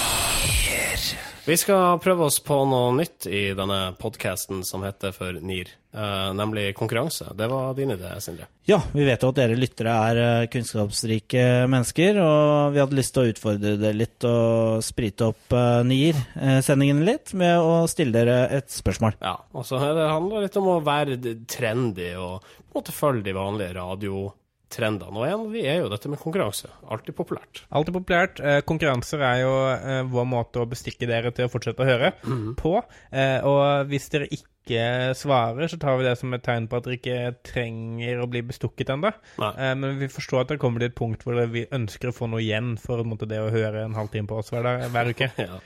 Vi 1.49 1.55
skal 1.57 1.97
prøve 1.97 2.27
oss 2.27 2.35
på 2.45 2.53
noe 2.69 2.91
nytt 2.93 3.25
i 3.25 3.55
denne 3.57 3.95
podkasten 3.97 4.59
som 4.67 4.83
heter 4.85 5.09
for 5.15 5.33
NIR, 5.33 5.71
uh, 5.97 6.29
nemlig 6.37 6.75
konkurranse. 6.77 7.31
Det 7.33 7.47
var 7.49 7.71
din 7.73 7.89
idé, 7.95 8.11
Sindre? 8.21 8.45
Ja, 8.69 8.77
vi 8.93 9.07
vet 9.07 9.25
jo 9.25 9.31
at 9.33 9.39
dere 9.39 9.55
lyttere 9.57 9.95
er 10.11 10.19
eh, 10.21 10.49
kunnskapsrike 10.53 11.45
mennesker, 11.73 12.19
og 12.21 12.75
vi 12.75 12.83
hadde 12.83 12.99
lyst 12.99 13.15
til 13.15 13.23
å 13.23 13.31
utfordre 13.31 13.73
dere 13.81 13.97
litt 13.97 14.27
og 14.29 14.83
sprite 14.85 15.31
opp 15.31 15.55
uh, 15.57 15.81
NIR-sendingen 15.89 17.01
litt 17.07 17.33
med 17.33 17.57
å 17.57 17.87
stille 17.89 18.13
dere 18.13 18.43
et 18.59 18.69
spørsmål. 18.69 19.17
Ja, 19.17 19.39
og 19.49 19.65
så 19.65 19.81
handler 19.81 20.35
det 20.35 20.51
litt 20.51 20.61
om 20.61 20.69
å 20.75 20.79
være 20.85 21.17
trendy 21.49 22.11
og 22.13 22.45
på 22.45 22.77
en 22.77 22.83
måte 22.83 22.93
følge 22.93 23.25
de 23.25 23.37
vanlige 23.39 23.73
radio 23.79 24.27
trendene. 24.73 25.17
Og 25.17 25.25
en 25.25 25.45
av 25.45 25.55
de 25.55 25.63
er 25.65 25.81
jo 25.81 25.89
dette 25.91 26.11
med 26.11 26.21
konkurranse. 26.21 26.69
Alltid 26.91 27.17
populært. 27.17 27.63
Alltid 27.75 27.95
populært. 27.95 28.39
Eh, 28.43 28.61
konkurranser 28.67 29.23
er 29.25 29.41
jo 29.41 29.51
eh, 29.73 30.01
vår 30.09 30.29
måte 30.29 30.61
å 30.61 30.69
bestikke 30.69 31.09
dere 31.09 31.33
til 31.35 31.47
å 31.47 31.51
fortsette 31.51 31.83
å 31.83 31.89
høre 31.89 32.13
mm. 32.21 32.53
på. 32.59 32.77
Eh, 33.09 33.37
og 33.47 33.89
hvis 33.89 34.09
dere 34.13 34.29
ikke 34.29 35.15
svarer, 35.17 35.65
så 35.71 35.79
tar 35.81 35.97
vi 35.97 36.05
det 36.05 36.13
som 36.19 36.33
et 36.35 36.43
tegn 36.45 36.67
på 36.69 36.77
at 36.77 36.85
dere 36.85 36.99
ikke 36.99 37.21
trenger 37.49 38.21
å 38.21 38.27
bli 38.29 38.43
bestukket 38.45 38.93
ennå. 38.93 39.13
Eh, 39.41 39.73
men 39.79 39.97
vi 40.01 40.11
forstår 40.13 40.45
at 40.45 40.53
det 40.53 40.59
kommer 40.61 40.83
til 40.83 40.91
et 40.91 40.99
punkt 40.99 41.25
hvor 41.25 41.39
vi 41.53 41.65
ønsker 41.65 42.11
å 42.11 42.15
få 42.15 42.29
noe 42.29 42.43
igjen 42.43 42.75
for 42.81 43.01
det 43.25 43.41
å 43.41 43.49
høre 43.53 43.87
en 43.87 43.97
halvtime 43.97 44.29
på 44.29 44.41
oss 44.43 44.53
hver, 44.53 44.67
dag, 44.67 44.85
hver 44.93 45.13
uke. 45.13 45.31
ja. 45.47 45.63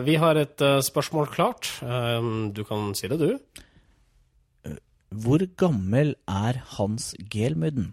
Vi 0.00 0.14
har 0.16 0.38
et 0.40 0.62
spørsmål 0.80 1.26
klart. 1.28 1.68
Du 2.56 2.62
kan 2.64 2.94
si 2.96 3.10
det, 3.12 3.18
du. 3.20 3.66
Hvor 5.12 5.44
gammel 5.60 6.14
er 6.28 6.62
Hans 6.76 7.12
Gelmyden? 7.30 7.92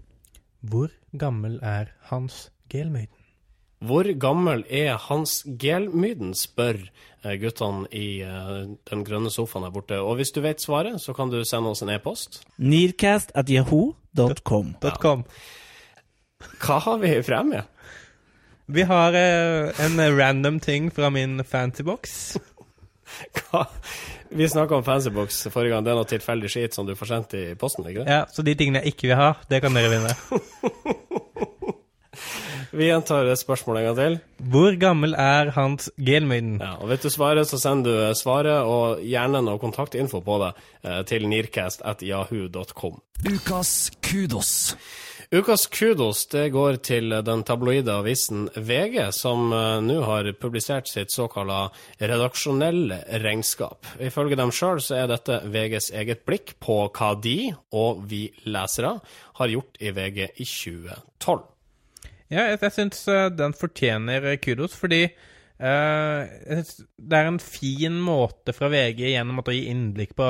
Hvor 0.61 0.91
gammel 1.17 1.59
er 1.63 1.91
Hans 2.09 2.49
Gelmyden? 2.71 3.15
Hvor 3.79 4.03
gammel 4.19 4.65
er 4.67 4.97
Hans 4.99 5.45
Gelmyden, 5.59 6.33
spør 6.35 6.81
eh, 7.23 7.35
guttene 7.39 7.87
i 7.95 8.21
uh, 8.27 8.67
den 8.89 9.05
grønne 9.07 9.31
sofaen 9.31 9.63
her 9.63 9.71
borte. 9.71 10.01
Og 10.03 10.17
hvis 10.19 10.33
du 10.35 10.41
vet 10.43 10.59
svaret, 10.59 10.99
så 10.99 11.15
kan 11.15 11.31
du 11.31 11.39
sende 11.47 11.71
oss 11.71 11.83
en 11.85 11.93
e-post. 11.93 12.41
Nearcast 12.57 13.31
at 13.39 13.47
yahoo.com. 13.47 14.73
Ja. 14.83 15.15
Hva 16.63 16.79
har 16.83 16.99
vi 16.99 17.13
i 17.15 17.23
premie? 17.23 17.63
Vi 18.67 18.83
har 18.85 19.15
uh, 19.15 19.71
en 19.85 20.03
random 20.19 20.59
ting 20.59 20.91
fra 20.91 21.09
min 21.09 21.39
fancybox. 21.47 22.35
Hva? 23.39 23.63
Vi 24.29 24.49
snakka 24.49 24.75
om 24.75 24.83
Fancybox 24.85 25.47
forrige 25.49 25.73
gang. 25.73 25.85
Det 25.85 25.91
er 25.93 25.97
noe 25.97 26.09
tilfeldig 26.09 26.51
skit 26.53 26.75
som 26.77 26.85
du 26.85 26.93
får 26.97 27.09
sendt 27.13 27.33
i 27.37 27.43
posten? 27.59 27.87
ikke 27.89 28.03
det? 28.03 28.13
Ja, 28.13 28.25
så 28.29 28.45
de 28.45 28.53
tingene 28.55 28.83
jeg 28.83 28.93
ikke 28.93 29.09
vil 29.09 29.17
ha, 29.17 29.31
det 29.49 29.61
kan 29.63 29.77
dere 29.77 29.93
vinne. 29.95 30.13
Vi 32.69 32.85
gjentar 32.85 33.25
spørsmålet 33.33 33.81
en 33.81 33.87
gang 33.87 33.97
til. 33.97 34.17
Hvor 34.53 34.75
gammel 34.77 35.15
er 35.17 35.49
Hans 35.55 35.89
Gelmøyden? 35.97 36.59
Ja, 36.61 36.75
og 36.77 36.91
Vet 36.91 37.03
du 37.03 37.09
svaret, 37.09 37.49
så 37.49 37.57
sender 37.57 37.89
du 37.89 38.17
svaret 38.17 38.61
og 38.61 39.01
gjerne 39.01 39.41
noe 39.41 39.57
kontaktinfo 39.61 40.21
på 40.21 40.37
det 40.43 40.51
eh, 40.85 41.01
til 41.09 41.25
nearcast.yahoo.com. 41.31 42.99
Ukas 43.25 43.73
kudos. 44.05 44.51
Ukas 45.29 45.67
kudos 45.67 46.23
det 46.27 46.47
går 46.49 46.79
til 46.81 47.11
den 47.21 47.43
tabloide 47.45 47.93
avisen 47.99 48.47
VG, 48.55 49.11
som 49.13 49.51
uh, 49.53 49.77
nå 49.77 49.99
har 50.01 50.25
publisert 50.41 50.89
sitt 50.89 51.13
såkalla 51.13 51.67
redaksjonelle 52.01 52.97
regnskap. 53.21 53.85
Ifølge 54.01 54.39
dem 54.39 54.49
sjøl 54.49 54.81
så 54.81 54.97
er 55.03 55.11
dette 55.11 55.37
VGs 55.45 55.91
eget 56.01 56.23
blikk 56.25 56.55
på 56.57 56.79
hva 56.87 57.11
de, 57.21 57.51
og 57.77 58.01
vi 58.09 58.23
lesere, 58.49 58.95
har 59.37 59.53
gjort 59.53 59.77
i 59.77 59.93
VG 59.93 60.17
i 60.25 60.49
2012. 60.49 61.45
Ja, 62.33 62.47
jeg, 62.49 62.57
jeg 62.65 62.75
syns 62.79 63.05
uh, 63.05 63.27
den 63.29 63.53
fortjener 63.53 64.31
kudos, 64.41 64.73
fordi 64.81 65.03
Uh, 65.59 66.23
det 66.95 67.17
er 67.17 67.27
en 67.27 67.39
fin 67.43 67.97
måte 67.99 68.53
fra 68.55 68.69
VG 68.71 69.09
gjennom 69.09 69.41
å 69.41 69.51
gi 69.51 69.65
innblikk 69.67 70.13
på 70.15 70.29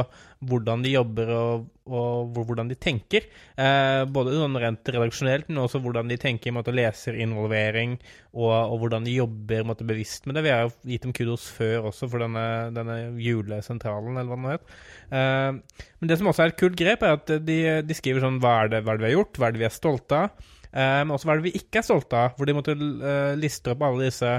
hvordan 0.50 0.82
de 0.82 0.96
jobber 0.96 1.30
og, 1.36 1.68
og 1.86 2.40
hvordan 2.48 2.72
de 2.72 2.78
tenker. 2.82 3.28
Uh, 3.54 4.10
både 4.10 4.34
sånn 4.34 4.58
rent 4.64 4.90
redaksjonelt, 4.90 5.52
men 5.52 5.62
også 5.62 5.84
hvordan 5.84 6.10
de 6.10 6.18
tenker 6.22 6.56
måte 6.56 6.74
leserinvolvering, 6.74 8.00
og, 8.34 8.50
og 8.50 8.76
hvordan 8.82 9.06
de 9.06 9.18
jobber 9.20 9.70
måte, 9.70 9.86
bevisst 9.86 10.26
med 10.26 10.40
det. 10.40 10.48
Vi 10.48 10.56
har 10.56 10.74
gitt 10.90 11.06
dem 11.06 11.14
kudos 11.14 11.46
før 11.54 11.92
også 11.92 12.10
for 12.10 12.26
denne, 12.26 12.46
denne 12.74 13.00
julesentralen, 13.22 14.18
eller 14.18 14.34
hva 14.34 14.42
det 14.42 14.58
het. 14.58 14.78
Uh, 15.14 15.90
men 16.00 16.10
det 16.10 16.18
som 16.18 16.32
også 16.32 16.48
er 16.48 16.56
et 16.56 16.62
kult 16.64 16.80
grep, 16.80 17.06
er 17.06 17.20
at 17.20 17.36
de, 17.46 17.60
de 17.86 17.98
skriver 18.02 18.26
sånn 18.26 18.42
hva 18.42 18.64
er, 18.64 18.74
det, 18.74 18.82
hva 18.82 18.96
er 18.96 19.02
det 19.02 19.06
vi 19.06 19.14
har 19.14 19.20
gjort, 19.20 19.38
hva 19.38 19.50
er 19.50 19.54
det 19.54 19.62
vi 19.62 19.70
er 19.70 19.78
stolte 19.78 20.26
av? 20.26 20.56
Eh, 20.70 21.02
men 21.02 21.16
også 21.16 21.26
hva 21.26 21.34
er 21.34 21.42
det 21.42 21.50
vi 21.50 21.60
ikke 21.60 21.82
er 21.82 21.86
stolte 21.88 22.18
av? 22.20 22.36
Hvor 22.38 22.50
de 22.50 22.54
måtte 22.58 22.76
liste 23.40 23.74
opp 23.74 23.86
alle 23.86 24.10
disse 24.10 24.36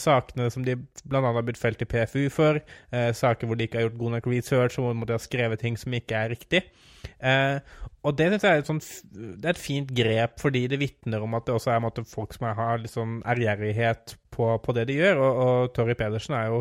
sakene 0.00 0.50
som 0.52 0.64
de 0.66 0.76
bl.a. 0.76 1.20
har 1.24 1.44
blitt 1.46 1.60
felt 1.60 1.82
i 1.82 1.88
PFU 1.88 2.28
for. 2.32 2.60
saker 2.90 3.48
hvor 3.48 3.58
de 3.58 3.66
ikke 3.66 3.80
har 3.80 3.88
gjort 3.88 4.00
god 4.00 4.16
nok 4.16 4.30
research, 4.30 4.78
og 4.78 4.90
hvor 4.92 5.08
de 5.08 5.16
har 5.16 5.22
skrevet 5.24 5.62
ting 5.62 5.78
som 5.80 5.94
ikke 5.96 6.16
er 6.16 6.34
riktig. 6.34 6.62
og 8.02 8.16
det 8.16 8.26
synes 8.28 8.44
jeg 8.44 8.52
er 8.52 8.62
et, 8.62 8.68
sånt, 8.68 8.88
det 9.12 9.44
er 9.44 9.54
et 9.54 9.60
fint 9.60 9.92
grep, 9.96 10.38
fordi 10.40 10.66
det 10.72 10.80
vitner 10.80 11.24
om 11.24 11.36
at 11.36 11.46
det 11.46 11.54
også 11.54 11.72
er 11.74 11.84
måte, 11.84 12.04
folk 12.08 12.34
som 12.36 12.48
har 12.56 12.80
litt 12.80 12.92
sånn 12.92 13.20
ærgjerrighet 13.28 14.16
på, 14.34 14.46
på, 14.64 14.74
det 14.76 14.86
de 14.90 14.98
gjør. 14.98 15.20
Og, 15.20 15.40
og 15.44 15.72
Torry 15.76 15.96
Pedersen 15.98 16.36
er 16.38 16.50
jo 16.50 16.60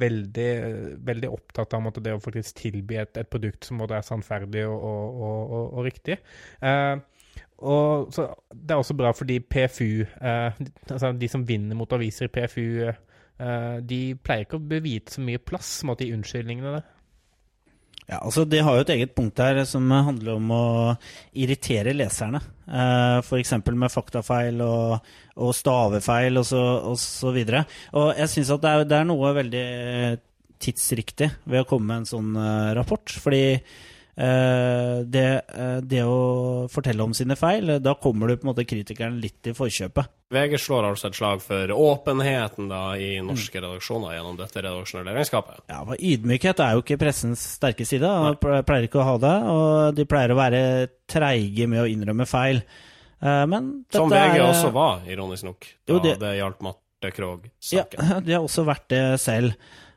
veldig, 0.00 0.50
veldig, 1.06 1.32
opptatt 1.32 1.76
av 1.76 1.84
måte, 1.84 2.04
det 2.04 2.14
å 2.16 2.22
faktisk 2.22 2.60
tilby 2.62 3.00
et, 3.02 3.16
et 3.20 3.30
produkt 3.32 3.68
som 3.68 3.80
både 3.82 3.98
er 3.98 4.06
sannferdig 4.06 4.66
og, 4.68 4.86
og, 5.28 5.56
og 5.72 5.86
riktig. 5.86 6.18
Uh, 6.62 7.00
og 7.62 8.14
så, 8.14 8.28
Det 8.52 8.74
er 8.74 8.80
også 8.80 8.96
bra 8.98 9.12
fordi 9.16 9.38
PFU, 9.40 10.04
eh, 10.04 10.62
altså 10.90 11.12
de 11.18 11.28
som 11.30 11.46
vinner 11.46 11.78
mot 11.78 11.92
aviser 11.92 12.28
i 12.28 12.32
PFU, 12.32 12.66
eh, 12.88 13.76
de 13.80 14.00
pleier 14.22 14.46
ikke 14.46 14.58
å 14.58 14.66
bevite 14.72 15.14
så 15.14 15.24
mye 15.24 15.42
plass 15.42 15.80
mot 15.88 15.98
de 15.98 16.12
unnskyldningene 16.14 16.76
der. 16.78 16.90
Ja, 18.08 18.18
altså 18.18 18.44
De 18.44 18.58
har 18.58 18.74
jo 18.74 18.82
et 18.82 18.90
eget 18.90 19.14
punkt 19.14 19.38
her 19.38 19.62
som 19.64 19.86
handler 19.90 20.34
om 20.34 20.50
å 20.52 20.64
irritere 21.38 21.94
leserne. 21.94 22.42
Eh, 22.66 23.20
F.eks. 23.22 23.54
med 23.70 23.94
faktafeil 23.94 24.58
og, 24.66 25.06
og 25.38 25.54
stavefeil. 25.54 26.36
Og, 26.40 26.48
så, 26.48 26.60
og, 26.90 26.98
så 26.98 27.30
og 27.30 28.10
jeg 28.18 28.28
syns 28.34 28.50
at 28.50 28.64
det 28.64 28.74
er, 28.74 28.84
det 28.90 28.98
er, 28.98 29.08
noe 29.08 29.32
veldig 29.38 29.64
tidsriktig 30.62 31.30
ved 31.46 31.62
å 31.62 31.66
komme 31.66 31.88
med 31.88 32.02
en 32.02 32.10
sånn 32.10 32.36
uh, 32.38 32.74
rapport. 32.76 33.14
Fordi 33.22 33.42
Eh, 33.52 33.68
det, 34.14 35.28
eh, 35.48 35.78
det, 35.80 36.02
å 36.04 36.66
fortelle 36.68 37.04
om 37.04 37.14
sine 37.16 37.36
feil, 37.38 37.70
eh, 37.70 37.80
da 37.80 37.94
kommer 37.96 38.28
du 38.28 38.36
på 38.36 38.44
en 38.44 38.50
måte 38.50 38.66
kritikeren 38.68 39.16
litt 39.22 39.48
i 39.48 39.54
forkjøpet. 39.56 40.10
VG 40.32 40.58
slår 40.60 40.88
altså 40.90 41.08
et 41.08 41.16
slag 41.16 41.40
for 41.44 41.72
åpenheten 41.72 42.68
da 42.68 42.82
i 43.00 43.14
norske 43.24 43.60
mm. 43.60 43.64
redaksjoner 43.64 44.16
gjennom 44.16 44.36
dette 44.36 44.64
redaksjonelle 44.64 45.16
regnskapet. 45.16 45.64
Ja, 45.72 45.80
for 45.88 45.96
Ydmykhet 45.96 46.60
er 46.64 46.76
jo 46.76 46.84
ikke 46.84 47.00
pressens 47.00 47.44
sterke 47.56 47.88
side. 47.88 48.08
De 48.08 48.62
pleier 48.68 48.88
ikke 48.88 49.00
å 49.00 49.08
ha 49.08 49.18
det, 49.20 49.34
og 49.52 49.96
de 49.96 50.08
pleier 50.08 50.32
å 50.32 50.38
være 50.40 50.62
treige 51.08 51.68
med 51.68 51.84
å 51.84 51.88
innrømme 51.88 52.28
feil. 52.28 52.62
Men 53.22 53.68
Som 53.92 54.10
VG 54.10 54.40
er, 54.40 54.44
også 54.48 54.72
var, 54.74 55.04
ironisk 55.06 55.46
nok, 55.46 55.68
da 55.86 55.94
jo, 55.94 56.00
det, 56.02 56.16
det 56.18 56.32
gjaldt 56.40 56.64
Marte 56.64 57.12
Krogh-saken. 57.14 58.00
Ja, 58.00 58.20
de 58.24 58.34
har 58.34 58.44
også 58.44 58.64
vært 58.66 58.88
det 58.90 59.04
selv. 59.22 59.52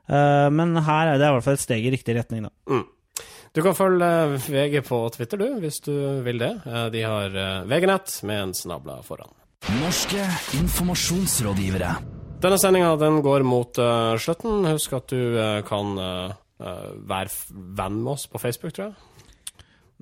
Men 0.06 0.76
her 0.86 1.16
er 1.16 1.18
det 1.18 1.32
i 1.32 1.34
hvert 1.34 1.48
fall 1.48 1.58
et 1.58 1.64
steg 1.64 1.88
i 1.88 1.96
riktig 1.96 2.20
retning, 2.20 2.46
da. 2.46 2.54
Mm. 2.70 2.84
Du 3.56 3.62
kan 3.64 3.76
følge 3.76 4.08
VG 4.52 4.82
på 4.84 4.98
Twitter, 5.16 5.40
du, 5.40 5.60
hvis 5.64 5.78
du 5.86 5.94
vil 6.26 6.42
det. 6.42 6.52
Eh, 6.68 6.88
de 6.92 7.04
har 7.08 7.38
eh, 7.40 7.62
VG-nett 7.70 8.18
med 8.28 8.42
en 8.42 8.54
snabla 8.54 8.98
foran. 9.08 9.32
Norske 9.80 10.26
informasjonsrådgivere. 10.60 11.94
Denne 12.44 12.58
sendinga 12.60 12.92
går 13.24 13.46
mot 13.48 13.80
uh, 13.80 14.18
slutten. 14.20 14.68
Husk 14.68 14.98
at 15.00 15.08
du 15.08 15.40
uh, 15.40 15.64
kan 15.66 15.96
uh, 15.96 16.36
være 17.08 17.32
venn 17.80 18.02
med 18.04 18.12
oss 18.18 18.28
på 18.28 18.44
Facebook, 18.44 18.76
tror 18.76 18.90
jeg. 18.90 19.16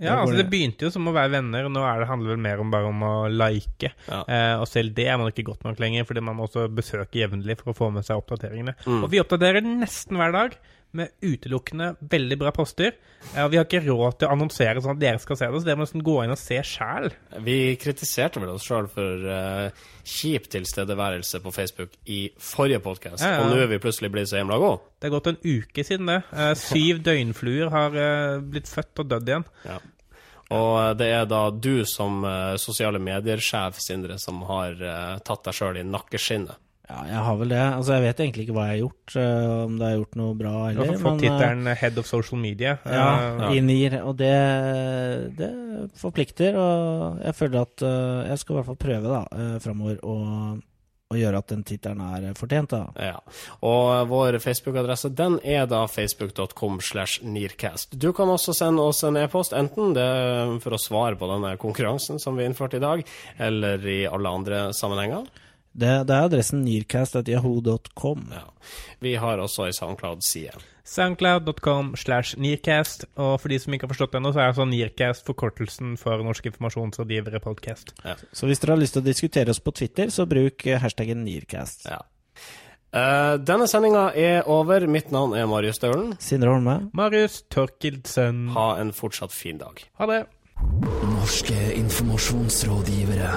Ja, 0.01 0.15
altså 0.17 0.39
det 0.39 0.47
begynte 0.49 0.87
jo 0.87 0.89
som 0.89 1.05
å 1.05 1.13
være 1.13 1.35
venner, 1.35 1.67
nå 1.69 1.83
er 1.85 2.01
det 2.01 2.09
handler 2.09 2.33
vel 2.33 2.41
mer 2.41 2.61
om 2.63 2.71
bare 2.73 2.89
om 2.89 3.03
å 3.05 3.13
like. 3.29 3.91
Ja. 4.07 4.21
Eh, 4.25 4.53
og 4.57 4.65
selv 4.65 4.95
det 4.97 5.05
er 5.05 5.19
man 5.21 5.29
ikke 5.29 5.45
godt 5.51 5.67
nok 5.67 5.77
lenger, 5.83 6.07
fordi 6.09 6.23
man 6.25 6.39
må 6.39 6.47
også 6.47 6.65
besøke 6.73 7.21
jevnlig 7.21 7.59
for 7.59 7.71
å 7.71 7.77
få 7.77 7.91
med 7.93 8.07
seg 8.07 8.17
oppdateringene. 8.17 8.73
Mm. 8.87 9.03
Og 9.03 9.11
vi 9.13 9.21
oppdaterer 9.21 9.61
nesten 9.61 10.17
hver 10.17 10.33
dag 10.33 10.57
med 10.97 11.13
utelukkende 11.25 11.93
veldig 12.09 12.37
bra 12.41 12.51
poster. 12.55 12.93
Ja, 13.33 13.47
vi 13.49 13.57
har 13.57 13.65
ikke 13.65 13.81
råd 13.85 14.19
til 14.19 14.27
å 14.27 14.35
annonsere 14.35 14.81
sånn 14.83 14.95
at 14.97 15.01
dere 15.01 15.21
skal 15.21 15.39
se 15.39 15.47
det, 15.49 15.61
så 15.61 15.67
dere 15.67 15.79
må 15.79 15.87
nesten 15.87 16.03
gå 16.05 16.15
inn 16.23 16.33
og 16.33 16.39
se 16.39 16.59
sjæl. 16.67 17.09
Vi 17.45 17.57
kritiserte 17.81 18.41
vel 18.43 18.51
oss 18.53 18.67
sjøl 18.67 18.89
for 18.91 19.25
uh, 19.25 19.85
kjip 20.05 20.49
tilstedeværelse 20.53 21.41
på 21.43 21.53
Facebook 21.55 21.95
i 22.05 22.19
forrige 22.37 22.83
podkast, 22.85 23.23
ja, 23.23 23.37
ja. 23.37 23.41
og 23.41 23.53
nå 23.53 23.63
er 23.63 23.71
vi 23.71 23.81
plutselig 23.83 24.11
blitt 24.13 24.29
så 24.31 24.41
hjemla 24.41 24.59
gode. 24.61 24.83
Det 24.99 25.09
er 25.09 25.15
gått 25.15 25.31
en 25.31 25.41
uke 25.41 25.87
siden 25.87 26.11
det. 26.11 26.19
Uh, 26.33 26.51
syv 26.59 27.01
døgnfluer 27.07 27.73
har 27.73 27.97
uh, 27.97 28.43
blitt 28.53 28.69
født 28.71 29.03
og 29.03 29.11
dødd 29.15 29.33
igjen. 29.33 29.49
Ja. 29.65 29.79
Og 30.53 30.99
det 30.99 31.07
er 31.09 31.23
da 31.25 31.47
du 31.55 31.81
som 31.89 32.19
sosiale 32.61 32.99
medier-sjef, 33.01 33.79
Sindre, 33.81 34.19
som 34.21 34.43
har 34.45 34.75
tatt 35.25 35.47
deg 35.47 35.55
sjøl 35.57 35.79
i 35.81 35.85
nakkeskinnet. 35.87 36.59
Ja, 36.89 36.99
jeg 37.07 37.21
har 37.25 37.37
vel 37.39 37.53
det. 37.53 37.61
Altså, 37.63 37.93
Jeg 37.95 38.03
vet 38.03 38.19
egentlig 38.25 38.43
ikke 38.45 38.55
hva 38.57 38.65
jeg 38.67 38.73
har 38.73 38.81
gjort, 38.81 39.15
uh, 39.15 39.53
om 39.63 39.77
det 39.79 39.87
har 39.87 39.95
gjort 39.95 40.17
noe 40.19 40.33
bra 40.35 40.55
eller 40.69 40.83
Du 40.83 40.91
har 40.91 40.99
fått 41.05 41.23
tittelen 41.23 41.71
Head 41.79 42.01
of 42.01 42.09
Social 42.09 42.41
Media. 42.43 42.75
Ja, 42.83 43.07
ja. 43.39 43.53
i 43.55 43.63
NIR. 43.63 44.01
Og 44.03 44.17
det, 44.19 44.35
det, 45.39 45.49
forplikter, 46.01 46.59
og 46.59 47.23
jeg 47.23 47.39
føler 47.39 47.63
at 47.63 47.87
jeg 48.33 48.43
skal 48.43 48.55
i 48.55 48.59
hvert 48.59 48.69
fall 48.71 48.83
prøve 48.83 49.15
da, 49.15 49.23
uh, 49.31 49.57
framover 49.63 49.99
å 50.03 50.19
og 51.13 51.19
gjøre 51.21 51.41
at 51.43 51.51
den 51.53 51.63
tittelen 51.67 52.01
er 52.03 52.37
fortjent. 52.37 52.73
da. 52.73 53.11
Ja. 53.11 53.19
Og 53.65 54.09
vår 54.09 54.39
Facebook-adresse 54.43 55.13
den 55.13 55.37
er 55.43 55.67
da 55.69 55.85
facebook.com 55.89 56.81
slash 56.81 57.23
nearcast. 57.23 57.93
Du 57.99 58.11
kan 58.15 58.31
også 58.33 58.55
sende 58.57 58.83
oss 58.83 59.03
en 59.05 59.19
e-post, 59.21 59.53
enten 59.57 59.93
det 59.97 60.03
er 60.03 60.57
for 60.63 60.75
å 60.75 60.81
svare 60.81 61.19
på 61.19 61.29
denne 61.29 61.55
konkurransen 61.61 62.21
som 62.21 62.39
vi 62.39 62.47
innførte 62.47 62.79
i 62.79 62.83
dag, 62.83 63.05
eller 63.37 63.85
i 63.85 64.03
alle 64.09 64.37
andre 64.41 64.65
sammenhenger. 64.75 65.29
Det, 65.73 65.93
det 66.07 66.13
er 66.13 66.27
adressen 66.27 66.61
nearcast.yahoo.com. 66.65 68.27
Ja. 68.31 68.45
Vi 69.01 69.15
har 69.17 69.41
også 69.41 69.65
ei 69.67 69.73
SoundCloud-side. 69.73 70.61
Soundcloud.com 70.85 71.95
slash 71.95 72.37
Nearcast. 72.37 73.05
Og 73.15 73.39
for 73.41 73.49
de 73.49 73.59
som 73.59 73.73
ikke 73.73 73.87
har 73.87 73.93
forstått 73.93 74.13
det 74.13 74.19
ennå, 74.19 74.33
så 74.35 74.43
er 74.43 74.51
altså 74.51 74.67
Nearcast 74.69 75.25
forkortelsen 75.25 75.95
for 75.97 76.23
Norsk 76.23 76.51
informasjonsrådgivere 76.51 77.41
podcast. 77.43 77.95
Ja. 78.03 78.15
Så 78.31 78.49
hvis 78.49 78.61
dere 78.61 78.75
har 78.75 78.83
lyst 78.83 78.97
til 78.97 79.03
å 79.03 79.07
diskutere 79.07 79.55
oss 79.55 79.63
på 79.63 79.73
Twitter, 79.73 80.11
så 80.13 80.27
bruk 80.29 80.67
hashtaggen 80.83 81.23
Nearcast. 81.25 81.87
Ja. 81.89 82.03
Uh, 82.93 83.39
denne 83.41 83.65
sendinga 83.65 84.11
er 84.13 84.45
over. 84.45 84.85
Mitt 84.85 85.09
navn 85.11 85.33
er 85.33 85.47
Marius 85.49 85.79
Staulen. 85.81 86.13
Sindre 86.21 86.53
Holme. 86.53 86.77
Marius 86.93 87.41
Torkildsen. 87.49 88.51
Ha 88.53 88.67
en 88.83 88.93
fortsatt 88.93 89.33
fin 89.33 89.57
dag. 89.57 89.81
Ha 89.97 90.09
det. 90.11 90.21
Norske 91.15 91.57
informasjonsrådgivere. 91.79 93.31